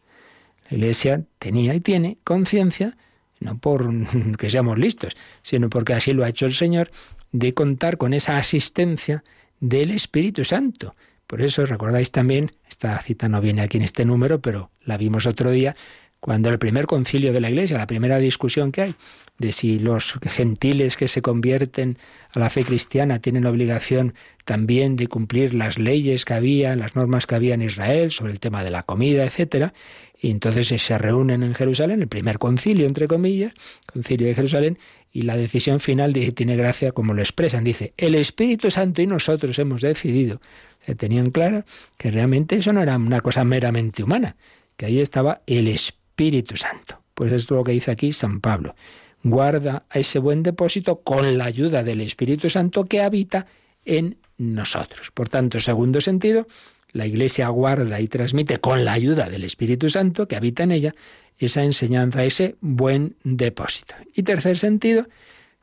La 0.69 0.77
Iglesia 0.77 1.23
tenía 1.39 1.73
y 1.75 1.79
tiene 1.79 2.17
conciencia, 2.23 2.97
no 3.39 3.57
por 3.57 3.89
que 4.37 4.49
seamos 4.49 4.77
listos, 4.77 5.15
sino 5.43 5.69
porque 5.69 5.93
así 5.93 6.13
lo 6.13 6.23
ha 6.23 6.29
hecho 6.29 6.45
el 6.45 6.53
Señor, 6.53 6.91
de 7.31 7.53
contar 7.53 7.97
con 7.97 8.13
esa 8.13 8.37
asistencia 8.37 9.23
del 9.59 9.91
Espíritu 9.91 10.43
Santo. 10.45 10.95
Por 11.27 11.41
eso 11.41 11.65
recordáis 11.65 12.11
también, 12.11 12.51
esta 12.67 12.97
cita 12.99 13.27
no 13.27 13.41
viene 13.41 13.61
aquí 13.61 13.77
en 13.77 13.83
este 13.83 14.05
número, 14.05 14.41
pero 14.41 14.71
la 14.81 14.97
vimos 14.97 15.25
otro 15.25 15.51
día, 15.51 15.75
cuando 16.19 16.49
el 16.49 16.57
primer 16.57 16.87
concilio 16.87 17.33
de 17.33 17.41
la 17.41 17.49
Iglesia, 17.49 17.77
la 17.77 17.87
primera 17.87 18.17
discusión 18.17 18.71
que 18.71 18.81
hay, 18.81 18.95
de 19.39 19.51
si 19.51 19.79
los 19.79 20.13
gentiles 20.23 20.97
que 20.97 21.07
se 21.07 21.21
convierten 21.21 21.97
a 22.31 22.39
la 22.39 22.49
fe 22.49 22.63
cristiana 22.63 23.19
tienen 23.19 23.45
obligación 23.45 24.13
también 24.45 24.95
de 24.95 25.07
cumplir 25.07 25.53
las 25.53 25.77
leyes 25.77 26.25
que 26.25 26.33
había, 26.33 26.75
las 26.75 26.95
normas 26.95 27.27
que 27.27 27.35
había 27.35 27.53
en 27.53 27.61
Israel 27.61 28.11
sobre 28.11 28.31
el 28.31 28.39
tema 28.39 28.63
de 28.63 28.71
la 28.71 28.83
comida, 28.83 29.23
etcétera. 29.25 29.73
Y 30.19 30.31
entonces 30.31 30.67
se 30.67 30.97
reúnen 30.97 31.43
en 31.43 31.53
Jerusalén, 31.53 32.01
el 32.01 32.07
primer 32.07 32.39
concilio, 32.39 32.87
entre 32.87 33.07
comillas, 33.07 33.53
concilio 33.85 34.27
de 34.27 34.33
Jerusalén, 34.35 34.79
y 35.11 35.23
la 35.23 35.37
decisión 35.37 35.79
final 35.79 36.13
dice, 36.13 36.31
tiene 36.31 36.55
gracia 36.55 36.91
como 36.91 37.13
lo 37.13 37.21
expresan, 37.21 37.63
dice, 37.63 37.93
el 37.97 38.15
Espíritu 38.15 38.71
Santo 38.71 39.01
y 39.01 39.07
nosotros 39.07 39.57
hemos 39.59 39.81
decidido. 39.81 40.41
Se 40.85 40.95
tenían 40.95 41.29
claro 41.31 41.65
que 41.97 42.11
realmente 42.11 42.55
eso 42.55 42.73
no 42.73 42.81
era 42.81 42.97
una 42.97 43.21
cosa 43.21 43.43
meramente 43.43 44.03
humana, 44.03 44.35
que 44.75 44.87
ahí 44.87 44.99
estaba 44.99 45.41
el 45.45 45.67
Espíritu 45.67 46.55
Santo. 46.55 47.01
Pues 47.13 47.31
es 47.31 47.49
lo 47.49 47.63
que 47.63 47.71
dice 47.71 47.91
aquí 47.91 48.13
San 48.13 48.41
Pablo 48.41 48.75
guarda 49.23 49.85
a 49.89 49.99
ese 49.99 50.19
buen 50.19 50.43
depósito 50.43 51.01
con 51.01 51.37
la 51.37 51.45
ayuda 51.45 51.83
del 51.83 52.01
Espíritu 52.01 52.49
Santo 52.49 52.85
que 52.85 53.01
habita 53.01 53.47
en 53.85 54.17
nosotros. 54.37 55.11
Por 55.11 55.29
tanto, 55.29 55.59
segundo 55.59 56.01
sentido, 56.01 56.47
la 56.91 57.05
Iglesia 57.05 57.47
guarda 57.49 57.99
y 57.99 58.07
transmite 58.07 58.59
con 58.59 58.85
la 58.85 58.93
ayuda 58.93 59.29
del 59.29 59.43
Espíritu 59.43 59.89
Santo 59.89 60.27
que 60.27 60.35
habita 60.35 60.63
en 60.63 60.71
ella 60.71 60.95
esa 61.37 61.63
enseñanza, 61.63 62.23
ese 62.23 62.55
buen 62.61 63.15
depósito. 63.23 63.95
Y 64.15 64.23
tercer 64.23 64.57
sentido, 64.57 65.07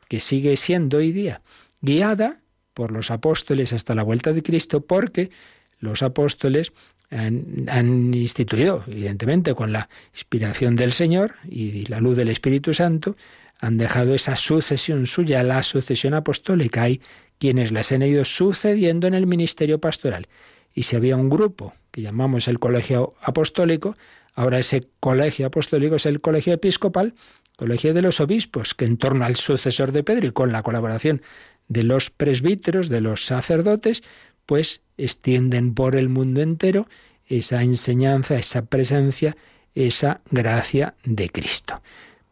que 0.07 0.19
sigue 0.19 0.55
siendo 0.55 0.97
hoy 0.97 1.11
día 1.11 1.41
guiada 1.81 2.39
por 2.73 2.91
los 2.91 3.11
apóstoles 3.11 3.73
hasta 3.73 3.95
la 3.95 4.03
vuelta 4.03 4.33
de 4.33 4.43
Cristo, 4.43 4.81
porque 4.81 5.31
los 5.79 6.03
apóstoles 6.03 6.73
han, 7.11 8.13
instituido, 8.13 8.83
evidentemente, 8.87 9.53
con 9.53 9.71
la 9.71 9.89
inspiración 10.13 10.75
del 10.75 10.91
Señor 10.91 11.35
y 11.49 11.85
la 11.87 11.99
luz 11.99 12.17
del 12.17 12.29
Espíritu 12.29 12.73
Santo, 12.73 13.15
han 13.59 13.77
dejado 13.77 14.13
esa 14.13 14.35
sucesión 14.35 15.07
suya, 15.07 15.43
la 15.43 15.63
sucesión 15.63 16.13
apostólica. 16.13 16.83
Hay 16.83 17.01
quienes 17.37 17.71
las 17.71 17.91
han 17.91 18.03
ido 18.03 18.25
sucediendo 18.25 19.07
en 19.07 19.13
el 19.13 19.27
ministerio 19.27 19.79
pastoral. 19.79 20.27
Y 20.73 20.83
si 20.83 20.95
había 20.95 21.15
un 21.15 21.29
grupo 21.29 21.73
que 21.91 22.01
llamamos 22.01 22.47
el 22.47 22.59
colegio 22.59 23.15
apostólico, 23.21 23.95
ahora 24.33 24.59
ese 24.59 24.83
colegio 24.99 25.47
apostólico 25.47 25.95
es 25.95 26.05
el 26.05 26.21
colegio 26.21 26.53
episcopal, 26.53 27.13
colegio 27.55 27.93
de 27.93 28.01
los 28.01 28.19
obispos, 28.19 28.73
que 28.73 28.85
en 28.85 28.97
torno 28.97 29.23
al 29.23 29.35
sucesor 29.35 29.93
de 29.93 30.03
Pedro 30.03 30.27
y 30.27 30.31
con 30.31 30.51
la 30.51 30.63
colaboración 30.63 31.21
de 31.67 31.83
los 31.83 32.09
presbíteros, 32.09 32.89
de 32.89 33.01
los 33.01 33.25
sacerdotes, 33.25 34.03
pues 34.45 34.81
extienden 34.97 35.73
por 35.73 35.95
el 35.95 36.09
mundo 36.09 36.41
entero 36.41 36.87
esa 37.25 37.63
enseñanza, 37.63 38.35
esa 38.35 38.65
presencia, 38.65 39.35
esa 39.73 40.21
gracia 40.29 40.95
de 41.03 41.29
Cristo. 41.29 41.81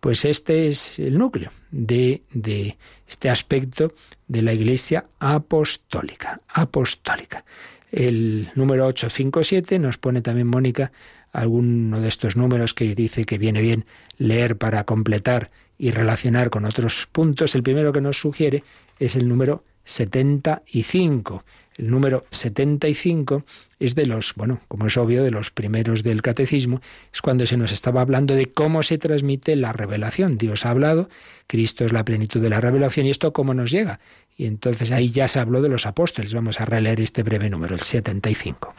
Pues 0.03 0.25
este 0.25 0.67
es 0.67 0.99
el 0.99 1.17
núcleo 1.17 1.49
de, 1.71 2.23
de 2.33 2.77
este 3.07 3.29
aspecto 3.29 3.93
de 4.27 4.41
la 4.41 4.51
Iglesia 4.51 5.05
apostólica. 5.17 6.41
Apostólica. 6.49 7.45
El 7.89 8.49
número 8.53 8.85
857 8.87 9.79
nos 9.79 9.97
pone 9.97 10.21
también 10.21 10.47
Mónica 10.47 10.91
alguno 11.31 12.01
de 12.01 12.09
estos 12.09 12.35
números 12.35 12.73
que 12.73 12.93
dice 12.95 13.23
que 13.23 13.37
viene 13.37 13.61
bien 13.61 13.85
leer 14.17 14.57
para 14.57 14.83
completar 14.83 15.51
y 15.77 15.91
relacionar 15.91 16.49
con 16.49 16.65
otros 16.65 17.07
puntos. 17.09 17.55
El 17.55 17.63
primero 17.63 17.93
que 17.93 18.01
nos 18.01 18.19
sugiere 18.19 18.65
es 18.99 19.15
el 19.15 19.29
número 19.29 19.63
75 19.85 21.45
el 21.77 21.89
número 21.89 22.25
75 22.31 23.43
es 23.79 23.95
de 23.95 24.05
los, 24.05 24.33
bueno, 24.35 24.61
como 24.67 24.87
es 24.87 24.97
obvio, 24.97 25.23
de 25.23 25.31
los 25.31 25.51
primeros 25.51 26.03
del 26.03 26.21
catecismo, 26.21 26.81
es 27.11 27.21
cuando 27.21 27.45
se 27.45 27.57
nos 27.57 27.71
estaba 27.71 28.01
hablando 28.01 28.35
de 28.35 28.51
cómo 28.51 28.83
se 28.83 28.97
transmite 28.97 29.55
la 29.55 29.73
revelación. 29.73 30.37
Dios 30.37 30.65
ha 30.65 30.69
hablado, 30.69 31.09
Cristo 31.47 31.85
es 31.85 31.91
la 31.91 32.05
plenitud 32.05 32.41
de 32.41 32.49
la 32.49 32.61
revelación 32.61 33.05
y 33.05 33.09
esto 33.09 33.33
cómo 33.33 33.53
nos 33.53 33.71
llega. 33.71 33.99
Y 34.37 34.45
entonces 34.45 34.91
ahí 34.91 35.09
ya 35.09 35.27
se 35.27 35.39
habló 35.39 35.61
de 35.61 35.69
los 35.69 35.85
apóstoles. 35.85 36.33
Vamos 36.33 36.59
a 36.59 36.65
releer 36.65 37.01
este 37.01 37.23
breve 37.23 37.49
número, 37.49 37.75
el 37.75 37.81
75. 37.81 38.73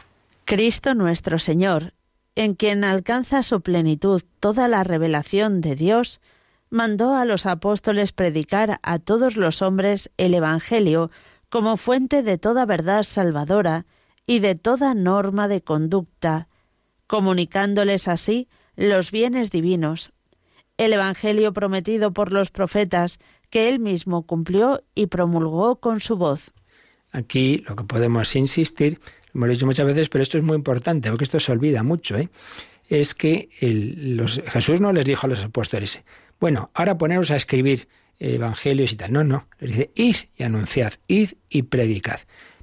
Cristo 0.45 0.93
nuestro 0.93 1.39
Señor, 1.39 1.93
en 2.35 2.55
quien 2.55 2.83
alcanza 2.83 3.43
su 3.43 3.61
plenitud 3.61 4.21
toda 4.39 4.67
la 4.67 4.83
revelación 4.83 5.61
de 5.61 5.75
Dios, 5.75 6.19
mandó 6.69 7.15
a 7.15 7.25
los 7.25 7.45
apóstoles 7.45 8.11
predicar 8.11 8.79
a 8.83 8.99
todos 8.99 9.37
los 9.37 9.61
hombres 9.61 10.11
el 10.17 10.33
Evangelio, 10.33 11.09
como 11.55 11.77
fuente 11.77 12.21
de 12.21 12.37
toda 12.37 12.65
verdad 12.65 13.03
salvadora 13.03 13.85
y 14.27 14.39
de 14.39 14.55
toda 14.55 14.93
norma 14.93 15.47
de 15.47 15.61
conducta, 15.61 16.49
comunicándoles 17.07 18.09
así 18.09 18.49
los 18.75 19.09
bienes 19.09 19.51
divinos, 19.51 20.11
el 20.75 20.91
Evangelio 20.91 21.53
prometido 21.53 22.11
por 22.11 22.33
los 22.33 22.51
profetas, 22.51 23.19
que 23.49 23.69
él 23.69 23.79
mismo 23.79 24.23
cumplió 24.23 24.83
y 24.95 25.05
promulgó 25.05 25.77
con 25.77 26.01
su 26.01 26.17
voz. 26.17 26.51
Aquí 27.13 27.63
lo 27.69 27.77
que 27.77 27.85
podemos 27.85 28.35
insistir, 28.35 28.99
lo 29.31 29.39
hemos 29.39 29.51
dicho 29.51 29.65
muchas 29.65 29.85
veces, 29.85 30.09
pero 30.09 30.23
esto 30.23 30.37
es 30.37 30.43
muy 30.43 30.57
importante, 30.57 31.07
porque 31.09 31.23
esto 31.23 31.39
se 31.39 31.53
olvida 31.53 31.83
mucho, 31.83 32.17
¿eh? 32.17 32.29
es 32.89 33.15
que 33.15 33.47
los, 33.61 34.41
Jesús 34.47 34.81
no 34.81 34.91
les 34.91 35.05
dijo 35.05 35.25
a 35.25 35.29
los 35.29 35.41
apóstoles, 35.41 36.03
bueno, 36.37 36.69
ahora 36.73 36.97
poneros 36.97 37.31
a 37.31 37.37
escribir 37.37 37.87
evangelios 38.19 38.93
y 38.93 38.95
tal. 38.95 39.13
No, 39.13 39.23
no. 39.23 39.47
Les 39.59 39.71
dice, 39.71 39.91
id 39.95 40.15
y 40.37 40.43
anunciad, 40.43 40.93
id 41.07 41.31
y 41.49 41.63
predicad. 41.63 42.19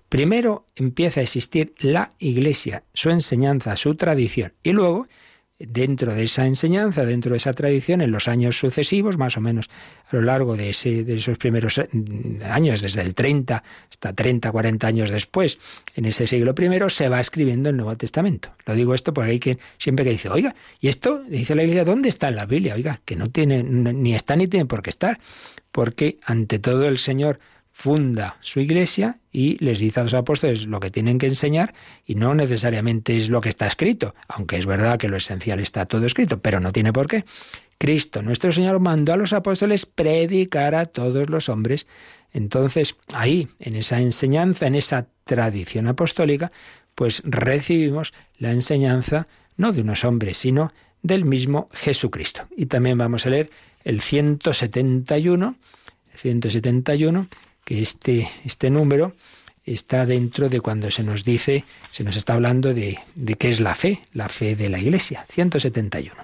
Primero 0.08 0.66
empieza 0.76 1.20
a 1.20 1.22
existir 1.22 1.74
la 1.78 2.12
iglesia, 2.18 2.84
su 2.92 3.10
enseñanza, 3.10 3.76
su 3.76 3.94
tradición. 3.94 4.52
Y 4.62 4.72
luego 4.72 5.08
dentro 5.68 6.14
de 6.14 6.24
esa 6.24 6.46
enseñanza, 6.46 7.04
dentro 7.04 7.32
de 7.32 7.38
esa 7.38 7.52
tradición, 7.52 8.00
en 8.00 8.10
los 8.10 8.28
años 8.28 8.58
sucesivos, 8.58 9.18
más 9.18 9.36
o 9.36 9.40
menos 9.40 9.68
a 10.10 10.16
lo 10.16 10.22
largo 10.22 10.56
de, 10.56 10.70
ese, 10.70 11.04
de 11.04 11.14
esos 11.14 11.38
primeros 11.38 11.78
eh, 11.78 11.88
años, 12.44 12.82
desde 12.82 13.02
el 13.02 13.14
30 13.14 13.62
hasta 13.90 14.12
30, 14.12 14.50
40 14.50 14.86
años 14.86 15.10
después, 15.10 15.58
en 15.94 16.04
ese 16.06 16.26
siglo 16.26 16.54
I, 16.58 16.90
se 16.90 17.08
va 17.08 17.20
escribiendo 17.20 17.70
el 17.70 17.76
Nuevo 17.76 17.96
Testamento. 17.96 18.50
Lo 18.66 18.74
digo 18.74 18.94
esto 18.94 19.12
porque 19.14 19.30
hay 19.30 19.40
quien 19.40 19.58
siempre 19.78 20.04
que 20.04 20.10
dice, 20.10 20.28
oiga, 20.28 20.54
¿y 20.80 20.88
esto? 20.88 21.22
Dice 21.28 21.54
la 21.54 21.62
Iglesia, 21.62 21.84
¿dónde 21.84 22.08
está 22.08 22.28
en 22.28 22.36
la 22.36 22.46
Biblia? 22.46 22.74
Oiga, 22.74 23.00
que 23.04 23.16
no 23.16 23.28
tiene, 23.28 23.62
ni 23.62 24.14
está 24.14 24.36
ni 24.36 24.48
tiene 24.48 24.66
por 24.66 24.82
qué 24.82 24.90
estar, 24.90 25.18
porque 25.70 26.18
ante 26.24 26.58
todo 26.58 26.86
el 26.86 26.98
Señor 26.98 27.38
funda 27.72 28.36
su 28.42 28.60
iglesia 28.60 29.18
y 29.32 29.56
les 29.64 29.80
dice 29.80 30.00
a 30.00 30.02
los 30.04 30.14
apóstoles 30.14 30.66
lo 30.66 30.78
que 30.78 30.90
tienen 30.90 31.18
que 31.18 31.26
enseñar 31.26 31.74
y 32.06 32.14
no 32.14 32.34
necesariamente 32.34 33.16
es 33.16 33.28
lo 33.28 33.40
que 33.40 33.48
está 33.48 33.66
escrito, 33.66 34.14
aunque 34.28 34.58
es 34.58 34.66
verdad 34.66 34.98
que 34.98 35.08
lo 35.08 35.16
esencial 35.16 35.58
está 35.58 35.86
todo 35.86 36.04
escrito, 36.04 36.38
pero 36.40 36.60
no 36.60 36.70
tiene 36.70 36.92
por 36.92 37.08
qué. 37.08 37.24
Cristo, 37.78 38.22
nuestro 38.22 38.52
Señor, 38.52 38.78
mandó 38.78 39.12
a 39.12 39.16
los 39.16 39.32
apóstoles 39.32 39.86
predicar 39.86 40.74
a 40.74 40.84
todos 40.84 41.28
los 41.28 41.48
hombres. 41.48 41.88
Entonces, 42.32 42.94
ahí, 43.12 43.48
en 43.58 43.74
esa 43.74 44.00
enseñanza, 44.00 44.66
en 44.66 44.76
esa 44.76 45.08
tradición 45.24 45.88
apostólica, 45.88 46.52
pues 46.94 47.22
recibimos 47.24 48.12
la 48.38 48.52
enseñanza 48.52 49.26
no 49.56 49.72
de 49.72 49.80
unos 49.80 50.04
hombres, 50.04 50.36
sino 50.36 50.72
del 51.02 51.24
mismo 51.24 51.68
Jesucristo. 51.72 52.46
Y 52.56 52.66
también 52.66 52.98
vamos 52.98 53.26
a 53.26 53.30
leer 53.30 53.50
el 53.82 54.00
171, 54.00 55.56
171 56.14 57.28
que 57.64 57.82
este, 57.82 58.28
este 58.44 58.70
número 58.70 59.14
está 59.64 60.06
dentro 60.06 60.48
de 60.48 60.60
cuando 60.60 60.90
se 60.90 61.02
nos 61.02 61.24
dice, 61.24 61.64
se 61.92 62.04
nos 62.04 62.16
está 62.16 62.34
hablando 62.34 62.74
de, 62.74 62.98
de 63.14 63.34
qué 63.34 63.48
es 63.48 63.60
la 63.60 63.74
fe, 63.74 64.00
la 64.12 64.28
fe 64.28 64.56
de 64.56 64.68
la 64.68 64.78
Iglesia, 64.78 65.24
171. 65.30 66.14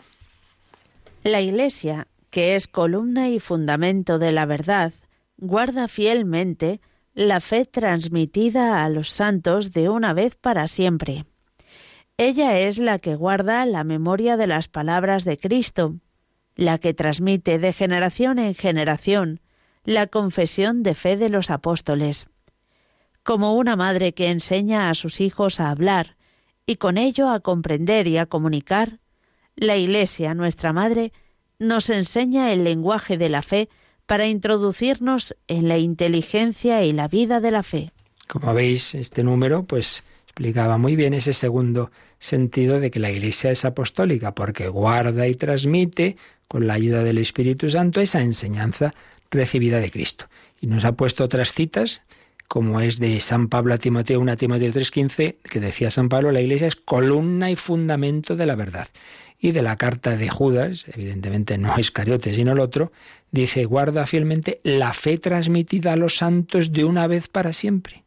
La 1.24 1.41
Iglesia, 1.41 2.09
que 2.30 2.57
es 2.57 2.68
columna 2.68 3.28
y 3.28 3.39
fundamento 3.39 4.18
de 4.18 4.32
la 4.32 4.47
verdad, 4.47 4.93
guarda 5.36 5.89
fielmente 5.89 6.80
la 7.14 7.41
fe 7.41 7.64
transmitida 7.64 8.84
a 8.84 8.89
los 8.89 9.11
santos 9.11 9.72
de 9.72 9.89
una 9.89 10.12
vez 10.12 10.36
para 10.36 10.66
siempre. 10.66 11.24
Ella 12.16 12.59
es 12.59 12.78
la 12.78 12.99
que 12.99 13.14
guarda 13.14 13.64
la 13.66 13.84
memoria 13.84 14.36
de 14.36 14.49
las 14.49 14.68
palabras 14.68 15.24
de 15.24 15.36
Cristo, 15.36 15.97
la 16.57 16.78
que 16.78 16.95
transmite 16.95 17.59
de 17.59 17.72
generación 17.72 18.39
en 18.39 18.55
generación 18.55 19.41
la 19.89 20.07
confesión 20.07 20.82
de 20.82 20.95
fe 20.95 21.16
de 21.16 21.30
los 21.30 21.51
apóstoles. 21.51 22.26
Como 23.22 23.55
una 23.55 23.74
madre 23.74 24.12
que 24.12 24.28
enseña 24.28 24.91
a 24.91 24.95
sus 24.95 25.18
hijos 25.18 25.61
a 25.61 25.70
hablar 25.70 26.18
y 26.66 26.76
con 26.76 26.99
ello 26.99 27.30
a 27.30 27.41
comprender 27.41 28.07
y 28.07 28.18
a 28.18 28.26
comunicar, 28.26 29.01
la 29.57 29.78
Iglesia, 29.78 30.34
nuestra 30.34 30.74
Madre, 30.74 31.14
nos 31.59 31.89
enseña 31.89 32.53
el 32.53 32.64
lenguaje 32.64 33.16
de 33.16 33.30
la 33.30 33.41
fe 33.41 33.70
para 34.05 34.26
introducirnos 34.26 35.34
en 35.47 35.68
la 35.68 35.78
inteligencia 35.78 36.84
y 36.84 36.93
la 36.93 37.09
vida 37.09 37.41
de 37.41 37.51
la 37.51 37.62
fe. 37.62 37.91
Como 38.28 38.53
veis, 38.53 38.95
este 38.95 39.22
número 39.22 39.62
pues 39.62 40.05
explicaba 40.24 40.76
muy 40.76 40.97
bien 40.97 41.14
ese 41.14 41.32
segundo 41.32 41.91
sentido 42.18 42.78
de 42.78 42.91
que 42.91 43.01
la 43.01 43.11
Iglesia 43.11 43.53
es 43.53 43.64
apostólica, 43.64 44.34
porque 44.34 44.68
guarda 44.68 45.26
y 45.26 45.34
transmite 45.34 46.18
con 46.47 46.66
la 46.66 46.74
ayuda 46.74 47.05
del 47.05 47.16
Espíritu 47.16 47.70
Santo 47.70 48.03
esa 48.03 48.20
enseñanza 48.20 48.93
recibida 49.31 49.81
de 49.81 49.91
Cristo. 49.91 50.26
Y 50.61 50.66
nos 50.66 50.85
ha 50.85 50.93
puesto 50.93 51.24
otras 51.24 51.53
citas, 51.53 52.03
como 52.49 52.81
es 52.81 52.99
de 52.99 53.20
San 53.20 53.49
Pablo 53.49 53.74
a 53.74 53.79
Timoteo 53.79 54.20
1 54.20 54.37
Timoteo 54.37 54.72
3:15, 54.72 55.37
que 55.43 55.61
decía 55.61 55.91
San 55.91 56.09
Pablo, 56.09 56.33
la 56.33 56.41
Iglesia 56.41 56.66
es 56.66 56.76
columna 56.76 57.51
y 57.51 57.57
fundamento 57.57 58.37
de 58.37 58.47
la 58.47 58.55
verdad 58.55 58.89
y 59.39 59.53
de 59.53 59.62
la 59.62 59.76
carta 59.76 60.16
de 60.16 60.29
Judas, 60.29 60.87
evidentemente 60.93 61.59
no 61.59 61.79
Iscariote 61.79 62.35
sino 62.35 62.53
el 62.53 62.61
otro, 62.61 62.93
dice, 63.31 63.64
guarda 63.64 64.07
fielmente 64.07 64.61
la 64.64 64.93
fe 64.93 65.18
transmitida 65.18 65.93
a 65.93 65.97
los 65.97 66.16
santos 66.16 66.72
de 66.72 66.85
una 66.85 67.07
vez 67.07 67.29
para 67.29 67.53
siempre. 67.53 68.05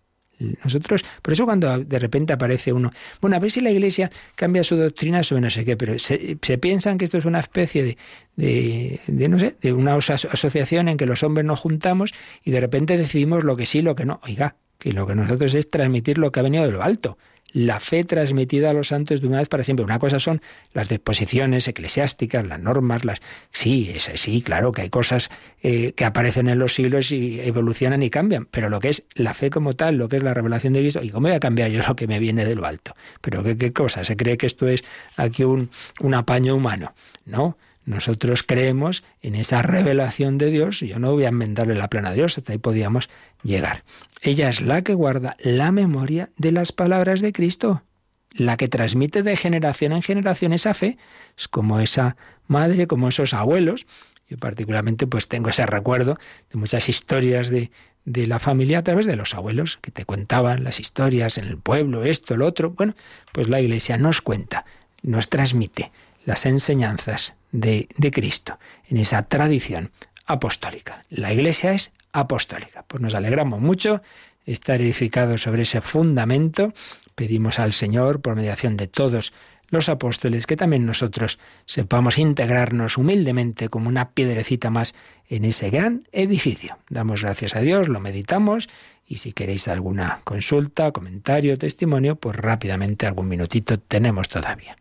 Nosotros, 0.64 1.04
por 1.22 1.34
eso 1.34 1.46
cuando 1.46 1.80
de 1.80 2.00
repente 2.00 2.34
aparece 2.34 2.74
uno, 2.74 2.90
bueno, 3.20 3.36
a 3.36 3.40
ver 3.40 3.52
si 3.52 3.62
la 3.62 3.72
Iglesia 3.72 4.12
cambia 4.36 4.64
su 4.64 4.76
doctrina 4.76 5.24
sobre 5.24 5.42
no 5.42 5.50
sé 5.50 5.66
qué, 5.66 5.78
pero 5.78 5.98
se, 6.00 6.38
piensan 6.58 6.98
que 6.98 7.06
esto 7.06 7.18
es 7.18 7.26
una 7.26 7.40
especie 7.40 7.84
de, 7.84 7.98
de, 8.36 9.00
de, 9.08 9.30
no 9.30 9.40
sé, 9.40 9.56
de 9.62 9.74
una 9.74 9.96
asociación 9.96 10.88
en 10.88 10.98
que 10.98 11.06
los 11.06 11.24
hombres 11.24 11.46
nos 11.46 11.60
juntamos 11.60 12.14
y 12.44 12.52
de 12.52 12.60
repente 12.60 12.98
decidimos 12.98 13.44
lo 13.44 13.56
que 13.56 13.66
sí, 13.66 13.82
lo 13.82 13.96
que 13.96 14.06
no. 14.06 14.20
Oiga, 14.24 14.56
que 14.78 14.94
lo 14.94 15.06
que 15.06 15.16
nosotros 15.16 15.54
es 15.54 15.70
transmitir 15.70 16.18
lo 16.18 16.32
que 16.32 16.40
ha 16.40 16.44
venido 16.44 16.66
de 16.66 16.72
lo 16.72 16.82
alto 16.82 17.18
la 17.54 17.80
fe 17.80 18.04
transmitida 18.04 18.70
a 18.70 18.74
los 18.74 18.90
santos 18.90 19.22
de 19.22 19.28
una 19.28 19.40
vez 19.40 19.50
para 19.50 19.64
siempre. 19.64 19.84
Una 19.84 20.00
cosa 20.00 20.20
son 20.20 20.42
las 20.74 20.90
disposiciones 20.90 21.68
eclesiásticas, 21.68 22.48
las 22.48 22.60
normas, 22.60 23.06
las 23.06 23.22
sí, 23.52 23.92
es, 23.94 24.10
sí, 24.16 24.42
claro 24.42 24.72
que 24.72 24.84
hay 24.84 24.90
cosas 24.90 25.30
eh, 25.62 25.94
que 25.94 26.06
aparecen 26.06 26.48
en 26.48 26.60
los 26.60 26.74
siglos 26.74 27.12
y 27.12 27.40
evolucionan 27.40 28.04
y 28.04 28.10
cambian, 28.10 28.46
pero 28.46 28.70
lo 28.70 28.80
que 28.80 28.90
es 28.90 29.04
la 29.16 29.34
fe 29.34 29.50
como 29.50 29.76
tal, 29.76 29.96
lo 29.96 30.08
que 30.10 30.18
es 30.18 30.24
la 30.24 30.34
revelación 30.34 30.74
de 30.74 30.82
Cristo, 30.82 31.02
¿y 31.04 31.10
cómo 31.10 31.28
voy 31.28 31.36
a 31.36 31.40
cambiar 31.40 31.70
yo 31.70 31.82
lo 31.88 31.96
que 31.96 32.08
me 32.08 32.20
viene 32.20 32.46
de 32.46 32.56
lo 32.56 32.66
alto? 32.66 32.96
Pero 33.22 33.44
qué, 33.44 33.58
qué 33.58 33.74
cosa, 33.74 34.04
se 34.04 34.16
cree 34.16 34.38
que 34.38 34.46
esto 34.46 34.68
es 34.68 34.84
aquí 35.18 35.44
un, 35.44 35.70
un 36.00 36.14
apaño 36.14 36.56
humano, 36.56 36.94
¿no? 37.26 37.58
Nosotros 37.92 38.44
creemos 38.44 39.04
en 39.22 39.36
esa 39.36 39.62
revelación 39.62 40.38
de 40.38 40.50
Dios. 40.50 40.80
Yo 40.80 40.98
no 40.98 41.12
voy 41.12 41.26
a 41.26 41.28
enmendarle 41.28 41.76
la 41.76 41.90
plana 41.90 42.10
a 42.10 42.14
Dios, 42.14 42.38
hasta 42.38 42.54
ahí 42.54 42.58
podíamos 42.58 43.10
llegar. 43.44 43.84
Ella 44.22 44.48
es 44.48 44.62
la 44.62 44.82
que 44.82 44.94
guarda 44.94 45.36
la 45.40 45.74
memoria 45.74 46.30
de 46.38 46.54
las 46.54 46.72
palabras 46.72 47.20
de 47.20 47.34
Cristo, 47.34 47.84
la 48.32 48.56
que 48.56 48.70
transmite 48.70 49.24
de 49.24 49.36
generación 49.36 49.92
en 49.92 50.02
generación 50.02 50.54
esa 50.54 50.74
fe. 50.74 50.98
Es 51.38 51.50
como 51.50 51.82
esa 51.82 52.16
madre, 52.48 52.88
como 52.88 53.10
esos 53.10 53.34
abuelos. 53.34 53.86
Yo 54.30 54.38
particularmente 54.38 55.06
pues 55.06 55.28
tengo 55.28 55.50
ese 55.50 55.66
recuerdo 55.66 56.18
de 56.50 56.60
muchas 56.60 56.88
historias 56.88 57.50
de, 57.50 57.72
de 58.06 58.26
la 58.26 58.40
familia 58.40 58.80
a 58.80 58.84
través 58.84 59.06
de 59.06 59.18
los 59.18 59.36
abuelos 59.36 59.80
que 59.82 59.92
te 59.92 60.06
contaban 60.06 60.64
las 60.64 60.80
historias 60.80 61.38
en 61.38 61.44
el 61.44 61.58
pueblo, 61.58 62.06
esto, 62.06 62.38
lo 62.38 62.46
otro. 62.46 62.70
Bueno, 62.70 62.96
pues 63.34 63.50
la 63.50 63.60
Iglesia 63.60 63.98
nos 63.98 64.22
cuenta, 64.22 64.64
nos 65.04 65.28
transmite 65.28 65.92
las 66.26 66.46
enseñanzas 66.46 67.34
de, 67.52 67.88
Cristo 68.12 68.60
en 68.88 68.98
esa 68.98 69.24
tradición 69.24 69.92
apostólica. 70.26 71.04
La 71.10 71.34
Iglesia 71.34 71.74
es 71.74 71.92
apostólica. 72.12 72.84
Pues 72.88 73.02
nos 73.02 73.16
alegramos 73.16 73.60
mucho 73.60 74.02
estar 74.46 74.82
edificados 74.82 75.42
sobre 75.42 75.64
ese 75.64 75.82
fundamento. 75.82 76.74
Pedimos 77.16 77.60
al 77.60 77.74
Señor, 77.74 78.22
por 78.22 78.36
mediación 78.36 78.78
de 78.78 78.88
todos 78.88 79.34
los 79.70 79.88
apóstoles, 79.88 80.48
que 80.48 80.58
también 80.58 80.86
nosotros 80.86 81.40
sepamos 81.66 82.18
integrarnos 82.18 82.98
humildemente 82.98 83.70
como 83.70 83.88
una 83.88 84.12
piedrecita 84.12 84.70
más 84.70 84.96
en 85.30 85.46
ese 85.46 85.70
gran 85.70 86.08
edificio. 86.12 86.78
Damos 86.90 87.24
gracias 87.24 87.56
a 87.56 87.62
Dios, 87.62 87.88
lo 87.88 88.02
meditamos 88.02 88.68
y 89.08 89.18
si 89.18 89.32
queréis 89.32 89.70
alguna 89.70 90.20
consulta, 90.26 90.92
comentario, 90.92 91.58
testimonio, 91.58 92.18
pues 92.18 92.36
rápidamente 92.36 93.08
algún 93.08 93.28
minutito 93.28 93.80
tenemos 93.80 94.28
todavía. 94.28 94.76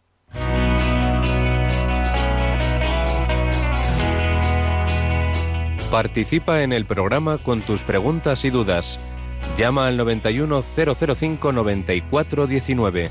Participa 5.90 6.62
en 6.62 6.72
el 6.72 6.84
programa 6.84 7.38
con 7.38 7.62
tus 7.62 7.82
preguntas 7.82 8.44
y 8.44 8.50
dudas. 8.50 9.00
Llama 9.58 9.88
al 9.88 9.96
91005 9.96 11.52
9419. 11.52 13.10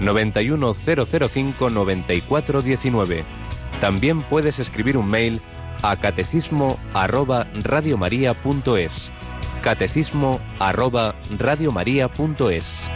91005 0.00 1.70
9419. 1.70 3.24
También 3.80 4.22
puedes 4.22 4.58
escribir 4.58 4.96
un 4.96 5.08
mail 5.08 5.40
a 5.82 5.94
catecismo 5.96 6.80
arroba 6.94 7.46
radiomaria.es. 7.62 9.10
Catecismo 9.62 10.40
arroba 10.58 11.14
radiomaria.es. 11.38 12.90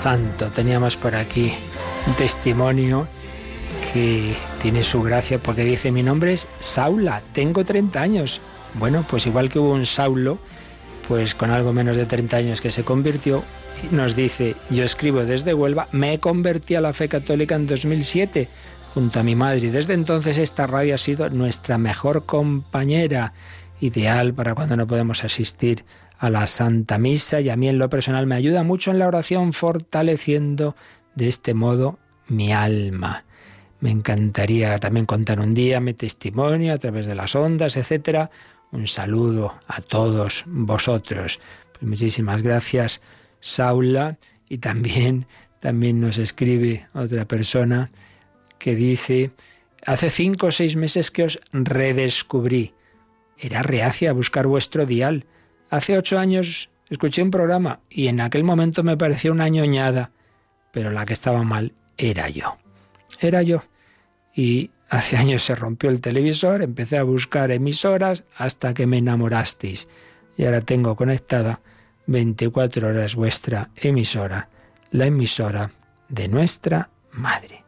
santo. 0.00 0.46
Teníamos 0.46 0.96
por 0.96 1.14
aquí 1.14 1.52
un 2.06 2.14
testimonio 2.14 3.06
que 3.92 4.34
tiene 4.62 4.82
su 4.82 5.02
gracia 5.02 5.38
porque 5.38 5.62
dice, 5.62 5.92
mi 5.92 6.02
nombre 6.02 6.32
es 6.32 6.48
Saula, 6.58 7.22
tengo 7.34 7.66
30 7.66 8.00
años. 8.00 8.40
Bueno, 8.78 9.04
pues 9.06 9.26
igual 9.26 9.50
que 9.50 9.58
hubo 9.58 9.72
un 9.72 9.84
Saulo, 9.84 10.38
pues 11.06 11.34
con 11.34 11.50
algo 11.50 11.74
menos 11.74 11.96
de 11.96 12.06
30 12.06 12.34
años 12.34 12.60
que 12.62 12.70
se 12.70 12.82
convirtió, 12.82 13.44
nos 13.90 14.16
dice, 14.16 14.56
yo 14.70 14.84
escribo 14.84 15.24
desde 15.24 15.52
Huelva, 15.52 15.86
me 15.92 16.18
convertí 16.18 16.76
a 16.76 16.80
la 16.80 16.94
fe 16.94 17.06
católica 17.10 17.54
en 17.54 17.66
2007 17.66 18.48
junto 18.94 19.20
a 19.20 19.22
mi 19.22 19.34
madre 19.34 19.66
y 19.66 19.70
desde 19.70 19.92
entonces 19.92 20.38
esta 20.38 20.66
radio 20.66 20.94
ha 20.94 20.98
sido 20.98 21.28
nuestra 21.28 21.76
mejor 21.76 22.24
compañera, 22.24 23.34
ideal 23.82 24.32
para 24.32 24.54
cuando 24.54 24.76
no 24.76 24.86
podemos 24.86 25.24
asistir 25.24 25.84
a 26.20 26.28
la 26.28 26.46
Santa 26.46 26.98
Misa 26.98 27.40
y 27.40 27.48
a 27.48 27.56
mí 27.56 27.68
en 27.68 27.78
lo 27.78 27.88
personal 27.88 28.26
me 28.26 28.34
ayuda 28.34 28.62
mucho 28.62 28.90
en 28.90 28.98
la 28.98 29.08
oración 29.08 29.54
fortaleciendo 29.54 30.76
de 31.14 31.28
este 31.28 31.54
modo 31.54 31.98
mi 32.28 32.52
alma. 32.52 33.24
Me 33.80 33.90
encantaría 33.90 34.78
también 34.78 35.06
contar 35.06 35.40
un 35.40 35.54
día 35.54 35.80
mi 35.80 35.94
testimonio 35.94 36.74
a 36.74 36.78
través 36.78 37.06
de 37.06 37.14
las 37.14 37.34
ondas, 37.34 37.78
etcétera. 37.78 38.30
Un 38.70 38.86
saludo 38.86 39.54
a 39.66 39.80
todos 39.80 40.44
vosotros. 40.46 41.40
Pues 41.72 41.82
muchísimas 41.84 42.42
gracias, 42.42 43.00
Saula. 43.40 44.18
Y 44.46 44.58
también, 44.58 45.26
también 45.58 46.02
nos 46.02 46.18
escribe 46.18 46.86
otra 46.92 47.24
persona 47.24 47.90
que 48.58 48.74
dice, 48.74 49.30
hace 49.86 50.10
cinco 50.10 50.48
o 50.48 50.52
seis 50.52 50.76
meses 50.76 51.10
que 51.10 51.24
os 51.24 51.40
redescubrí. 51.52 52.74
Era 53.38 53.62
reacia 53.62 54.10
a 54.10 54.12
buscar 54.12 54.46
vuestro 54.46 54.84
dial. 54.84 55.24
Hace 55.70 55.96
ocho 55.96 56.18
años 56.18 56.68
escuché 56.88 57.22
un 57.22 57.30
programa 57.30 57.80
y 57.88 58.08
en 58.08 58.20
aquel 58.20 58.42
momento 58.42 58.82
me 58.82 58.96
pareció 58.96 59.30
una 59.30 59.48
ñoñada, 59.48 60.10
pero 60.72 60.90
la 60.90 61.06
que 61.06 61.12
estaba 61.12 61.44
mal 61.44 61.72
era 61.96 62.28
yo. 62.28 62.56
Era 63.20 63.42
yo. 63.42 63.62
Y 64.34 64.70
hace 64.88 65.16
años 65.16 65.44
se 65.44 65.54
rompió 65.54 65.90
el 65.90 66.00
televisor, 66.00 66.62
empecé 66.62 66.98
a 66.98 67.04
buscar 67.04 67.52
emisoras 67.52 68.24
hasta 68.36 68.74
que 68.74 68.86
me 68.86 68.98
enamorasteis. 68.98 69.88
Y 70.36 70.44
ahora 70.44 70.60
tengo 70.60 70.96
conectada 70.96 71.60
24 72.06 72.88
horas 72.88 73.14
vuestra 73.14 73.70
emisora, 73.76 74.48
la 74.90 75.06
emisora 75.06 75.70
de 76.08 76.26
nuestra 76.26 76.90
madre. 77.12 77.62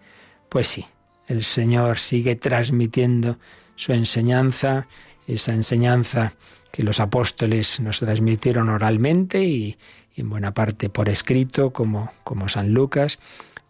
Pues 0.49 0.67
sí, 0.67 0.87
el 1.29 1.45
Señor 1.45 1.99
sigue 1.99 2.35
transmitiendo 2.35 3.39
su 3.77 3.93
enseñanza, 3.93 4.89
esa 5.27 5.53
enseñanza 5.53 6.33
que 6.73 6.83
los 6.83 6.99
apóstoles 6.99 7.79
nos 7.81 8.01
transmitieron 8.01 8.69
oralmente 8.71 9.45
y, 9.45 9.77
en 10.17 10.29
buena 10.29 10.53
parte 10.53 10.89
por 10.89 11.09
escrito, 11.09 11.71
como, 11.73 12.11
como 12.25 12.49
San 12.49 12.73
Lucas, 12.73 13.19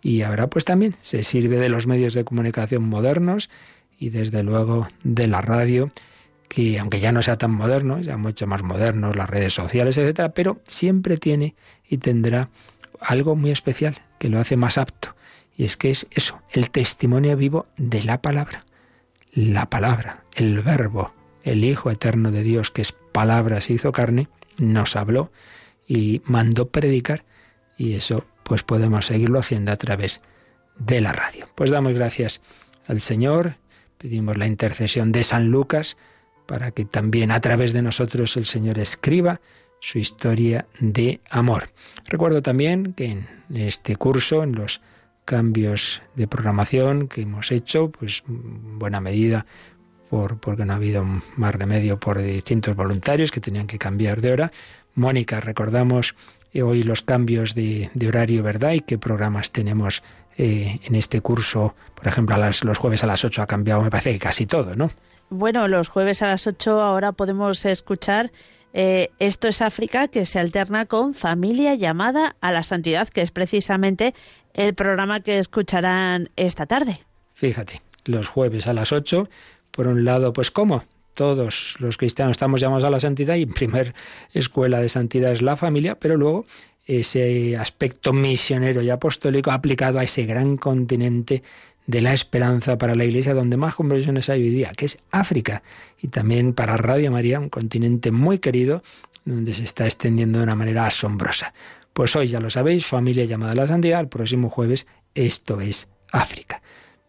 y 0.00 0.22
ahora 0.22 0.48
pues 0.48 0.64
también 0.64 0.96
se 1.02 1.22
sirve 1.22 1.58
de 1.58 1.68
los 1.68 1.86
medios 1.86 2.14
de 2.14 2.24
comunicación 2.24 2.88
modernos 2.88 3.50
y 3.98 4.10
desde 4.10 4.42
luego 4.42 4.88
de 5.04 5.26
la 5.26 5.40
radio, 5.42 5.90
que 6.48 6.78
aunque 6.78 7.00
ya 7.00 7.12
no 7.12 7.22
sea 7.22 7.38
tan 7.38 7.52
moderno, 7.52 8.00
ya 8.00 8.16
mucho 8.16 8.46
más 8.46 8.62
moderno, 8.62 9.12
las 9.12 9.30
redes 9.30 9.54
sociales, 9.54 9.96
etcétera, 9.96 10.30
pero 10.30 10.60
siempre 10.66 11.16
tiene 11.16 11.54
y 11.88 11.98
tendrá 11.98 12.48
algo 13.00 13.36
muy 13.36 13.50
especial 13.50 14.00
que 14.18 14.28
lo 14.28 14.40
hace 14.40 14.56
más 14.56 14.78
apto. 14.78 15.14
Y 15.56 15.64
es 15.64 15.76
que 15.76 15.90
es 15.90 16.06
eso, 16.10 16.40
el 16.50 16.70
testimonio 16.70 17.36
vivo 17.36 17.66
de 17.76 18.02
la 18.02 18.22
palabra. 18.22 18.64
La 19.32 19.66
palabra, 19.66 20.24
el 20.34 20.60
verbo, 20.60 21.12
el 21.44 21.64
Hijo 21.64 21.90
eterno 21.90 22.30
de 22.30 22.42
Dios, 22.42 22.70
que 22.70 22.82
es 22.82 22.92
palabra, 22.92 23.60
se 23.60 23.74
hizo 23.74 23.92
carne, 23.92 24.28
nos 24.58 24.96
habló 24.96 25.30
y 25.86 26.22
mandó 26.24 26.68
predicar. 26.68 27.24
Y 27.76 27.94
eso 27.94 28.24
pues 28.42 28.62
podemos 28.62 29.06
seguirlo 29.06 29.38
haciendo 29.38 29.72
a 29.72 29.76
través 29.76 30.20
de 30.78 31.00
la 31.00 31.12
radio. 31.12 31.48
Pues 31.54 31.70
damos 31.70 31.94
gracias 31.94 32.40
al 32.86 33.00
Señor, 33.00 33.56
pedimos 33.98 34.36
la 34.36 34.46
intercesión 34.46 35.12
de 35.12 35.24
San 35.24 35.50
Lucas 35.50 35.96
para 36.46 36.70
que 36.72 36.84
también 36.84 37.30
a 37.30 37.40
través 37.40 37.72
de 37.72 37.82
nosotros 37.82 38.36
el 38.36 38.44
Señor 38.44 38.78
escriba 38.78 39.40
su 39.80 39.98
historia 39.98 40.66
de 40.80 41.20
amor. 41.30 41.70
Recuerdo 42.08 42.42
también 42.42 42.92
que 42.92 43.06
en 43.06 43.26
este 43.54 43.96
curso, 43.96 44.42
en 44.42 44.54
los 44.54 44.80
cambios 45.24 46.02
de 46.14 46.26
programación 46.26 47.08
que 47.08 47.22
hemos 47.22 47.50
hecho, 47.52 47.90
pues 47.90 48.22
en 48.28 48.78
buena 48.78 49.00
medida 49.00 49.46
por, 50.12 50.38
porque 50.38 50.66
no 50.66 50.74
ha 50.74 50.76
habido 50.76 51.06
más 51.36 51.54
remedio 51.54 51.98
por 51.98 52.20
distintos 52.20 52.76
voluntarios 52.76 53.30
que 53.30 53.40
tenían 53.40 53.66
que 53.66 53.78
cambiar 53.78 54.20
de 54.20 54.32
hora. 54.32 54.52
Mónica, 54.94 55.40
recordamos 55.40 56.14
hoy 56.52 56.82
los 56.82 57.00
cambios 57.00 57.54
de, 57.54 57.88
horario, 58.06 58.42
¿verdad? 58.42 58.72
Y 58.72 58.80
qué 58.80 58.98
programas 58.98 59.52
tenemos 59.52 60.02
eh, 60.36 60.80
en 60.84 60.96
este 60.96 61.22
curso. 61.22 61.74
Por 61.94 62.08
ejemplo, 62.08 62.34
a 62.34 62.50
los 62.62 62.76
jueves 62.76 63.02
a 63.04 63.06
las 63.06 63.24
8 63.24 63.40
ha 63.40 63.46
cambiado, 63.46 63.80
me 63.80 63.88
parece 63.88 64.12
que 64.12 64.18
casi 64.18 64.44
todo, 64.44 64.74
¿no? 64.74 64.90
Bueno, 65.30 65.66
los 65.66 65.88
jueves 65.88 66.20
a 66.20 66.26
las 66.26 66.46
8 66.46 66.82
ahora 66.82 67.12
podemos 67.12 67.64
escuchar 67.64 68.32
eh, 68.74 69.12
Esto 69.18 69.48
es 69.48 69.62
África, 69.62 70.08
que 70.08 70.26
se 70.26 70.38
alterna 70.38 70.84
con 70.84 71.14
Familia 71.14 71.74
llamada 71.74 72.36
a 72.42 72.52
la 72.52 72.64
Santidad, 72.64 73.08
que 73.08 73.22
es 73.22 73.30
precisamente 73.30 74.14
el 74.52 74.74
programa 74.74 75.20
que 75.20 75.38
escucharán 75.38 76.28
esta 76.36 76.66
tarde. 76.66 77.00
Fíjate, 77.32 77.80
los 78.04 78.28
jueves 78.28 78.66
a 78.66 78.74
las 78.74 78.92
8, 78.92 79.28
por 79.72 79.88
un 79.88 80.04
lado, 80.04 80.32
pues 80.32 80.50
¿cómo? 80.50 80.84
todos 81.14 81.76
los 81.78 81.96
cristianos 81.96 82.32
estamos 82.32 82.60
llamados 82.60 82.84
a 82.84 82.90
la 82.90 83.00
santidad 83.00 83.34
y 83.34 83.46
primer 83.46 83.94
escuela 84.32 84.80
de 84.80 84.88
santidad 84.88 85.32
es 85.32 85.42
la 85.42 85.56
familia, 85.56 85.98
pero 85.98 86.16
luego 86.16 86.46
ese 86.86 87.56
aspecto 87.56 88.12
misionero 88.12 88.82
y 88.82 88.90
apostólico 88.90 89.50
aplicado 89.50 89.98
a 89.98 90.04
ese 90.04 90.24
gran 90.24 90.56
continente 90.56 91.42
de 91.86 92.00
la 92.00 92.12
esperanza 92.12 92.78
para 92.78 92.94
la 92.94 93.04
Iglesia 93.04 93.34
donde 93.34 93.56
más 93.56 93.74
conversiones 93.74 94.28
hay 94.28 94.42
hoy 94.42 94.50
día, 94.50 94.72
que 94.76 94.86
es 94.86 94.98
África, 95.10 95.62
y 96.00 96.08
también 96.08 96.54
para 96.54 96.76
Radio 96.76 97.10
María, 97.10 97.40
un 97.40 97.48
continente 97.48 98.10
muy 98.10 98.38
querido 98.38 98.82
donde 99.24 99.54
se 99.54 99.64
está 99.64 99.84
extendiendo 99.84 100.38
de 100.38 100.44
una 100.44 100.56
manera 100.56 100.86
asombrosa. 100.86 101.54
Pues 101.92 102.16
hoy 102.16 102.28
ya 102.28 102.40
lo 102.40 102.50
sabéis, 102.50 102.86
familia 102.86 103.24
llamada 103.24 103.52
a 103.52 103.56
la 103.56 103.66
santidad, 103.66 104.00
el 104.00 104.08
próximo 104.08 104.48
jueves 104.48 104.86
esto 105.14 105.60
es 105.60 105.88
África. 106.10 106.62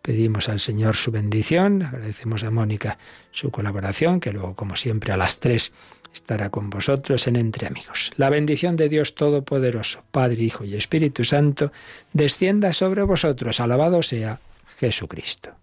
Pedimos 0.03 0.49
al 0.49 0.59
Señor 0.59 0.97
su 0.97 1.11
bendición, 1.11 1.81
agradecemos 1.81 2.43
a 2.43 2.51
Mónica 2.51 2.97
su 3.31 3.51
colaboración, 3.51 4.19
que 4.19 4.33
luego, 4.33 4.53
como 4.53 4.75
siempre, 4.75 5.13
a 5.13 5.17
las 5.17 5.39
tres 5.39 5.71
estará 6.13 6.49
con 6.49 6.69
vosotros 6.69 7.25
en 7.27 7.37
Entre 7.37 7.67
Amigos. 7.67 8.11
La 8.17 8.29
bendición 8.29 8.75
de 8.75 8.89
Dios 8.89 9.15
Todopoderoso, 9.15 10.03
Padre, 10.11 10.43
Hijo 10.43 10.65
y 10.65 10.75
Espíritu 10.75 11.23
Santo, 11.23 11.71
descienda 12.11 12.73
sobre 12.73 13.03
vosotros. 13.03 13.61
Alabado 13.61 14.03
sea 14.03 14.41
Jesucristo. 14.77 15.62